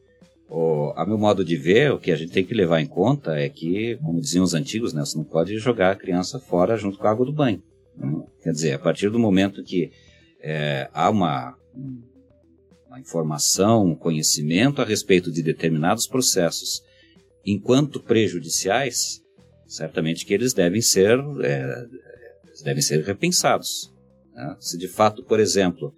[0.49, 3.39] O, a meu modo de ver, o que a gente tem que levar em conta
[3.39, 6.99] é que, como diziam os antigos, né, você não pode jogar a criança fora junto
[6.99, 7.63] com a água do banho.
[7.97, 8.23] Né?
[8.43, 9.93] Quer dizer, a partir do momento que
[10.41, 11.57] é, há uma,
[12.89, 16.83] uma informação, um conhecimento a respeito de determinados processos,
[17.47, 19.23] enquanto prejudiciais,
[19.71, 21.87] certamente que eles devem ser, é,
[22.65, 23.95] devem ser repensados.
[24.35, 24.57] Né?
[24.59, 25.95] Se de fato, por exemplo,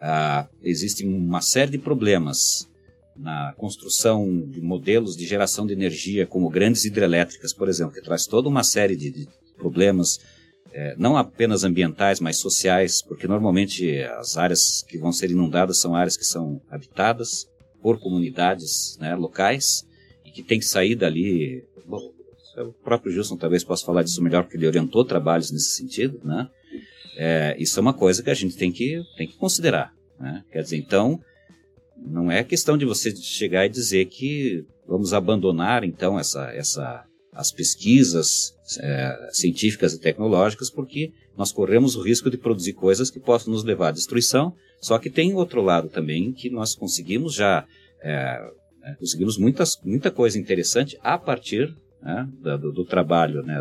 [0.00, 2.66] ah, existe uma série de problemas
[3.14, 8.24] na construção de modelos de geração de energia, como grandes hidrelétricas, por exemplo, que traz
[8.24, 10.18] toda uma série de, de problemas
[10.72, 15.94] é, não apenas ambientais, mas sociais, porque normalmente as áreas que vão ser inundadas são
[15.94, 17.46] áreas que são habitadas
[17.82, 19.84] por comunidades né, locais
[20.24, 21.62] e que tem que sair dali.
[21.86, 22.14] Bom,
[22.56, 26.48] o próprio Gilson talvez possa falar disso melhor, porque ele orientou trabalhos nesse sentido, né?
[27.16, 29.92] É, isso é uma coisa que a gente tem que, tem que considerar.
[30.18, 30.42] Né?
[30.50, 31.20] Quer dizer, então,
[31.96, 37.52] não é questão de você chegar e dizer que vamos abandonar então essa, essa as
[37.52, 43.52] pesquisas é, científicas e tecnológicas, porque nós corremos o risco de produzir coisas que possam
[43.52, 44.54] nos levar à destruição.
[44.80, 47.66] Só que tem outro lado também que nós conseguimos já
[48.02, 48.40] é,
[48.82, 53.56] é conseguimos muitas, muita coisa interessante a partir né, do, do, trabalho, né,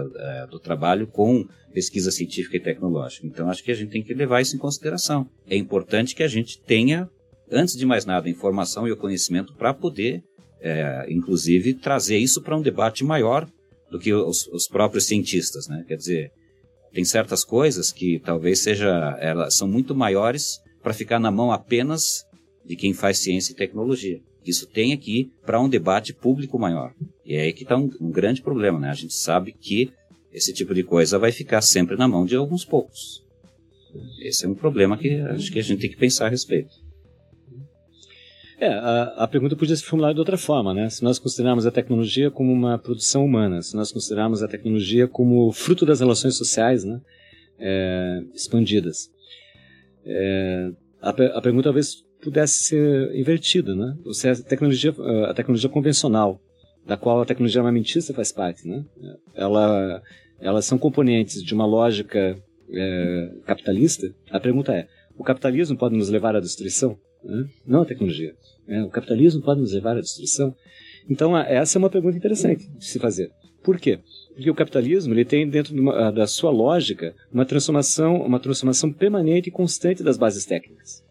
[0.50, 3.28] do trabalho com pesquisa científica e tecnológica.
[3.28, 5.30] Então acho que a gente tem que levar isso em consideração.
[5.48, 7.10] É importante que a gente tenha,
[7.52, 10.24] antes de mais nada, a informação e o conhecimento para poder,
[10.62, 13.48] é, inclusive, trazer isso para um debate maior
[13.92, 15.84] do que os, os próprios cientistas, né?
[15.88, 16.32] Quer dizer,
[16.94, 22.24] tem certas coisas que talvez seja, elas são muito maiores para ficar na mão apenas
[22.66, 24.22] de quem faz ciência e tecnologia.
[24.50, 26.92] Isso tem aqui para um debate público maior.
[27.24, 28.90] E é aí que está um, um, grande problema, né?
[28.90, 29.92] A gente sabe que
[30.34, 33.24] esse tipo de coisa vai ficar sempre na mão de alguns poucos.
[34.22, 36.72] Esse é um problema que acho que a gente tem que pensar a respeito.
[38.60, 40.90] É, a, a, pergunta podia ser formulada de outra forma, né?
[40.90, 45.52] Se nós considerarmos a tecnologia como uma produção humana, se nós considerarmos a tecnologia como
[45.54, 47.00] fruto das relações sociais, né?
[47.58, 49.10] É, expandidas.
[50.06, 50.72] É,
[51.02, 53.98] a, a, pergunta talvez pudesse ser invertida, né?
[54.06, 54.94] Ou seja, a tecnologia,
[55.28, 56.42] a tecnologia convencional,
[56.86, 58.84] da qual a tecnologia armamentista faz parte, né?
[59.36, 60.02] Ela,
[60.40, 62.38] elas são componentes de uma lógica
[62.72, 64.14] é, capitalista.
[64.32, 66.98] A pergunta é: o capitalismo pode nos levar à destruição?
[67.66, 68.34] Não a tecnologia.
[68.68, 68.84] Né?
[68.84, 70.56] O capitalismo pode nos levar à destruição?
[71.10, 73.32] Então, essa é uma pergunta interessante de se fazer.
[73.64, 74.00] Por quê?
[74.34, 78.92] Porque o capitalismo ele tem dentro de uma, da sua lógica uma transformação, uma transformação
[78.92, 81.04] permanente e constante das bases técnicas.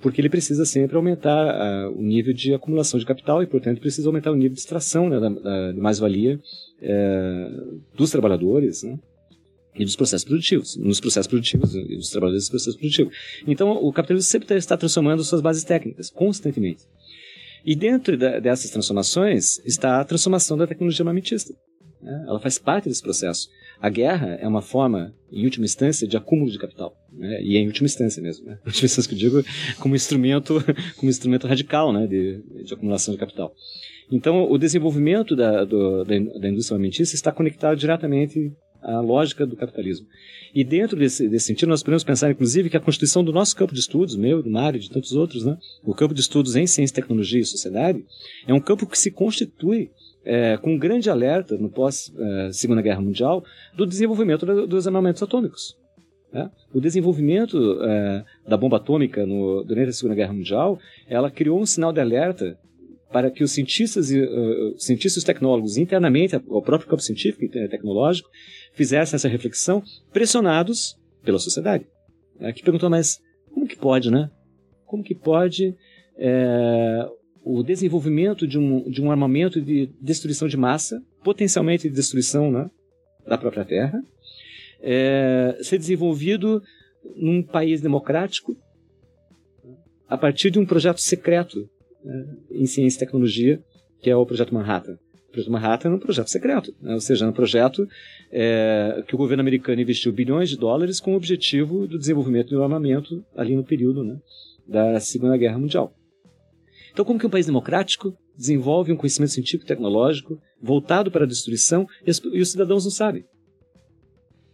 [0.00, 4.08] Porque ele precisa sempre aumentar uh, o nível de acumulação de capital e, portanto, precisa
[4.08, 6.38] aumentar o nível de extração né, da, da, mais-valia
[6.82, 8.82] uh, dos trabalhadores.
[8.82, 8.98] Né?
[9.78, 13.16] e dos processos produtivos, nos processos produtivos e dos trabalhadores dos processos produtivos.
[13.46, 16.82] Então, o capitalismo sempre está transformando suas bases técnicas, constantemente.
[17.64, 21.54] E dentro da, dessas transformações está a transformação da tecnologia armamentista.
[22.02, 22.24] Né?
[22.26, 23.48] Ela faz parte desse processo.
[23.80, 26.96] A guerra é uma forma, em última instância, de acúmulo de capital.
[27.12, 27.42] Né?
[27.42, 28.46] E é em última instância mesmo.
[28.46, 28.58] Né?
[28.64, 29.44] Em última instância que eu digo
[29.78, 30.62] como instrumento,
[30.96, 32.06] como instrumento radical né?
[32.06, 33.54] de, de acumulação de capital.
[34.10, 38.52] Então, o desenvolvimento da, do, da, da indústria armamentista está conectado diretamente
[38.82, 40.06] a lógica do capitalismo.
[40.54, 43.74] E dentro desse, desse, sentido, nós podemos pensar, inclusive, que a constituição do nosso campo
[43.74, 45.58] de estudos, meu, do Mário e de tantos outros, né?
[45.82, 48.04] o campo de estudos em ciência, tecnologia e sociedade,
[48.46, 49.90] é um campo que se constitui
[50.28, 53.42] é, com um grande alerta no pós-Segunda é, Guerra Mundial
[53.74, 55.74] do desenvolvimento dos armamentos atômicos.
[56.30, 56.50] Né?
[56.72, 61.64] O desenvolvimento é, da bomba atômica no, durante a Segunda Guerra Mundial, ela criou um
[61.64, 62.58] sinal de alerta
[63.10, 68.28] para que os cientistas e uh, cientistas tecnólogos internamente, o próprio campo científico e tecnológico,
[68.74, 71.86] fizessem essa reflexão, pressionados pela sociedade.
[72.38, 73.18] É, que perguntou, mas
[73.50, 74.30] como que pode, né?
[74.84, 75.74] Como que pode
[76.18, 77.08] é,
[77.50, 82.70] o desenvolvimento de um, de um armamento de destruição de massa, potencialmente de destruição né,
[83.26, 84.02] da própria Terra,
[84.82, 86.62] é, ser desenvolvido
[87.16, 88.54] num país democrático
[90.06, 91.66] a partir de um projeto secreto
[92.04, 93.62] né, em ciência e tecnologia,
[94.02, 94.98] que é o Projeto Manhattan.
[95.28, 97.88] O Projeto Manhattan é um projeto secreto, né, ou seja, é um projeto
[98.30, 102.62] é, que o governo americano investiu bilhões de dólares com o objetivo do desenvolvimento do
[102.62, 104.18] armamento ali no período né,
[104.66, 105.94] da Segunda Guerra Mundial.
[106.98, 111.28] Então, como que um país democrático desenvolve um conhecimento científico e tecnológico voltado para a
[111.28, 113.24] destruição e os, os cidadãos não sabem?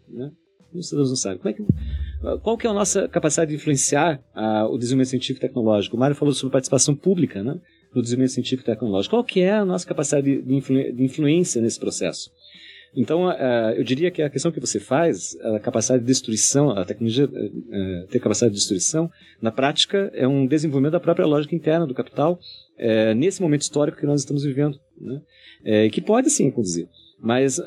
[0.07, 0.31] Né?
[0.75, 1.39] Os cidadãos não sabem.
[1.39, 5.39] Como é que, qual que é a nossa capacidade de influenciar uh, o desenvolvimento científico
[5.39, 5.97] e tecnológico?
[5.97, 7.59] O Mário falou sobre participação pública né,
[7.95, 9.17] no desenvolvimento científico e tecnológico.
[9.17, 12.31] Qual que é a nossa capacidade de, influ de influência nesse processo?
[12.97, 13.31] Então,
[13.77, 18.07] eu diria que a questão que você faz, a capacidade de destruição, a tecnologia uh,
[18.09, 19.11] ter capacidade de destruição,
[19.43, 22.39] na prática é um desenvolvimento da própria lógica interna do capital
[22.79, 25.21] uh, nesse momento histórico que nós estamos vivendo, né?
[25.91, 26.87] que pode sim conduzir.
[27.19, 27.59] Mas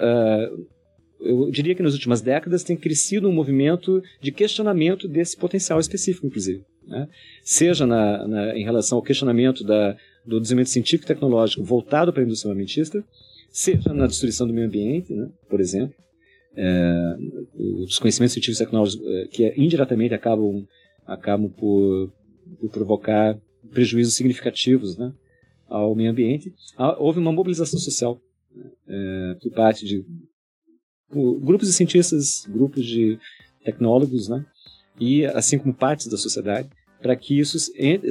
[1.20, 6.28] eu diria que nas últimas décadas tem crescido um movimento de questionamento desse potencial específico,
[6.28, 6.64] inclusive.
[6.86, 7.08] Né?
[7.42, 12.22] Seja na, na, em relação ao questionamento da, do desenvolvimento científico e tecnológico voltado para
[12.22, 13.04] a indústria armamentista,
[13.50, 15.30] seja na destruição do meio ambiente, né?
[15.50, 15.96] por exemplo,
[16.56, 17.18] é,
[17.56, 20.66] os conhecimentos científicos e tecnológicos é, que indiretamente acabam,
[21.06, 22.12] acabam por,
[22.60, 23.38] por provocar
[23.72, 25.14] prejuízos significativos né?
[25.68, 26.54] ao meio ambiente.
[26.98, 28.20] Houve uma mobilização social
[28.56, 28.72] né?
[28.88, 30.04] é, por parte de
[31.12, 33.18] grupos de cientistas, grupos de
[33.64, 34.46] tecnólogos, né?
[35.00, 36.70] E assim como partes da sociedade,
[37.02, 37.58] para que isso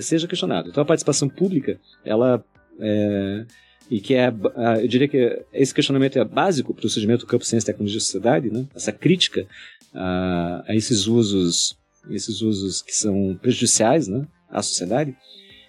[0.01, 0.69] seja questionado.
[0.69, 2.45] Então a participação pública, ela
[2.79, 3.47] é,
[3.91, 4.33] e que é,
[4.83, 8.01] eu diria que esse questionamento é básico para o surgimento do campo ciência, tecnologia e
[8.01, 8.67] sociedade, né?
[8.75, 9.47] Essa crítica
[9.95, 11.77] a, a esses usos,
[12.11, 14.27] esses usos que são prejudiciais, né?
[14.51, 15.15] À sociedade.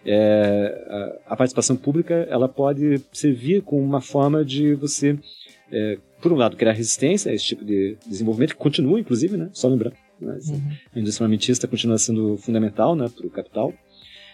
[0.05, 5.17] É, a, a participação pública ela pode servir como uma forma de você
[5.71, 9.49] é, por um lado, criar resistência a esse tipo de desenvolvimento, que continua, inclusive, né?
[9.53, 9.95] Só lembrando.
[10.19, 10.39] Né?
[10.47, 10.71] Uhum.
[10.95, 13.73] A indústria armamentista continua sendo fundamental né, para o capital.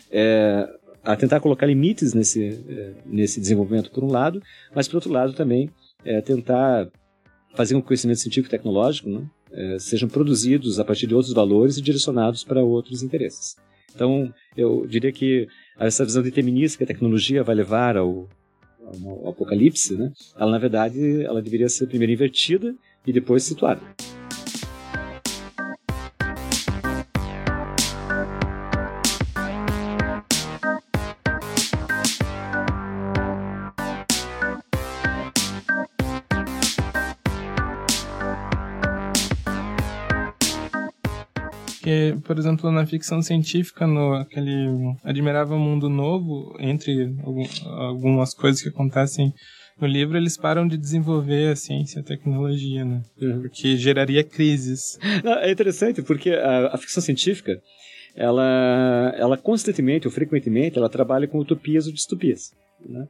[0.09, 0.67] É,
[1.03, 4.41] a tentar colocar limites nesse, é, nesse desenvolvimento, por um lado,
[4.73, 5.69] mas, por outro lado, também
[6.05, 6.89] é, tentar
[7.55, 11.77] fazer o conhecimento científico e tecnológico né, é, sejam produzidos a partir de outros valores
[11.77, 13.55] e direcionados para outros interesses.
[13.93, 15.47] Então, eu diria que
[15.77, 18.27] essa visão determinista que a tecnologia vai levar ao,
[19.01, 20.11] o Apocalipse, né?
[20.35, 22.75] Ela na verdade ela deveria ser primeiro invertida
[23.05, 23.81] e depois situada.
[41.93, 44.67] Porque, por exemplo, na ficção científica, no aquele
[45.03, 47.13] Admirável Mundo Novo, entre
[47.65, 49.33] algumas coisas que acontecem
[49.79, 53.01] no livro, eles param de desenvolver a ciência e a tecnologia, né?
[53.21, 53.41] Uhum.
[53.41, 54.97] Porque geraria crises.
[55.41, 57.59] É interessante, porque a, a ficção científica,
[58.15, 62.51] ela, ela constantemente ou frequentemente, ela trabalha com utopias ou distopias,
[62.85, 63.07] né?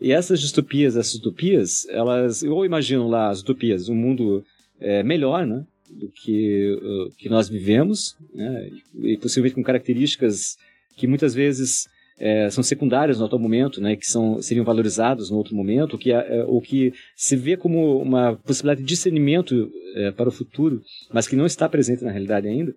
[0.00, 4.42] E essas distopias, essas utopias, elas, eu imagino lá as utopias, um mundo
[4.80, 5.64] é, melhor, né?
[5.92, 8.70] Do que, uh, que nós vivemos, né?
[9.02, 10.56] e possivelmente com características
[10.96, 11.88] que muitas vezes
[12.18, 16.12] é, são secundárias no atual momento, né, que são, seriam valorizados no outro momento, que,
[16.12, 20.80] é, ou que se vê como uma possibilidade de discernimento é, para o futuro,
[21.12, 22.72] mas que não está presente na realidade ainda.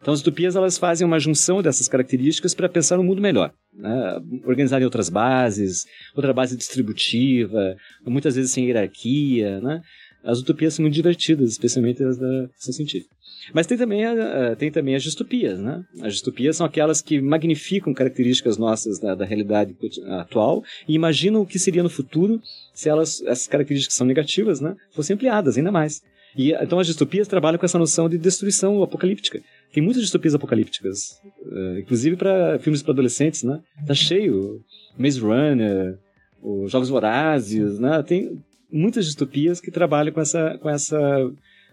[0.00, 4.18] Então, as utopias elas fazem uma junção dessas características para pensar um mundo melhor, né?
[4.46, 9.82] organizar em outras bases, outra base distributiva, muitas vezes sem hierarquia, né?
[10.24, 13.14] As utopias são muito divertidas, especialmente as da ficção científica.
[13.54, 15.82] Mas tem também, a, tem também as distopias, né?
[16.02, 19.74] As distopias são aquelas que magnificam características nossas da, da realidade
[20.18, 22.40] atual e imaginam o que seria no futuro
[22.74, 24.76] se elas, essas características são negativas, né?
[24.92, 26.02] Fossem ampliadas ainda mais.
[26.36, 29.40] E, então as distopias trabalham com essa noção de destruição apocalíptica.
[29.72, 33.60] Tem muitas distopias apocalípticas, uh, inclusive para filmes para adolescentes, né?
[33.86, 34.60] Tá cheio.
[34.98, 35.98] Maze Runner,
[36.42, 38.02] os Jogos Vorazes, né?
[38.02, 38.42] Tem,
[38.72, 40.98] muitas distopias que trabalham com essa, com essa,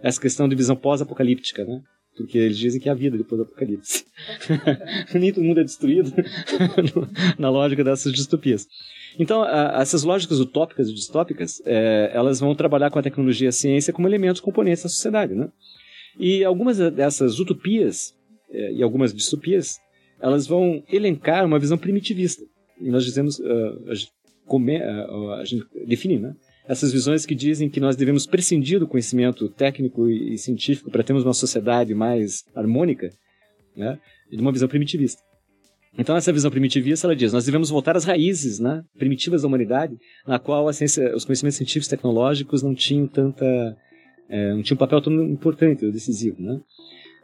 [0.02, 1.82] essa questão de visão pós-apocalíptica, né?
[2.16, 4.06] Porque eles dizem que é a vida depois do apocalipse.
[5.14, 6.12] Nem todo mundo é destruído
[7.38, 8.68] na lógica dessas distopias.
[9.20, 13.50] Então, a, essas lógicas utópicas e distópicas, é, elas vão trabalhar com a tecnologia e
[13.50, 15.50] a ciência como elementos componentes da sociedade, né?
[16.20, 18.16] E algumas dessas utopias
[18.50, 19.78] é, e algumas distopias,
[20.20, 22.43] elas vão elencar uma visão primitivista.
[22.80, 24.12] E nós dizemos, uh, a, gente
[24.45, 26.36] come, uh, a gente define, né?
[26.68, 31.24] Essas visões que dizem que nós devemos prescindir do conhecimento técnico e científico para termos
[31.24, 33.09] uma sociedade mais harmônica,
[33.76, 33.97] né,
[34.30, 35.22] de uma visão primitivista.
[35.97, 39.97] Então, essa visão primitivista, ela diz, nós devemos voltar às raízes né, primitivas da humanidade,
[40.28, 43.45] na qual a ciência, os conhecimentos científicos tecnológicos não tinham tanta...
[44.30, 46.59] É, não tinham um papel tão importante ou decisivo, né?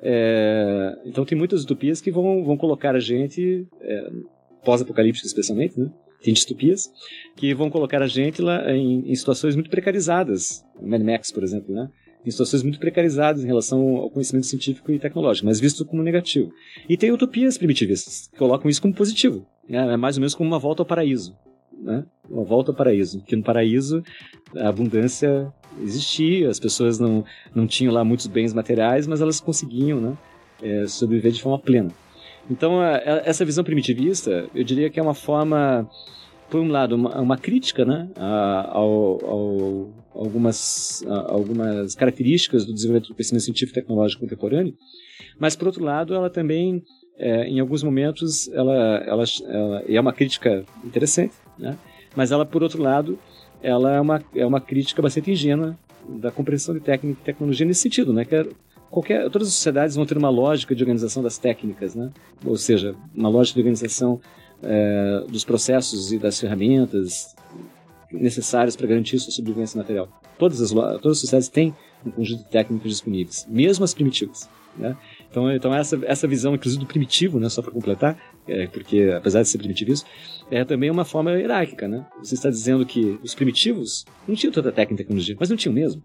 [0.01, 4.11] É, então, tem muitas utopias que vão, vão colocar a gente, é,
[4.63, 5.91] pós-apocalíptico especialmente, né?
[6.23, 6.89] Tem distopias
[7.35, 10.63] que vão colocar a gente lá em, em situações muito precarizadas.
[10.81, 11.89] Mad Max, por exemplo, né?
[12.25, 16.51] em situações muito precarizadas em relação ao conhecimento científico e tecnológico, mas visto como negativo.
[16.87, 19.45] E tem utopias primitivistas, que colocam isso como positivo.
[19.67, 19.93] Né?
[19.93, 21.35] É mais ou menos como uma volta ao paraíso.
[21.77, 22.05] Né?
[22.29, 23.19] Uma volta ao paraíso.
[23.19, 24.01] Porque no paraíso
[24.55, 25.51] a abundância
[25.81, 30.17] existia, as pessoas não, não tinham lá muitos bens materiais, mas elas conseguiam né,
[30.61, 31.91] é, sobreviver de forma plena.
[32.49, 35.89] Então, essa visão primitivista, eu diria que é uma forma
[36.49, 43.07] por um lado, uma, uma crítica né, a, ao, ao, algumas, algumas características do desenvolvimento
[43.07, 44.75] do conhecimento científico e tecnológico contemporâneo,
[45.39, 46.83] mas, por outro lado, ela também,
[47.17, 48.75] é, em alguns momentos, ela,
[49.07, 51.75] ela, ela é uma crítica interessante, né,
[52.15, 53.17] mas ela, por outro lado,
[53.61, 55.75] ela é uma, é uma crítica bastante ingênua
[56.07, 58.45] da compreensão de técnica e tecnologia nesse sentido, né, que é
[58.93, 62.11] qualquer, todas as sociedades vão ter uma lógica de organização das técnicas, né?
[62.45, 64.21] ou seja, uma lógica de organização
[64.61, 67.35] é, dos processos e das ferramentas
[68.11, 70.07] necessárias para garantir sua sobrevivência material.
[70.37, 71.75] Todas as, todas as sociedades têm
[72.05, 74.47] um conjunto de técnicas disponíveis, mesmo as primitivas.
[74.77, 74.95] Né?
[75.29, 78.15] Então, então essa, essa visão, inclusive do primitivo, né, só para completar,
[78.47, 80.07] é, porque apesar de ser primitivismo,
[80.51, 81.87] é também uma forma hierárquica.
[81.87, 82.05] Né?
[82.19, 85.57] Você está dizendo que os primitivos não tinham toda a técnica e tecnologia, mas não
[85.57, 86.03] tinham mesmo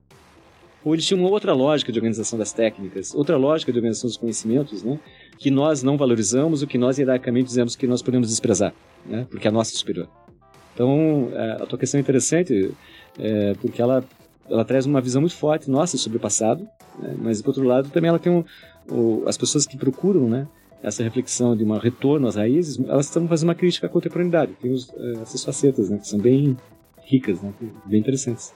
[0.89, 4.83] ou eles tinham outra lógica de organização das técnicas, outra lógica de organização dos conhecimentos,
[4.83, 4.99] né,
[5.37, 8.73] que nós não valorizamos, o que nós hierarquicamente dizemos que nós podemos desprezar,
[9.05, 10.09] né, porque a nossa é superior.
[10.73, 12.73] Então, é, a tua questão é interessante,
[13.19, 14.03] é, porque ela,
[14.49, 16.67] ela traz uma visão muito forte nossa sobre o passado,
[16.99, 18.43] né, mas, por outro lado, também ela tem um,
[19.27, 20.49] as pessoas que procuram, né,
[20.83, 24.53] essa reflexão de um retorno às raízes, elas estão fazendo uma crítica à contemporaneidade.
[24.59, 26.57] Tem os, é, essas facetas, né, que são bem
[27.05, 27.53] ricas, né,
[27.85, 28.55] bem interessantes.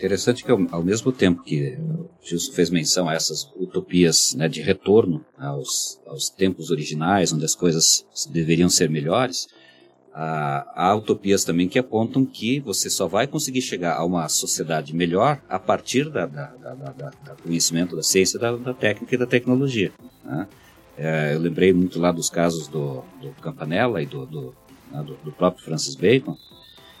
[0.00, 4.62] Interessante que, ao, mesmo tempo que o Gilson fez menção a essas utopias né, de
[4.62, 9.46] retorno aos, aos tempos originais, onde as coisas deveriam ser melhores,
[10.14, 14.96] há, há utopias também que apontam que você só vai conseguir chegar a uma sociedade
[14.96, 19.26] melhor a partir da, da, da, da conhecimento da ciência, da, da, técnica e da
[19.26, 19.92] tecnologia.
[20.24, 20.48] Né?
[20.96, 24.54] É, eu lembrei muito lá dos casos do, do Campanella e do, do,
[24.90, 26.38] né, do, do próprio Francis Bacon,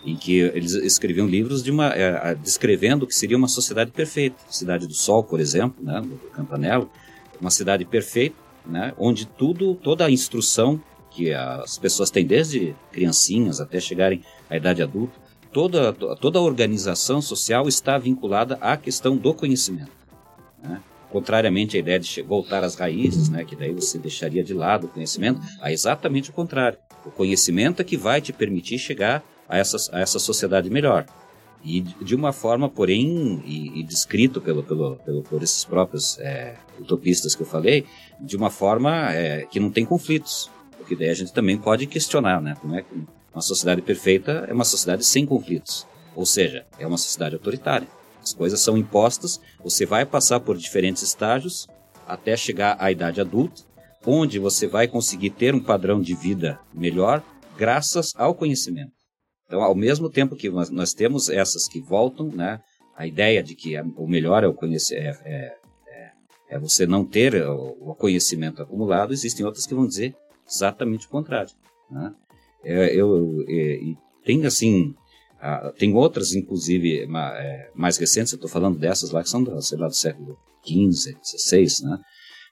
[0.04, 4.36] em que eles escreviam livros de uma, é, descrevendo o que seria uma sociedade perfeita.
[4.48, 6.88] Cidade do Sol, por exemplo, né, do Campanella,
[7.40, 8.36] uma cidade perfeita,
[8.66, 10.80] né, onde tudo, toda a instrução
[11.10, 15.18] que as pessoas têm desde criancinhas até chegarem à idade adulta,
[15.52, 19.90] toda, toda a organização social está vinculada à questão do conhecimento.
[20.62, 20.80] Né?
[21.10, 24.88] Contrariamente à ideia de voltar às raízes, né, que daí você deixaria de lado o
[24.88, 26.78] conhecimento, é exatamente o contrário.
[27.04, 31.04] O conhecimento é que vai te permitir chegar a essa, a essa sociedade melhor.
[31.62, 36.56] E de uma forma, porém, e, e descrito pelo, pelo, pelo, por esses próprios é,
[36.78, 37.84] utopistas que eu falei,
[38.18, 40.50] de uma forma é, que não tem conflitos.
[40.78, 42.56] Porque daí a gente também pode questionar, né?
[42.62, 45.86] Como é que uma sociedade perfeita é uma sociedade sem conflitos.
[46.16, 47.86] Ou seja, é uma sociedade autoritária.
[48.22, 51.68] As coisas são impostas, você vai passar por diferentes estágios
[52.06, 53.62] até chegar à idade adulta,
[54.04, 57.22] onde você vai conseguir ter um padrão de vida melhor
[57.56, 58.99] graças ao conhecimento.
[59.50, 62.60] Então, ao mesmo tempo que nós, temos essas que voltam, né,
[62.96, 65.56] a ideia de que o melhor é, o conhecer, é, é,
[65.88, 66.12] é,
[66.50, 70.14] é você não ter o, conhecimento acumulado, existem outras que vão dizer
[70.48, 71.50] exatamente o contrário.
[71.90, 72.14] Né?
[72.62, 74.94] É, eu, eu, tem assim,
[75.76, 79.88] tem outras, inclusive, é, mais recentes, eu estou falando dessas lá que são, sei lá,
[79.88, 81.98] do século XV, XVI, né?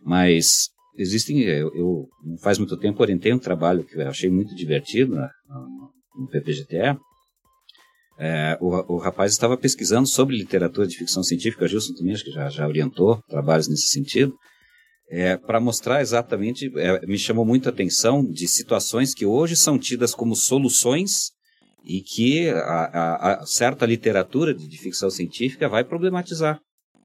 [0.05, 2.09] mas existem, eu, eu,
[2.43, 5.31] faz muito tempo orientei um trabalho que eu achei muito divertido, né?
[6.19, 6.99] No PPGTE,
[8.19, 12.49] é, o, o, rapaz estava pesquisando sobre literatura de ficção científica, Gilson acho que já,
[12.49, 14.35] já orientou trabalhos nesse sentido,
[15.09, 19.79] é, para mostrar exatamente, é, me chamou muito a atenção de situações que hoje são
[19.79, 21.31] tidas como soluções
[21.85, 26.61] e que a, a, a certa literatura de, de, ficção científica vai problematizar.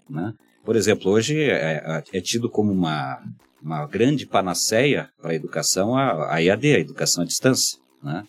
[0.10, 0.34] Né?
[0.65, 3.22] Por exemplo, hoje é, é, é tido como uma,
[3.61, 7.77] uma grande panaceia para a educação a, a EAD, a educação à distância.
[8.03, 8.23] Né?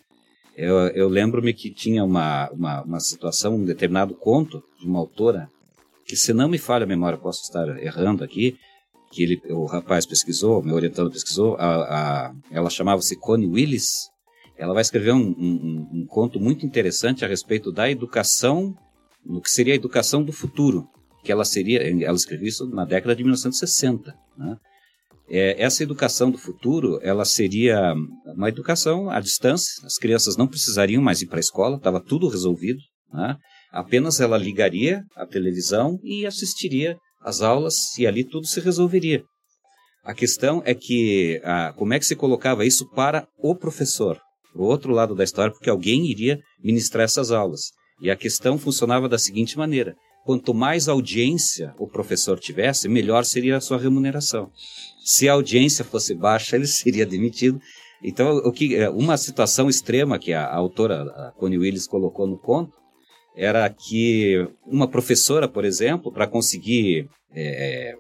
[0.57, 5.49] Eu, eu lembro-me que tinha uma, uma, uma, situação, um determinado conto de uma autora,
[6.07, 8.57] que se não me falha a memória, posso estar errando aqui,
[9.11, 11.67] que ele, o rapaz pesquisou, meu orientador pesquisou, a,
[12.29, 14.11] a, ela chamava-se Connie Willis.
[14.57, 18.77] Ela vai escrever um, um, um, conto muito interessante a respeito da educação,
[19.25, 20.89] no que seria a educação do futuro,
[21.25, 24.57] que ela seria, ela escreveu isso na década de 1960, né?
[25.29, 27.95] É, essa educação do futuro, ela seria
[28.27, 29.85] uma educação à distância.
[29.85, 32.81] As crianças não precisariam mais ir para a escola, estava tudo resolvido.
[33.13, 33.37] Né?
[33.73, 39.25] Apenas ela ligaria a televisão e assistiria às aulas e ali tudo se resolveria.
[40.05, 41.41] A questão é que
[41.77, 44.21] como é que se colocava isso para o professor,
[44.53, 47.71] para o outro lado da história, porque alguém iria ministrar essas aulas.
[48.03, 49.95] E a questão funcionava da seguinte maneira:
[50.25, 54.51] quanto mais audiência o professor tivesse, melhor seria a sua remuneração.
[55.05, 57.61] Se a audiência fosse baixa, ele seria demitido.
[58.03, 62.27] Então, o que, é, uma situação extrema que a, a autora a Connie Willis colocou
[62.27, 62.73] no conto
[63.37, 67.95] era que uma professora, por exemplo, para conseguir é,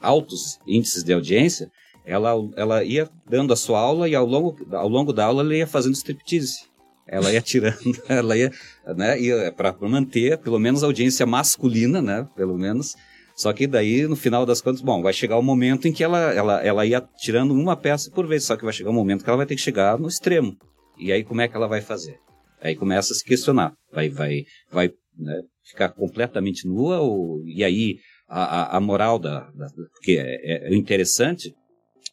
[0.00, 1.70] altos índices de audiência,
[2.04, 5.56] ela, ela ia dando a sua aula e ao longo, ao longo da aula ela
[5.56, 6.66] ia fazendo striptease.
[7.06, 7.78] Ela ia tirando,
[8.08, 8.50] ela ia,
[8.96, 12.94] né, ia para manter pelo menos a audiência masculina, né, pelo menos.
[13.36, 16.04] Só que daí, no final das contas, bom, vai chegar o um momento em que
[16.04, 19.24] ela, ela, ela ia tirando uma peça por vez, só que vai chegar um momento
[19.24, 20.56] que ela vai ter que chegar no extremo.
[20.98, 22.18] E aí como é que ela vai fazer?
[22.60, 23.74] Aí começa a se questionar.
[23.92, 27.98] Vai, vai, vai né, ficar completamente nua ou e aí
[28.28, 31.54] a, a, moral da, da porque é, é, interessante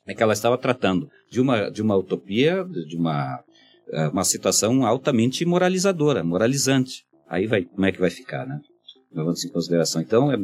[0.06, 3.51] é que ela estava tratando de uma de uma utopia de uma é,
[4.12, 7.04] uma situação altamente moralizadora moralizante.
[7.28, 8.60] Aí vai como é que vai ficar né?
[9.14, 10.02] Levando em consideração.
[10.02, 10.38] Então é,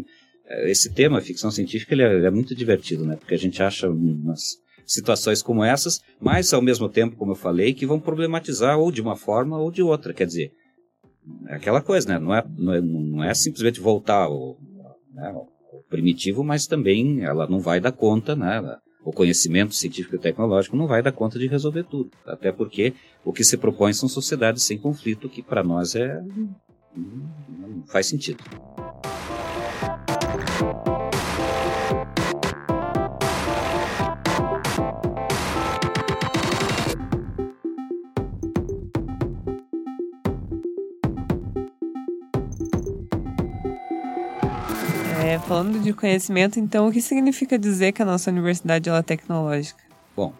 [0.45, 3.15] é, esse tema ficção científica ele é, é, muito divertido né?
[3.15, 7.73] Porque a gente acha umas situações como essas mas ao mesmo tempo como eu falei
[7.73, 10.13] que vão problematizar ou de uma forma ou de outra.
[10.13, 10.51] Quer dizer
[11.47, 12.19] é aquela coisa né?
[12.19, 14.57] Não é não é, não é simplesmente voltar ao,
[15.13, 15.33] né,
[15.89, 18.61] primitivo, mas também ela não vai dar conta, né?
[19.07, 22.11] O conhecimento científico e tecnológico não vai dar conta de resolver tudo.
[22.25, 22.93] Até porque
[23.23, 26.21] o que se propõe são sociedades sem conflito, que para nós é.
[26.93, 28.43] não faz sentido.
[45.47, 49.81] Falando de conhecimento, então, o que significa dizer que a nossa universidade é tecnológica?
[50.13, 50.33] Bom,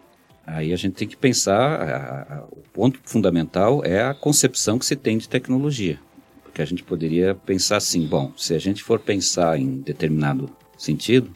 [0.46, 4.84] aí a gente tem que pensar, a, a, o ponto fundamental é a concepção que
[4.84, 5.98] se tem de tecnologia.
[6.42, 11.34] Porque a gente poderia pensar assim, bom, se a gente for pensar em determinado sentido,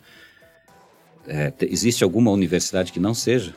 [1.27, 3.55] é, existe alguma universidade que não seja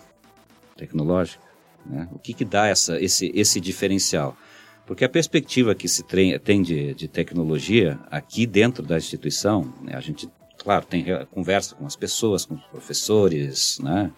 [0.78, 1.44] tecnológica?
[1.86, 2.08] Né?
[2.14, 4.38] O que, que dá essa, esse, esse diferencial?
[4.86, 10.00] Porque a perspectiva que se tem de, de tecnologia aqui dentro da instituição, né, a
[10.00, 10.30] gente,
[10.60, 14.12] claro, tem conversa com as pessoas, com os professores, né?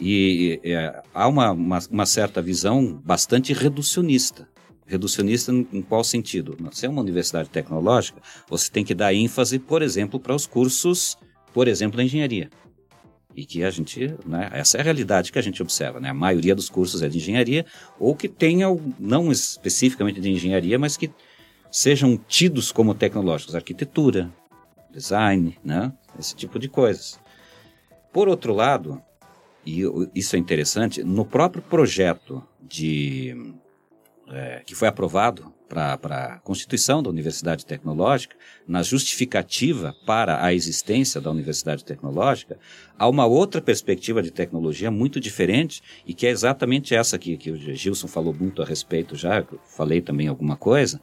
[0.00, 4.48] E é, há uma, uma, uma, certa visão bastante reducionista.
[4.86, 6.56] Reducionista em, qual sentido?
[6.72, 11.18] Se é uma universidade tecnológica, você tem que dar ênfase, por exemplo, para os cursos,
[11.52, 12.48] por exemplo, da engenharia.
[13.40, 16.10] E que a gente, né, essa é a realidade que a gente observa, né?
[16.10, 17.64] A maioria dos cursos é de engenharia
[17.98, 21.10] ou que tenham, não especificamente de engenharia, mas que
[21.70, 24.30] sejam tidos como tecnológicos, arquitetura,
[24.92, 25.90] design, né?
[26.18, 27.18] Esse tipo de coisas.
[28.12, 29.02] Por outro lado,
[29.64, 29.84] e
[30.14, 33.54] isso é interessante, no próprio projeto de
[34.28, 38.34] é, que foi aprovado para a constituição da Universidade Tecnológica,
[38.66, 42.58] na justificativa para a existência da Universidade Tecnológica,
[42.98, 47.56] há uma outra perspectiva de tecnologia muito diferente e que é exatamente essa que o
[47.56, 51.00] Gilson falou muito a respeito já, eu falei também alguma coisa,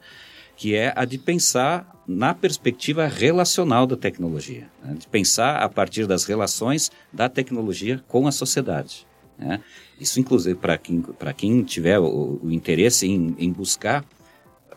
[0.54, 4.96] que é a de pensar na perspectiva relacional da tecnologia, né?
[4.98, 9.06] de pensar a partir das relações da tecnologia com a sociedade.
[9.38, 9.60] Né?
[9.98, 11.02] Isso, inclusive, para quem,
[11.36, 14.04] quem tiver o, o interesse em, em buscar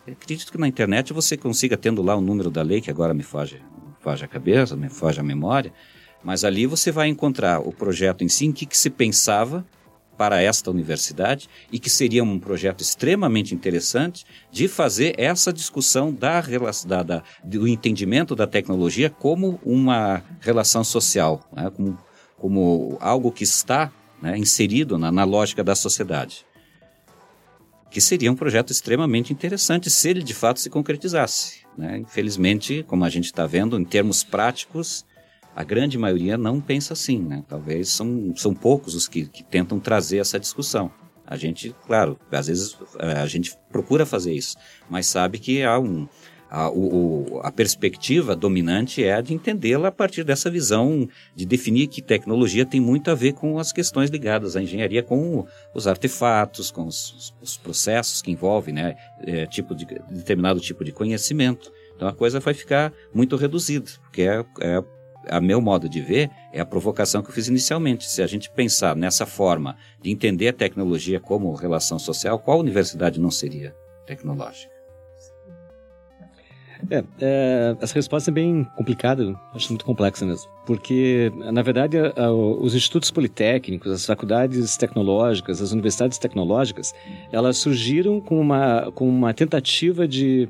[0.08, 3.24] acredito que na internet você consiga, tendo lá o número da lei, que agora me
[3.24, 3.62] foge,
[4.00, 5.72] foge a cabeça, me foge a memória,
[6.24, 9.66] mas ali você vai encontrar o projeto em si, em que, que se pensava
[10.18, 16.42] para esta universidade e que seria um projeto extremamente interessante de fazer essa discussão da,
[16.86, 21.72] da, da do entendimento da tecnologia como uma relação social, né?
[21.72, 21.98] como,
[22.38, 23.92] como algo que está
[24.22, 26.46] né, inserido na, na lógica da sociedade
[27.92, 31.60] que seria um projeto extremamente interessante se ele de fato se concretizasse.
[31.78, 31.98] Né?
[32.00, 35.06] Infelizmente, como a gente está vendo, em termos práticos,
[35.54, 37.20] a grande maioria não pensa assim.
[37.20, 37.44] Né?
[37.50, 40.90] Talvez são, são poucos os que, que tentam trazer essa discussão.
[41.28, 44.56] A gente, claro, às vezes eh, a gente procura fazer isso,
[44.90, 46.08] mas sabe que há um,
[46.52, 51.88] a, o, a perspectiva dominante é a de entendê-la a partir dessa visão de definir
[51.88, 56.70] que tecnologia tem muito a ver com as questões ligadas à engenharia, com os artefatos,
[56.70, 61.72] com os, os processos que envolvem né, é, tipo de, determinado tipo de conhecimento.
[61.96, 64.84] Então a coisa vai ficar muito reduzida, porque é, é
[65.30, 68.10] a meu modo de ver, é a provocação que eu fiz inicialmente.
[68.10, 73.22] Se a gente pensar nessa forma de entender a tecnologia como relação social, qual universidade
[73.22, 73.74] não seria
[74.06, 74.71] tecnológica?
[76.90, 80.50] É, é, essa resposta é bem complicada, acho muito complexa mesmo.
[80.66, 81.98] Porque, na verdade,
[82.60, 86.94] os institutos politécnicos, as faculdades tecnológicas, as universidades tecnológicas,
[87.32, 90.48] elas surgiram com uma, com uma tentativa de,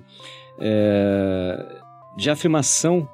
[0.60, 1.82] é,
[2.18, 3.08] de afirmação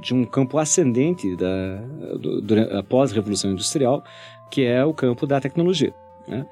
[0.00, 1.76] de um campo ascendente da,
[2.18, 4.02] do, do, após a Revolução Industrial,
[4.50, 5.94] que é o campo da tecnologia.
[6.26, 6.46] Né?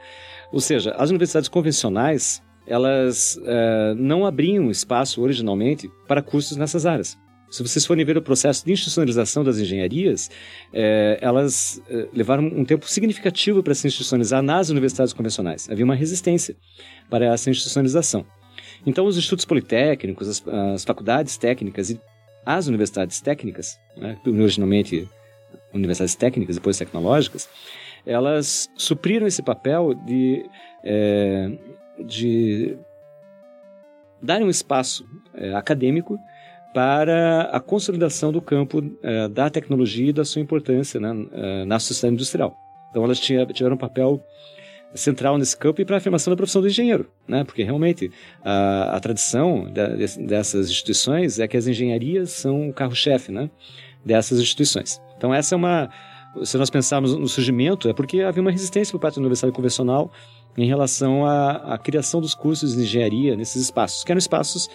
[0.53, 7.17] Ou seja, as universidades convencionais elas uh, não abriam espaço originalmente para cursos nessas áreas.
[7.51, 10.29] Se vocês forem ver o processo de institucionalização das engenharias,
[10.73, 15.71] eh, elas eh, levaram um tempo significativo para se institucionalizar nas universidades convencionais.
[15.71, 16.57] Havia uma resistência
[17.09, 18.27] para essa institucionalização.
[18.85, 22.01] Então, os institutos politécnicos, as, as faculdades técnicas e
[22.45, 25.09] as universidades técnicas, né, originalmente
[25.73, 27.49] universidades técnicas, depois tecnológicas,
[28.05, 30.45] elas supriram esse papel de
[31.99, 32.77] de
[34.21, 36.19] dar um espaço é, acadêmico
[36.75, 41.79] para a consolidação do campo é, da tecnologia e da sua importância né, é, na
[41.79, 42.55] sociedade industrial.
[42.91, 44.23] Então elas tiveram um papel
[44.95, 47.45] central nesse campo e para a afirmação da profissão do engenheiro, né?
[47.45, 48.11] Porque realmente
[48.43, 53.51] a, a tradição de, dessas instituições é que as engenharias são o carro-chefe, né?
[54.05, 55.01] Dessas instituições.
[55.17, 55.91] Então essa é uma,
[56.45, 60.13] se nós pensarmos no surgimento, é porque havia uma resistência por parte da universidade convencional
[60.57, 64.69] em relação à, à, criação dos cursos de engenharia nesses espaços, que eram espaços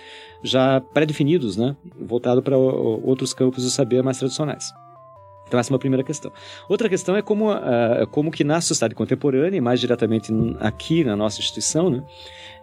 [0.43, 1.75] já pré-definidos, né?
[1.99, 4.71] voltado para outros campos do saber mais tradicionais.
[5.47, 6.31] Então essa é uma primeira questão.
[6.69, 10.31] Outra questão é como, uh, como que na sociedade contemporânea, e mais diretamente
[10.61, 12.03] aqui na nossa instituição, né,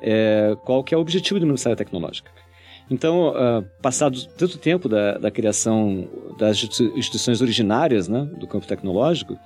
[0.00, 2.30] é, qual que é o objetivo da Universidade Tecnológica.
[2.90, 6.08] Então, uh, passado tanto tempo da, da criação
[6.38, 9.38] das instituições originárias né, do campo tecnológico,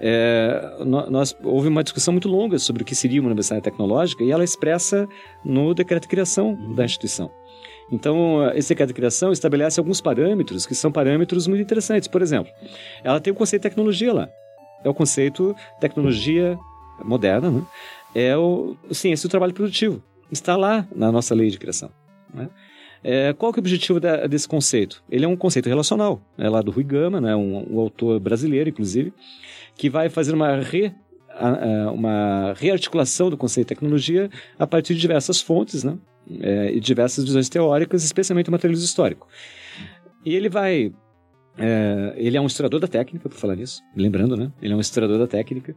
[0.00, 4.30] é, nós, houve uma discussão muito longa sobre o que seria uma universidade tecnológica e
[4.30, 5.06] ela expressa
[5.44, 7.30] no decreto de criação da instituição.
[7.92, 12.08] Então, esse decreto de criação estabelece alguns parâmetros que são parâmetros muito interessantes.
[12.08, 12.50] Por exemplo,
[13.04, 14.28] ela tem o conceito de tecnologia lá.
[14.82, 16.58] É o conceito tecnologia
[17.04, 17.62] moderna, né?
[18.14, 20.02] é o ciência do trabalho produtivo.
[20.30, 21.90] Está lá na nossa lei de criação.
[22.32, 22.48] Né?
[23.02, 25.02] É, qual que é o objetivo da, desse conceito?
[25.10, 28.68] Ele é um conceito relacional, é lá do Rui Gama, né, um, um autor brasileiro,
[28.68, 29.12] inclusive,
[29.80, 30.92] que vai fazer uma, re,
[31.94, 34.28] uma rearticulação do conceito de tecnologia
[34.58, 35.96] a partir de diversas fontes né?
[36.38, 39.26] É, e diversas visões teóricas, especialmente o materialismo histórico.
[40.22, 40.92] E ele vai
[41.58, 44.50] é, ele é um historiador da técnica, por falar nisso, lembrando, né?
[44.62, 45.74] Ele é um historiador da técnica.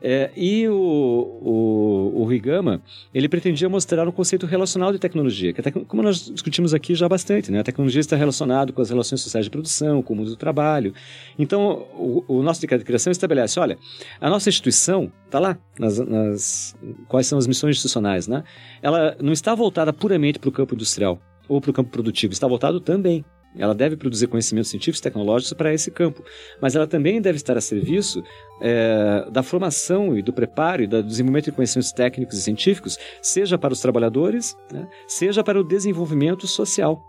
[0.00, 2.82] É, e o, o, o Rigama,
[3.14, 7.50] ele pretendia mostrar um conceito relacional de tecnologia, que como nós discutimos aqui já bastante,
[7.52, 7.60] né?
[7.60, 10.92] A tecnologia está relacionada com as relações sociais de produção, com o mundo do trabalho.
[11.38, 13.78] Então, o, o nosso decreto de criação estabelece, olha,
[14.20, 16.76] a nossa instituição está lá, nas, nas,
[17.08, 18.42] quais são as missões institucionais, né?
[18.82, 22.46] Ela não está voltada puramente para o campo industrial ou para o campo produtivo, está
[22.46, 23.24] voltado também
[23.56, 26.24] ela deve produzir conhecimentos científicos e tecnológicos para esse campo,
[26.60, 28.22] mas ela também deve estar a serviço
[28.60, 33.58] é, da formação e do preparo e do desenvolvimento de conhecimentos técnicos e científicos, seja
[33.58, 37.02] para os trabalhadores, né, seja para o desenvolvimento social.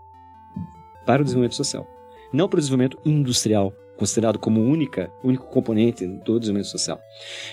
[1.06, 1.86] Para o desenvolvimento social.
[2.32, 7.00] Não para o desenvolvimento industrial, considerado como única, único componente do desenvolvimento social.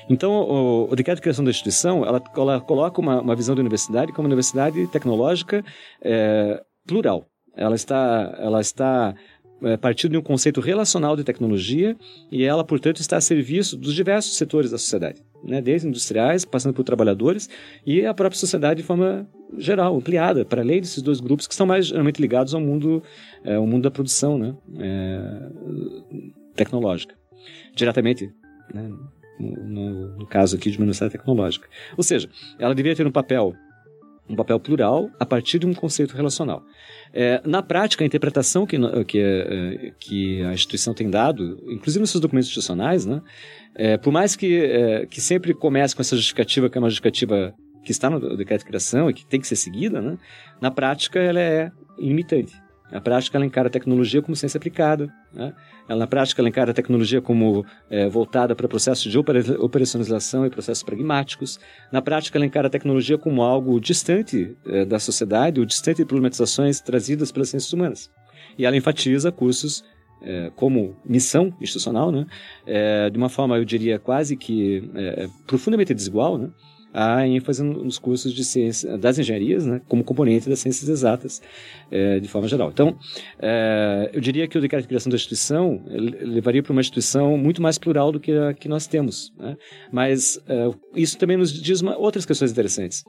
[0.09, 3.61] Então, o, o decreto de criação da instituição, ela, ela coloca uma, uma, visão da
[3.61, 5.63] universidade como uma universidade tecnológica
[6.01, 9.15] é, plural, ela está, ela está
[9.61, 11.95] é, partindo de um conceito relacional de tecnologia
[12.31, 15.61] e ela, portanto, está a serviço dos diversos setores da sociedade, né?
[15.61, 17.49] desde industriais, passando por trabalhadores
[17.85, 21.67] e a própria sociedade de forma geral, ampliada, para além desses dois grupos que estão
[21.67, 23.03] mais geralmente ligados ao mundo,
[23.43, 24.55] é, ao mundo da produção né?
[24.79, 25.49] É,
[26.55, 27.15] tecnológica,
[27.75, 28.31] diretamente,
[28.73, 28.89] né?
[29.39, 31.67] no, no, caso aqui de uma universidade tecnológica.
[31.97, 32.29] Ou seja,
[32.59, 33.55] ela deveria ter um papel
[34.31, 36.63] um papel plural a partir de um conceito relacional.
[37.13, 42.09] É, na prática, a interpretação que, que, é, que, a instituição tem dado, inclusive nos
[42.09, 43.21] seus documentos institucionais, né,
[43.75, 47.53] é, por mais que, é, que sempre comece com essa justificativa, que é uma justificativa
[47.83, 50.17] que está no decreto de criação e que tem que ser seguida, né,
[50.61, 52.53] na prática ela é limitante.
[52.91, 55.11] Na prática, ela encara a tecnologia como ciência aplicada.
[55.33, 55.53] Né?
[55.87, 60.49] Ela, na prática, ela encara a tecnologia como é, voltada para processos de operacionalização e
[60.49, 61.59] processos pragmáticos.
[61.91, 66.05] Na prática, ela encara a tecnologia como algo distante é, da sociedade, ou distante de
[66.05, 68.11] problematizações trazidas pelas ciências humanas.
[68.57, 69.83] E ela enfatiza cursos
[70.21, 72.25] é, como missão institucional, né?
[72.65, 76.49] É, de uma forma, eu diria, quase que é, profundamente desigual, né?
[76.93, 81.41] Há ênfase nos cursos de ciência, das engenharias, né, como componente das ciências exatas,
[81.89, 82.69] é, de forma geral.
[82.69, 82.97] Então,
[83.39, 87.61] é, eu diria que o decreto de criação da instituição levaria para uma instituição muito
[87.61, 89.33] mais plural do que a que nós temos.
[89.37, 89.55] Né?
[89.91, 93.03] Mas é, isso também nos diz uma, outras questões interessantes,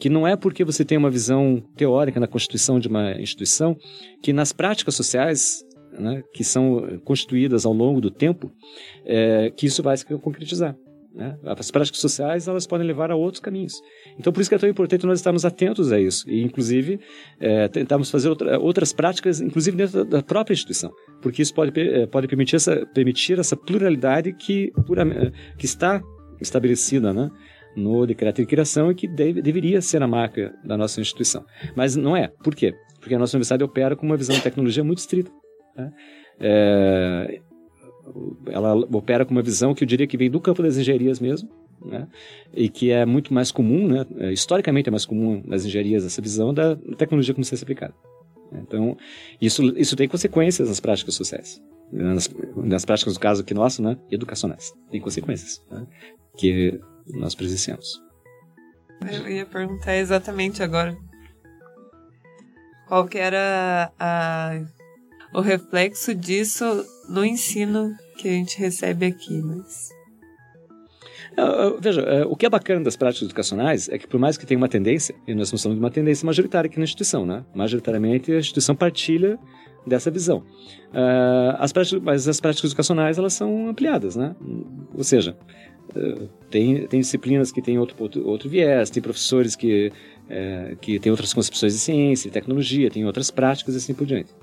[0.00, 3.76] que não é porque você tem uma visão teórica na constituição de uma instituição
[4.22, 5.64] que nas práticas sociais
[5.98, 8.50] né, que são constituídas ao longo do tempo,
[9.04, 10.76] é, que isso vai se concretizar.
[11.18, 11.36] Né?
[11.44, 13.82] As práticas sociais elas podem levar a outros caminhos.
[14.16, 17.00] Então, por isso que é tão importante nós estarmos atentos a isso e, inclusive,
[17.40, 22.06] é, tentarmos fazer outra, outras práticas, inclusive dentro da própria instituição, porque isso pode, é,
[22.06, 24.72] pode permitir, essa, permitir essa pluralidade que,
[25.58, 26.00] que está
[26.40, 27.28] estabelecida, né?
[27.76, 31.44] no decreto de criação e que deve, deveria ser a marca da nossa instituição.
[31.74, 32.28] Mas não é.
[32.42, 32.74] Por quê?
[33.00, 35.30] Porque a nossa universidade opera com uma visão de tecnologia muito estrita.
[35.76, 35.90] Né?
[36.40, 37.40] É,
[38.46, 41.48] ela opera com uma visão que eu diria que vem do campo das engenharias mesmo,
[41.84, 42.06] né?
[42.52, 44.06] e que é muito mais comum, né?
[44.18, 47.94] É, historicamente é mais comum nas engenharias essa visão da tecnologia como ciência aplicada.
[48.52, 48.96] Então,
[49.40, 51.62] isso, isso tem consequências nas práticas sociais.
[51.92, 53.96] Nas, nas práticas, no caso aqui nosso, né?
[54.10, 54.72] educacionais.
[54.90, 55.86] Tem consequências né?
[56.36, 56.80] que
[57.14, 58.02] nós presenciamos.
[59.10, 60.96] Eu ia perguntar exatamente agora
[62.86, 64.60] qual que era a
[65.34, 66.64] o reflexo disso
[67.08, 69.88] no ensino que a gente recebe aqui, mas...
[71.80, 74.58] Veja, é, o que é bacana das práticas educacionais é que, por mais que tenha
[74.58, 77.44] uma tendência, e nós falando de uma tendência majoritária aqui na instituição, né?
[77.54, 79.38] Majoritariamente a instituição partilha
[79.86, 80.44] dessa visão.
[81.58, 84.34] As práticas, mas as práticas educacionais elas são ampliadas, né?
[84.92, 85.36] Ou seja,
[86.50, 89.92] tem, tem disciplinas que têm outro, outro, outro viés, tem professores que,
[90.80, 94.34] que têm outras concepções de ciência, de tecnologia, tem outras práticas e assim por diante.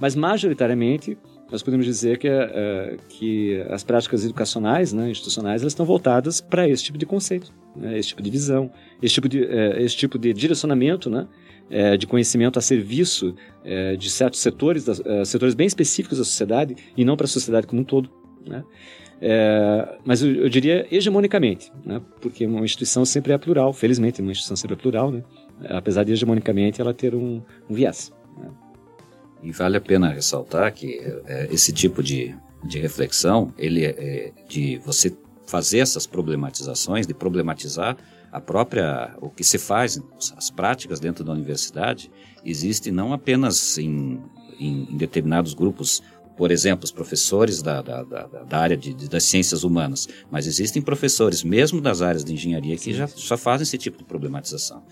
[0.00, 1.16] Mas, majoritariamente,
[1.50, 6.68] nós podemos dizer que, uh, que as práticas educacionais, né, institucionais, elas estão voltadas para
[6.68, 8.70] esse tipo de conceito, né, esse tipo de visão,
[9.00, 11.26] esse tipo de, uh, esse tipo de direcionamento, né,
[11.70, 13.34] uh, de conhecimento a serviço
[13.98, 14.86] de certos setores,
[15.24, 18.08] setores bem específicos da sociedade e não para a sociedade como um todo.
[18.46, 18.62] Né.
[20.04, 24.54] mas eu, eu, diria hegemonicamente, né, porque uma instituição sempre é plural, felizmente uma instituição
[24.54, 25.24] sempre é plural, né,
[25.68, 28.12] apesar de hegemonicamente ela ter um, um viés.
[28.38, 28.48] Né.
[29.42, 32.34] E vale a pena ressaltar que é, esse tipo de,
[32.64, 37.96] de reflexão, ele é, é de você fazer essas problematizações, de problematizar
[38.32, 40.02] a própria o que se faz,
[40.36, 42.10] as práticas dentro da universidade,
[42.44, 44.20] existe não apenas em,
[44.58, 46.02] em, em determinados grupos
[46.36, 50.82] por exemplo, os professores da, da, da, da área de, das ciências humanas, mas existem
[50.82, 54.82] professores, mesmo das áreas de engenharia, que já, já fazem esse tipo de problematização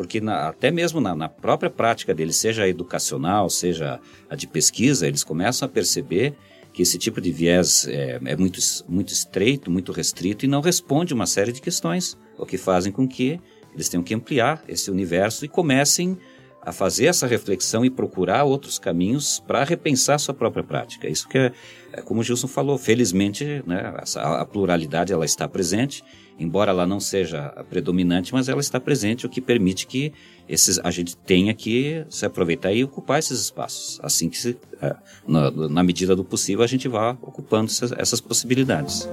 [0.00, 4.00] porque na, até mesmo na, na, própria prática deles, seja educacional, seja
[4.30, 6.32] a de pesquisa, eles começam a perceber
[6.72, 8.58] que esse tipo de viés é, é muito,
[8.88, 13.06] muito estreito, muito restrito e não responde uma série de questões, o que fazem com
[13.06, 13.38] que
[13.74, 16.16] eles tenham que ampliar esse universo e comecem
[16.62, 21.08] a fazer essa reflexão e procurar outros caminhos para repensar sua própria prática.
[21.08, 21.52] Isso que é,
[21.92, 26.04] é como o Gilson falou, felizmente né, a, a pluralidade ela está presente
[26.40, 30.10] embora ela não seja predominante, mas ela está presente, o que permite que
[30.48, 34.00] esses, a gente tenha que se aproveitar e ocupar esses espaços.
[34.02, 34.96] Assim que, se, é,
[35.28, 39.06] na, na, medida do possível, a gente vá ocupando essas, essas possibilidades.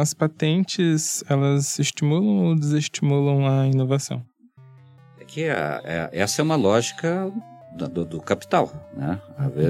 [0.00, 4.22] As patentes, elas estimulam ou desestimulam a inovação?
[5.18, 7.32] É que a, a, essa é uma lógica
[7.76, 8.72] do, do capital.
[8.94, 9.20] Né?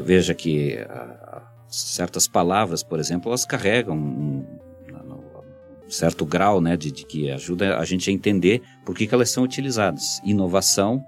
[0.05, 4.47] Veja que a, certas palavras, por exemplo, elas carregam um,
[5.87, 9.15] um certo grau né, de, de, que ajuda a gente a entender por que, que
[9.15, 10.21] elas são utilizadas.
[10.25, 11.05] Inovação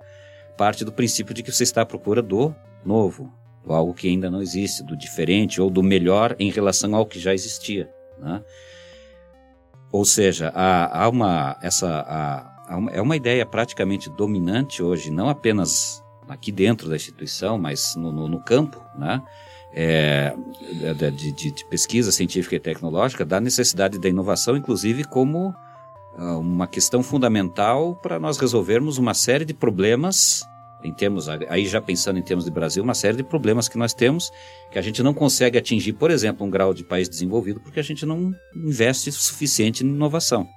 [0.56, 2.54] parte do princípio de que você está à procura do
[2.84, 3.32] novo,
[3.64, 7.18] ou algo que ainda não existe, do diferente ou do melhor em relação ao que
[7.18, 7.90] já existia.
[8.18, 8.42] Né?
[9.92, 15.10] Ou seja, há, há uma, essa, há, há uma, é uma ideia praticamente dominante hoje,
[15.10, 19.22] não apenas aqui dentro da instituição, mas no, no, no campo, né?
[19.74, 20.34] É,
[20.98, 25.48] de, de, de, pesquisa científica e tecnológica, da necessidade da inovação, inclusive como
[26.18, 30.42] uh, uma questão fundamental para nós resolvermos uma série de problemas
[30.84, 33.94] em termos, aí já pensando em termos de Brasil, uma série de problemas que nós
[33.94, 34.30] temos
[34.70, 37.82] que a gente não consegue atingir, por exemplo, um grau de país desenvolvido porque a
[37.82, 40.48] gente não investe o suficiente em inovação.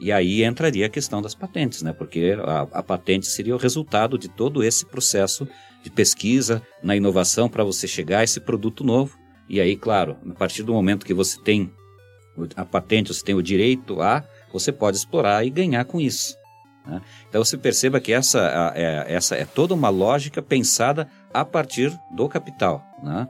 [0.00, 1.92] E aí entraria a questão das patentes, né?
[1.92, 5.46] Porque a, a patente seria o resultado de todo esse processo
[5.82, 9.18] de pesquisa na inovação para você chegar a esse produto novo.
[9.48, 11.72] E aí, claro, a partir do momento que você tem
[12.54, 16.36] a patente, você tem o direito a, você pode explorar e ganhar com isso.
[16.86, 17.00] Né?
[17.28, 22.28] Então você perceba que essa é, essa é toda uma lógica pensada a partir do
[22.28, 22.82] capital.
[23.02, 23.28] Né?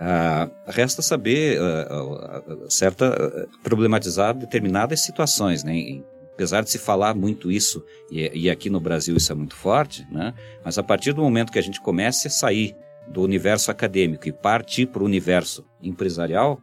[0.00, 6.00] Ah, resta saber, uh, uh, certa, problematizar determinadas situações, né?
[6.32, 10.06] apesar de se falar muito isso, e, e, aqui no Brasil isso é muito forte,
[10.08, 10.32] né?
[10.64, 12.76] mas a partir do momento que a gente comece a sair
[13.08, 16.60] do universo acadêmico e partir para o universo empresarial,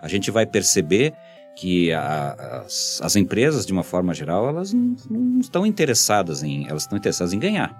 [0.00, 1.12] a gente vai perceber
[1.56, 6.68] que a, as, as, empresas, de uma forma geral, elas não, não, estão interessadas em,
[6.68, 7.74] elas estão interessadas em ganhar,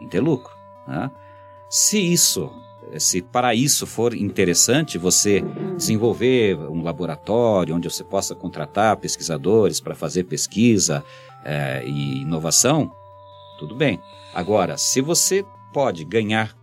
[0.00, 0.52] em ter lucro.
[0.86, 1.10] Né?
[1.70, 2.50] Se isso
[2.98, 5.42] se para isso for interessante você
[5.76, 11.04] desenvolver um laboratório onde você possa contratar pesquisadores para fazer pesquisa
[11.44, 12.92] é, e inovação,
[13.58, 14.00] tudo bem.
[14.34, 16.56] Agora, se você pode ganhar,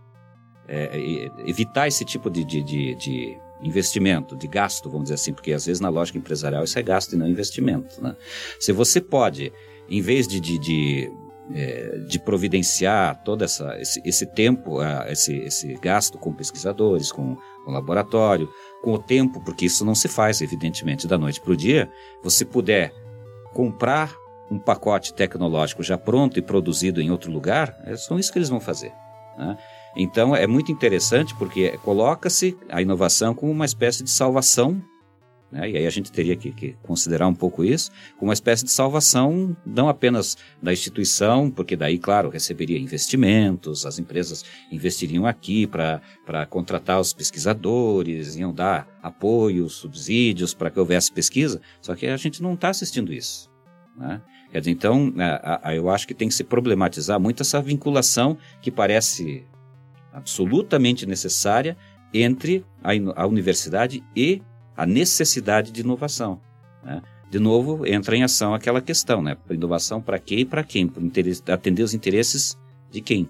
[0.68, 5.52] é, evitar esse tipo de, de, de, de, investimento, de gasto, vamos dizer assim, porque
[5.52, 8.02] às vezes na lógica empresarial isso é gasto e não investimento.
[8.02, 8.16] Né?
[8.58, 9.52] Se você pode,
[9.88, 11.12] em vez de, de, de
[11.54, 17.70] é, de providenciar todo essa, esse, esse tempo, esse, esse gasto com pesquisadores, com, com
[17.70, 18.48] laboratório,
[18.82, 21.90] com o tempo, porque isso não se faz, evidentemente, da noite para o dia,
[22.22, 22.92] você puder
[23.52, 24.14] comprar
[24.50, 28.48] um pacote tecnológico já pronto e produzido em outro lugar, é só isso que eles
[28.48, 28.92] vão fazer.
[29.36, 29.56] Né?
[29.96, 34.82] Então é muito interessante porque coloca-se a inovação como uma espécie de salvação
[35.52, 35.70] né?
[35.70, 38.70] E aí a gente teria que, que, considerar um pouco isso como uma espécie de
[38.70, 46.00] salvação, não apenas da instituição, porque daí, claro, receberia investimentos, as empresas investiriam aqui para
[46.48, 52.42] contratar os pesquisadores, iam dar apoio, subsídios para que houvesse pesquisa, só que a gente
[52.42, 53.50] não está assistindo isso.
[53.94, 54.22] Né?
[54.50, 55.12] Quer dizer, então,
[55.74, 59.44] eu acho que tem que se problematizar muito essa vinculação que parece
[60.12, 61.76] absolutamente necessária
[62.12, 62.90] entre a,
[63.22, 64.42] a universidade e
[64.76, 66.40] a necessidade de inovação.
[66.84, 67.02] Né?
[67.30, 69.36] De novo, entra em ação aquela questão, né?
[69.48, 70.86] Inovação para quê e para quem?
[70.86, 72.58] Para atender os interesses
[72.90, 73.26] de quem?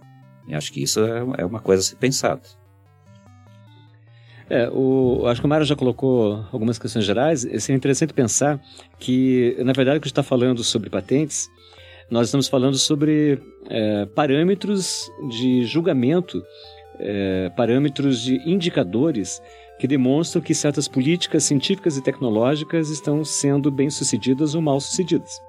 [0.49, 2.43] E acho que isso é, é uma coisa a ser pensada.
[4.51, 7.41] É, o, acho que o Mário já colocou algumas questões gerais.
[7.41, 8.61] Seria interessante pensar
[8.99, 11.49] que, na verdade, que a gente está falando sobre patentes,
[12.11, 13.41] nós estamos falando sobre
[13.71, 16.43] é, parâmetros de julgamento,
[17.03, 19.43] é, parâmetros de indicadores
[19.79, 25.41] que demonstram que certas políticas científicas e tecnológicas estão sendo bem-sucedidas ou mal-sucedidas.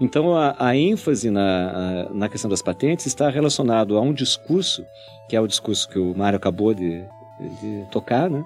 [0.00, 4.84] Então, a, a ênfase na, a, na questão das patentes está relacionado a um discurso,
[5.28, 7.02] que é o discurso que o Mário acabou de,
[7.60, 8.44] de tocar, né?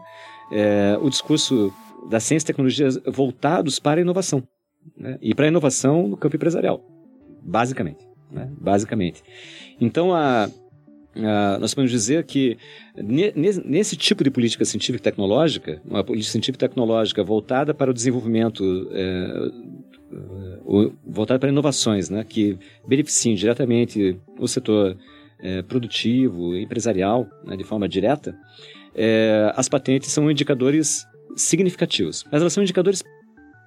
[0.52, 1.72] É, o discurso
[2.08, 4.42] da ciência e tecnologia voltados para a inovação,
[4.96, 5.18] né?
[5.20, 6.82] e para a inovação no campo empresarial,
[7.42, 8.08] basicamente.
[8.30, 8.48] Né?
[8.58, 9.22] Basicamente.
[9.80, 10.48] Então, a,
[11.15, 12.57] Uh, nós podemos dizer que
[13.65, 17.95] nesse tipo de política científica e tecnológica, uma política científica e tecnológica voltada para o
[17.95, 19.51] desenvolvimento, é,
[21.05, 22.57] voltada para inovações, né, que
[22.87, 24.97] beneficiem diretamente o setor
[25.41, 28.37] é, produtivo, empresarial, né, de forma direta,
[28.95, 31.07] é, as patentes são indicadores
[31.37, 32.24] significativos.
[32.31, 33.03] Mas elas são indicadores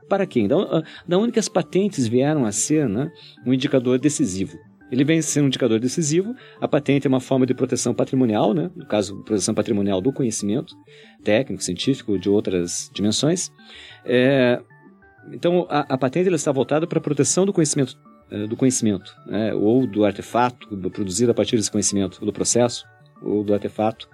[0.07, 0.47] para quem?
[0.47, 3.11] Da, da onde que as patentes vieram a ser né,
[3.45, 4.57] um indicador decisivo?
[4.93, 6.35] Ele vem sendo um indicador decisivo.
[6.61, 8.69] A patente é uma forma de proteção patrimonial, né?
[8.75, 10.75] no caso, proteção patrimonial do conhecimento
[11.23, 13.51] técnico, científico, de outras dimensões.
[14.05, 14.61] É,
[15.31, 17.97] então, a, a patente ela está voltada para a proteção do conhecimento,
[18.29, 19.51] é, do conhecimento né?
[19.55, 22.85] ou do artefato produzido a partir desse conhecimento, ou do processo,
[23.19, 24.07] ou do artefato.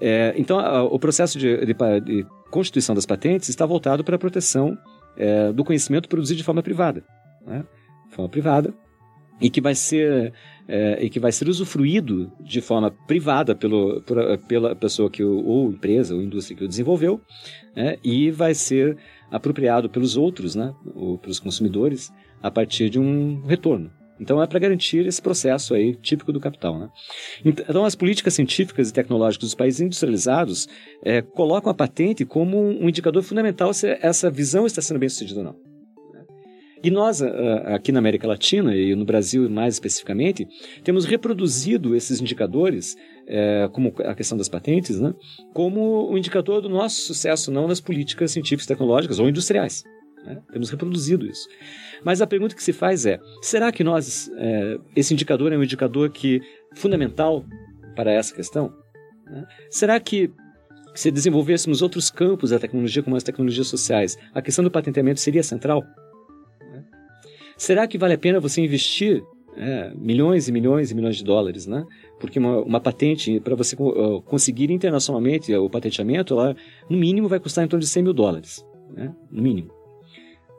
[0.00, 4.18] É, então, a, o processo de, de, de, constituição das patentes está voltado para a
[4.18, 4.78] proteção
[5.18, 7.04] é, do conhecimento produzido de forma privada.
[7.46, 7.62] Né?
[8.08, 8.72] De forma privada,
[9.40, 10.32] e que vai ser
[10.66, 14.16] é, e que vai ser usufruído de forma privada pelo, por,
[14.48, 17.20] pela pessoa que ou empresa ou indústria que o desenvolveu
[17.76, 18.96] né, e vai ser
[19.30, 22.12] apropriado pelos outros, né, ou pelos consumidores
[22.42, 23.90] a partir de um retorno.
[24.18, 26.78] Então é para garantir esse processo aí típico do capital.
[26.78, 26.88] Né?
[27.44, 30.68] Então as políticas científicas e tecnológicas dos países industrializados
[31.02, 35.40] é, colocam a patente como um indicador fundamental se essa visão está sendo bem sucedida
[35.40, 35.73] ou não.
[36.84, 37.22] E nós,
[37.64, 40.46] aqui na América Latina e no Brasil mais especificamente,
[40.84, 42.94] temos reproduzido esses indicadores,
[43.26, 45.14] é, como a questão das patentes, né,
[45.54, 49.82] como um indicador do nosso sucesso, não nas políticas científicas, tecnológicas ou industriais.
[50.26, 50.42] Né?
[50.52, 51.48] Temos reproduzido isso.
[52.04, 55.64] Mas a pergunta que se faz é: será que nós, é, esse indicador é um
[55.64, 56.42] indicador que
[56.74, 57.46] fundamental
[57.96, 58.74] para essa questão?
[59.24, 59.46] Né?
[59.70, 60.30] Será que
[60.94, 65.42] se desenvolvêssemos outros campos da tecnologia, como as tecnologias sociais, a questão do patenteamento seria
[65.42, 65.82] central?
[67.56, 69.22] Será que vale a pena você investir
[69.56, 71.84] é, milhões e milhões e milhões de dólares, né?
[72.18, 76.56] Porque uma, uma patente, para você uh, conseguir internacionalmente o patenteamento, ela,
[76.88, 79.14] no mínimo, vai custar em torno de 100 mil dólares, né?
[79.30, 79.70] No mínimo.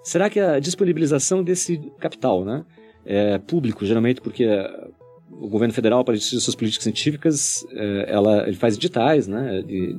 [0.04, 2.64] Será que a disponibilização desse capital, né?
[3.06, 4.48] é, público, geralmente porque
[5.30, 9.94] o governo federal, para decidir suas políticas científicas, é, ela, ele faz editais né, de,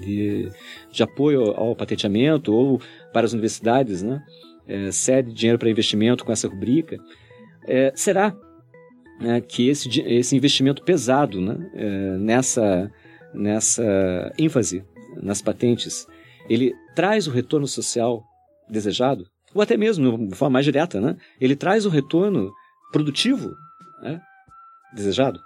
[0.00, 0.48] de,
[0.90, 2.80] de, apoio ao patenteamento ou
[3.12, 4.22] para as universidades, né,
[4.68, 6.98] é, dinheiro para investimento com essa rubrica.
[7.66, 8.34] É, será
[9.20, 12.90] né, que esse, esse investimento pesado né, é, nessa,
[13.34, 14.84] nessa ênfase
[15.20, 16.06] nas patentes,
[16.48, 18.22] ele traz o retorno social
[18.68, 19.26] desejado?
[19.54, 22.52] Ou até mesmo, de forma mais direta, né, ele traz o retorno
[22.92, 23.54] produtivo
[24.02, 24.20] né,
[24.94, 25.40] desejado?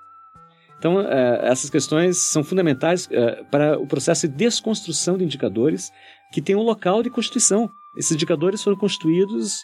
[0.78, 5.92] Então, é, essas questões são fundamentais é, para o processo de desconstrução de indicadores
[6.32, 7.70] que tem um local de constituição.
[7.96, 9.62] Esses indicadores foram construídos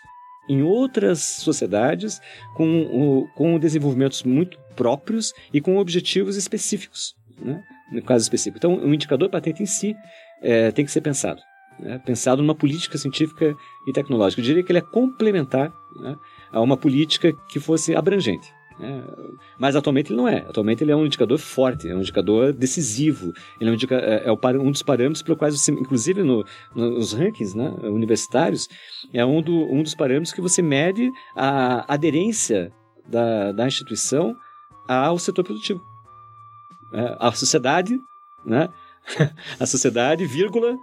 [0.49, 2.21] em outras sociedades
[2.55, 7.63] com, o, com desenvolvimentos muito próprios e com objetivos específicos, né?
[7.93, 8.59] no caso específico.
[8.59, 9.95] Então, o indicador patente em si
[10.43, 11.41] é, tem que ser pensado.
[11.79, 11.99] Né?
[12.05, 13.55] Pensado numa política científica
[13.87, 14.41] e tecnológica.
[14.41, 16.17] Eu diria que ele é complementar né,
[16.51, 18.49] a uma política que fosse abrangente.
[18.81, 19.03] É,
[19.59, 20.39] mas atualmente ele não é.
[20.49, 23.33] Atualmente ele é um indicador forte, é um indicador decisivo.
[23.61, 26.45] Ele é um, indica, é, é um dos parâmetros pelo quais você, inclusive no,
[26.75, 28.69] nos rankings né, universitários,
[29.13, 32.73] é um, do, um dos parâmetros que você mede a aderência
[33.07, 34.37] da, da instituição
[34.87, 35.81] ao setor produtivo.
[36.93, 37.99] É, a sociedade,
[38.45, 38.69] né?
[39.59, 40.77] a sociedade, vírgula,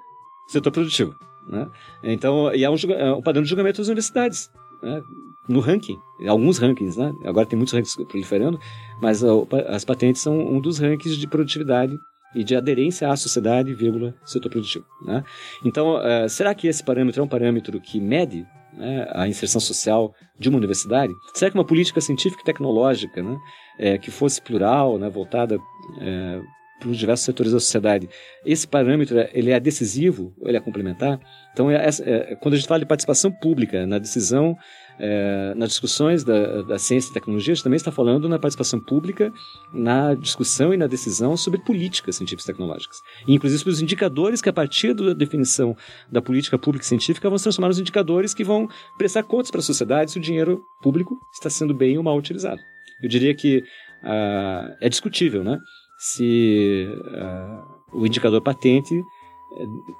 [0.47, 1.15] setor produtivo.
[1.47, 1.69] Né?
[2.03, 4.49] Então, e é um, é um padrão de julgamento das universidades.
[4.81, 5.01] Né?
[5.47, 5.97] No ranking,
[6.27, 7.13] alguns rankings, né?
[7.23, 8.59] Agora tem muitos rankings proliferando,
[9.01, 11.95] mas as patentes são um dos rankings de produtividade
[12.35, 14.85] e de aderência à sociedade, vírgula, setor produtivo.
[15.03, 15.23] Né?
[15.63, 20.13] Então, uh, será que esse parâmetro é um parâmetro que mede né, a inserção social
[20.37, 21.13] de uma universidade?
[21.33, 23.37] Será que uma política científica e tecnológica né,
[23.79, 25.57] é, que fosse plural, né, voltada
[26.01, 26.41] é,
[26.77, 28.09] para os diversos setores da sociedade,
[28.45, 31.17] esse parâmetro ele é decisivo, ele é complementar?
[31.53, 34.57] Então, é, é, quando a gente fala de participação pública na decisão
[34.99, 38.79] é, nas discussões da, da ciência e tecnologia, a gente também está falando na participação
[38.79, 39.33] pública,
[39.73, 42.97] na discussão e na decisão sobre políticas científicas e tecnológicas.
[43.27, 45.75] E, inclusive, sobre os indicadores que, a partir da definição
[46.11, 49.59] da política pública e científica, vão se transformar nos indicadores que vão prestar contas para
[49.59, 52.61] a sociedade se o dinheiro público está sendo bem ou mal utilizado.
[53.01, 53.57] Eu diria que
[54.03, 55.59] uh, é discutível, né?
[55.99, 58.93] Se uh, o indicador patente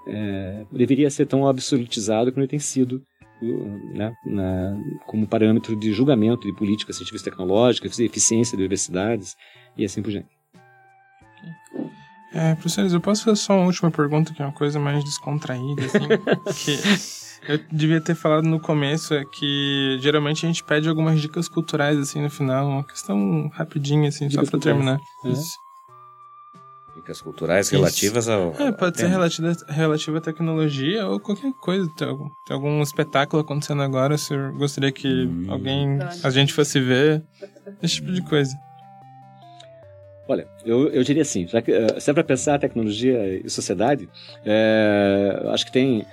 [0.08, 3.02] é, deveria ser tão absolutizado como ele tem sido
[3.41, 9.36] né, na, como parâmetro de julgamento de políticas científicas e tecnológicas, eficiência de universidades
[9.78, 10.30] e assim por diante.
[12.34, 15.86] É, professores, eu posso fazer só uma última pergunta, que é uma coisa mais descontraída,
[15.86, 15.99] assim,
[17.45, 21.48] que eu devia ter falado no começo, é que geralmente a gente pede algumas dicas
[21.48, 24.99] culturais, assim, no final, uma questão rapidinha, assim, dicas só pra terminar.
[25.24, 25.30] É.
[25.30, 25.65] Isso.
[27.22, 27.76] Culturais Isso.
[27.76, 28.53] relativas ao.
[28.60, 31.90] É, pode ser relativa, relativa à tecnologia ou qualquer coisa.
[31.98, 35.45] Tem algum, tem algum espetáculo acontecendo agora, se gostaria que hum.
[35.49, 37.23] alguém, a gente fosse ver,
[37.82, 38.56] esse tipo de coisa.
[40.27, 44.10] Olha, eu, eu diria assim, já que, uh, se é para pensar tecnologia e sociedade,
[44.44, 46.03] é, acho que tem,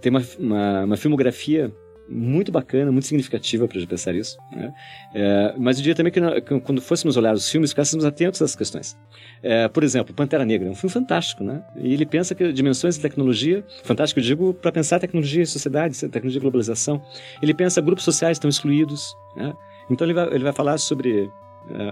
[0.00, 1.72] tem uma, uma, uma filmografia
[2.08, 4.36] muito bacana, muito significativa para pensar isso.
[4.52, 4.72] Né?
[5.14, 6.20] É, mas eu diria também que,
[6.60, 8.96] quando fôssemos olhar os filmes, ficássemos atentos a essas questões.
[9.42, 11.62] É, por exemplo, Pantera Negra é um filme fantástico, né?
[11.76, 15.98] E ele pensa que dimensões de tecnologia, fantástico eu digo para pensar tecnologia e sociedade,
[16.08, 17.02] tecnologia e globalização.
[17.42, 19.52] Ele pensa grupos sociais estão excluídos, né?
[19.90, 21.30] Então ele vai, ele vai falar sobre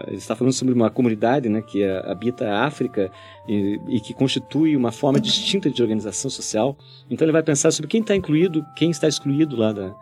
[0.06, 3.10] ele está falando sobre uma comunidade né, que uh, habita a África
[3.48, 6.76] e, e, que constitui uma forma distinta de organização social.
[7.10, 9.94] Então ele vai pensar sobre quem está incluído, quem está excluído lá da,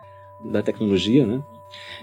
[0.51, 1.25] da tecnologia.
[1.25, 1.41] Né?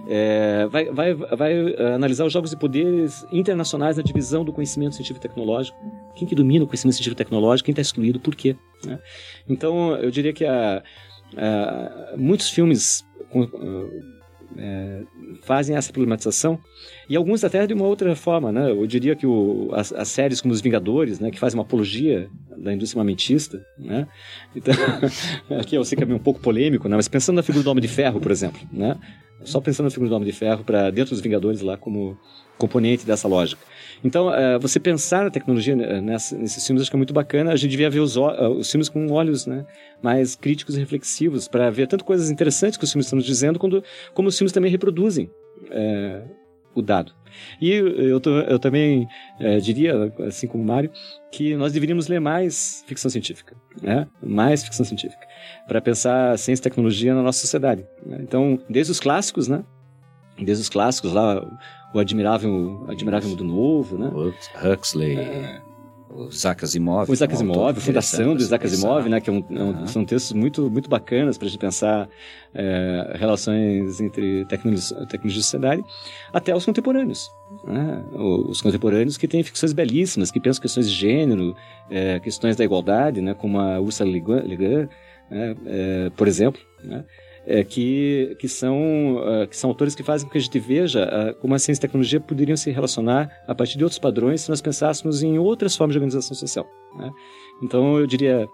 [0.09, 5.25] É, vai, vai, vai analisar os jogos de poderes internacionais na divisão do conhecimento científico
[5.25, 5.79] e tecnológico.
[6.17, 8.57] Quem que domina o conhecimento científico e tecnológico, quem está excluído, por quê?
[8.85, 8.99] Né?
[9.49, 10.83] Então eu diria que há,
[11.37, 13.47] há muitos filmes com,
[14.57, 15.03] é,
[15.43, 16.59] fazem essa problematização
[17.09, 18.71] e alguns até de uma outra forma, né?
[18.71, 22.29] Eu diria que o, as, as, séries como Os Vingadores, né, que fazem uma apologia
[22.57, 24.07] da indústria armamentista, né?
[24.55, 24.75] Então,
[25.59, 26.97] aqui eu sei que é um pouco polêmico, né?
[26.97, 28.97] Mas pensando na figura do Homem de Ferro, por exemplo, né?
[29.45, 32.19] Só pensando na figura do Homem de Ferro para dentro dos Vingadores lá como
[32.59, 33.63] componente dessa lógica.
[34.03, 37.53] Então, uh, você pensar a tecnologia eh, nessa, nesses filmes acho que é muito bacana.
[37.53, 39.67] A gente devia ver os, uh, os filmes com olhos né,
[40.03, 43.59] mais críticos e reflexivos para ver tanto coisas interessantes que os filmes estão nos dizendo,
[43.59, 45.31] quando, como os filmes também reproduzem
[45.67, 46.29] uh,
[46.75, 47.13] o dado.
[47.61, 49.07] E eu, eu também
[49.63, 50.91] diria, assim como o Mário,
[51.31, 54.09] que nós deveríamos ler mais ficção científica, né?
[54.21, 55.27] mais ficção científica,
[55.67, 57.87] para pensar ciência e tecnologia na nossa sociedade.
[58.05, 58.19] Né?
[58.21, 59.65] Então, desde os clássicos, né?
[60.45, 61.47] desde os clássicos lá,
[61.93, 64.11] o Admirável, Admirável Mundo Novo, né?
[64.63, 65.17] Huxley.
[65.17, 65.61] É,
[66.13, 67.09] o Isaac Asimov.
[67.09, 69.87] O Isaac Asimov, a fundação do Isaac Asimov, né, que é um, é uhum.
[69.87, 72.09] são textos muito, muito bacanas para a gente pensar
[72.53, 75.83] é, relações entre tecnologia, tecnologia e sociedade,
[76.33, 77.31] até os contemporâneos.
[77.65, 78.05] Né?
[78.13, 81.55] Os contemporâneos que têm ficções belíssimas, que pensam questões de gênero,
[81.89, 84.89] é, questões da igualdade, né, como a Ursula Le Guin,
[85.31, 86.61] né, é, por exemplo.
[86.83, 87.05] Né?
[87.47, 91.05] É, que, que, são, uh, que são autores que fazem com que a gente veja
[91.05, 94.43] uh, como a ciência e a tecnologia poderiam se relacionar a partir de outros padrões
[94.43, 96.67] se nós pensássemos em outras formas de organização social.
[96.97, 97.11] Né?
[97.63, 98.49] Então, eu diria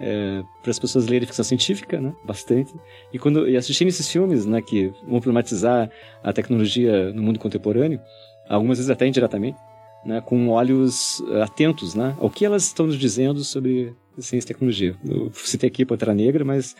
[0.00, 2.14] é, para as pessoas lerem ficção científica, né?
[2.24, 2.74] bastante,
[3.12, 5.90] e, quando, e assistirem esses filmes né, que vão problematizar
[6.22, 8.00] a tecnologia no mundo contemporâneo,
[8.48, 9.58] algumas vezes até indiretamente,
[10.04, 14.96] né, com olhos atentos né, ao que elas estão nos dizendo sobre ciência e tecnologia.
[15.04, 16.76] Eu citei aqui Pantera Negra, mas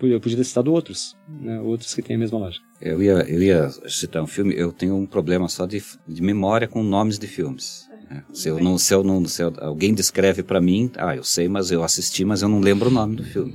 [0.00, 1.60] eu podia ter citado outros, né?
[1.60, 2.64] outros que têm a mesma lógica.
[2.80, 6.68] Eu ia, eu ia citar um filme, eu tenho um problema só de, de memória
[6.68, 7.88] com nomes de filmes.
[8.10, 8.22] Né?
[8.32, 11.70] Se, eu não, se, eu não, se alguém descreve para mim, ah, eu sei, mas
[11.70, 13.54] eu assisti, mas eu não lembro o nome do filme.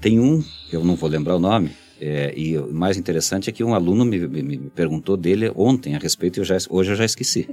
[0.00, 1.70] Tem um, eu não vou lembrar o nome,
[2.00, 5.94] é, e o mais interessante é que um aluno me, me, me perguntou dele ontem
[5.94, 7.48] a respeito, e hoje eu já esqueci.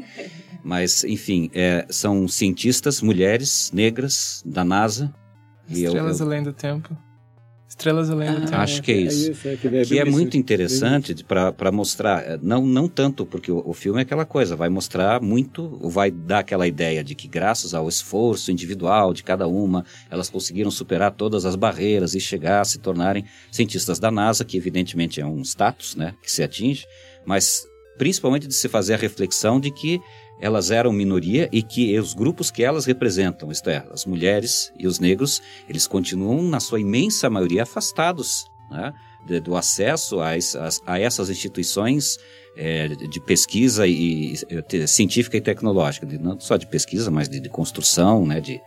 [0.63, 5.13] Mas, enfim, é, são cientistas, mulheres, negras, da NASA.
[5.67, 6.95] Estrelas eu, eu, Além do Tempo.
[7.67, 8.55] Estrelas Além do Tempo.
[8.55, 9.29] Acho que é isso.
[9.29, 13.25] É isso é, que, é, que é muito interessante para mostrar, é, não, não tanto
[13.25, 17.15] porque o, o, filme é aquela coisa, vai mostrar muito, vai dar aquela ideia de
[17.15, 22.19] que graças ao esforço individual de cada uma, elas conseguiram superar todas as barreiras e
[22.19, 26.43] chegar a se tornarem cientistas da NASA, que evidentemente é um status né, que se
[26.43, 26.85] atinge,
[27.25, 27.65] mas
[27.97, 30.01] principalmente de se fazer a reflexão de que
[30.41, 34.87] elas eram minoria e que os grupos que elas representam, isto é, as mulheres e
[34.87, 38.91] os negros, eles continuam, na sua imensa maioria, afastados né,
[39.39, 40.31] do acesso a,
[40.87, 42.17] a, essas instituições
[42.57, 47.39] é, de pesquisa e, e, científica e tecnológica, de, não só de pesquisa, mas de,
[47.39, 48.59] de construção, né, de,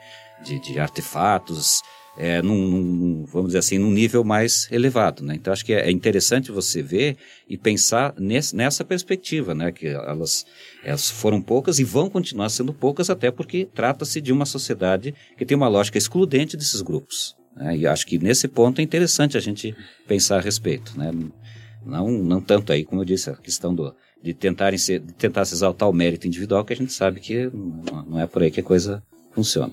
[0.45, 1.83] de, de artefatos,
[2.17, 5.23] é, num, num, vamos dizer assim, num nível mais elevado.
[5.25, 5.35] Né?
[5.35, 7.17] Então, acho que é, é interessante você ver
[7.49, 9.73] e pensar nesse, nessa perspectiva, né?
[9.73, 10.47] que elas,
[10.85, 15.45] elas foram poucas e vão continuar sendo poucas, até porque trata-se de uma sociedade que
[15.45, 17.37] tem uma lógica excludente desses grupos.
[17.57, 17.79] Né?
[17.79, 19.75] E acho que nesse ponto é interessante a gente
[20.07, 20.97] pensar a respeito.
[20.97, 21.11] Né?
[21.85, 25.45] Não, não tanto aí, como eu disse, a questão do, de, tentarem ser, de tentar
[25.45, 28.51] se exaltar o mérito individual, que a gente sabe que não, não é por aí
[28.51, 29.73] que a coisa funciona.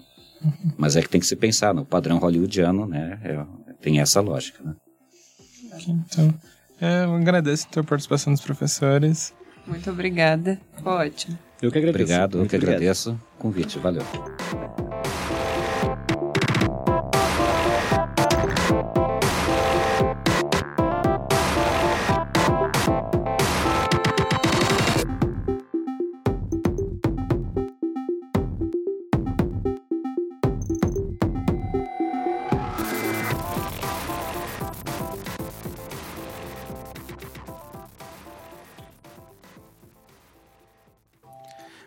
[0.78, 3.20] Mas é que tem que se pensar no padrão hollywoodiano, né?
[3.24, 3.46] É,
[3.82, 4.76] tem essa lógica, né?
[5.88, 6.34] Então,
[6.80, 9.34] é, eu agradeço a tua participação dos professores.
[9.66, 10.60] Muito obrigada.
[10.84, 11.38] Ótimo.
[11.62, 12.04] Eu que agradeço.
[12.04, 12.76] Obrigado, eu que obrigado.
[12.76, 13.78] agradeço o convite.
[13.80, 14.04] Valeu.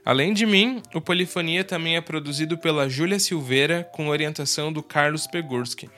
[0.05, 5.27] Além de mim, o Polifonia também é produzido pela Júlia Silveira, com orientação do Carlos
[5.27, 5.89] Pegurski.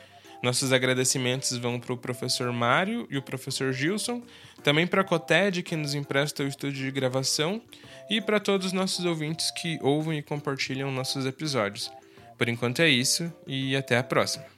[0.41, 4.23] Nossos agradecimentos vão para o professor Mário e o professor Gilson,
[4.63, 7.61] também para a Coted, que nos empresta o estúdio de gravação,
[8.09, 11.91] e para todos os nossos ouvintes que ouvem e compartilham nossos episódios.
[12.39, 14.56] Por enquanto é isso, e até a próxima.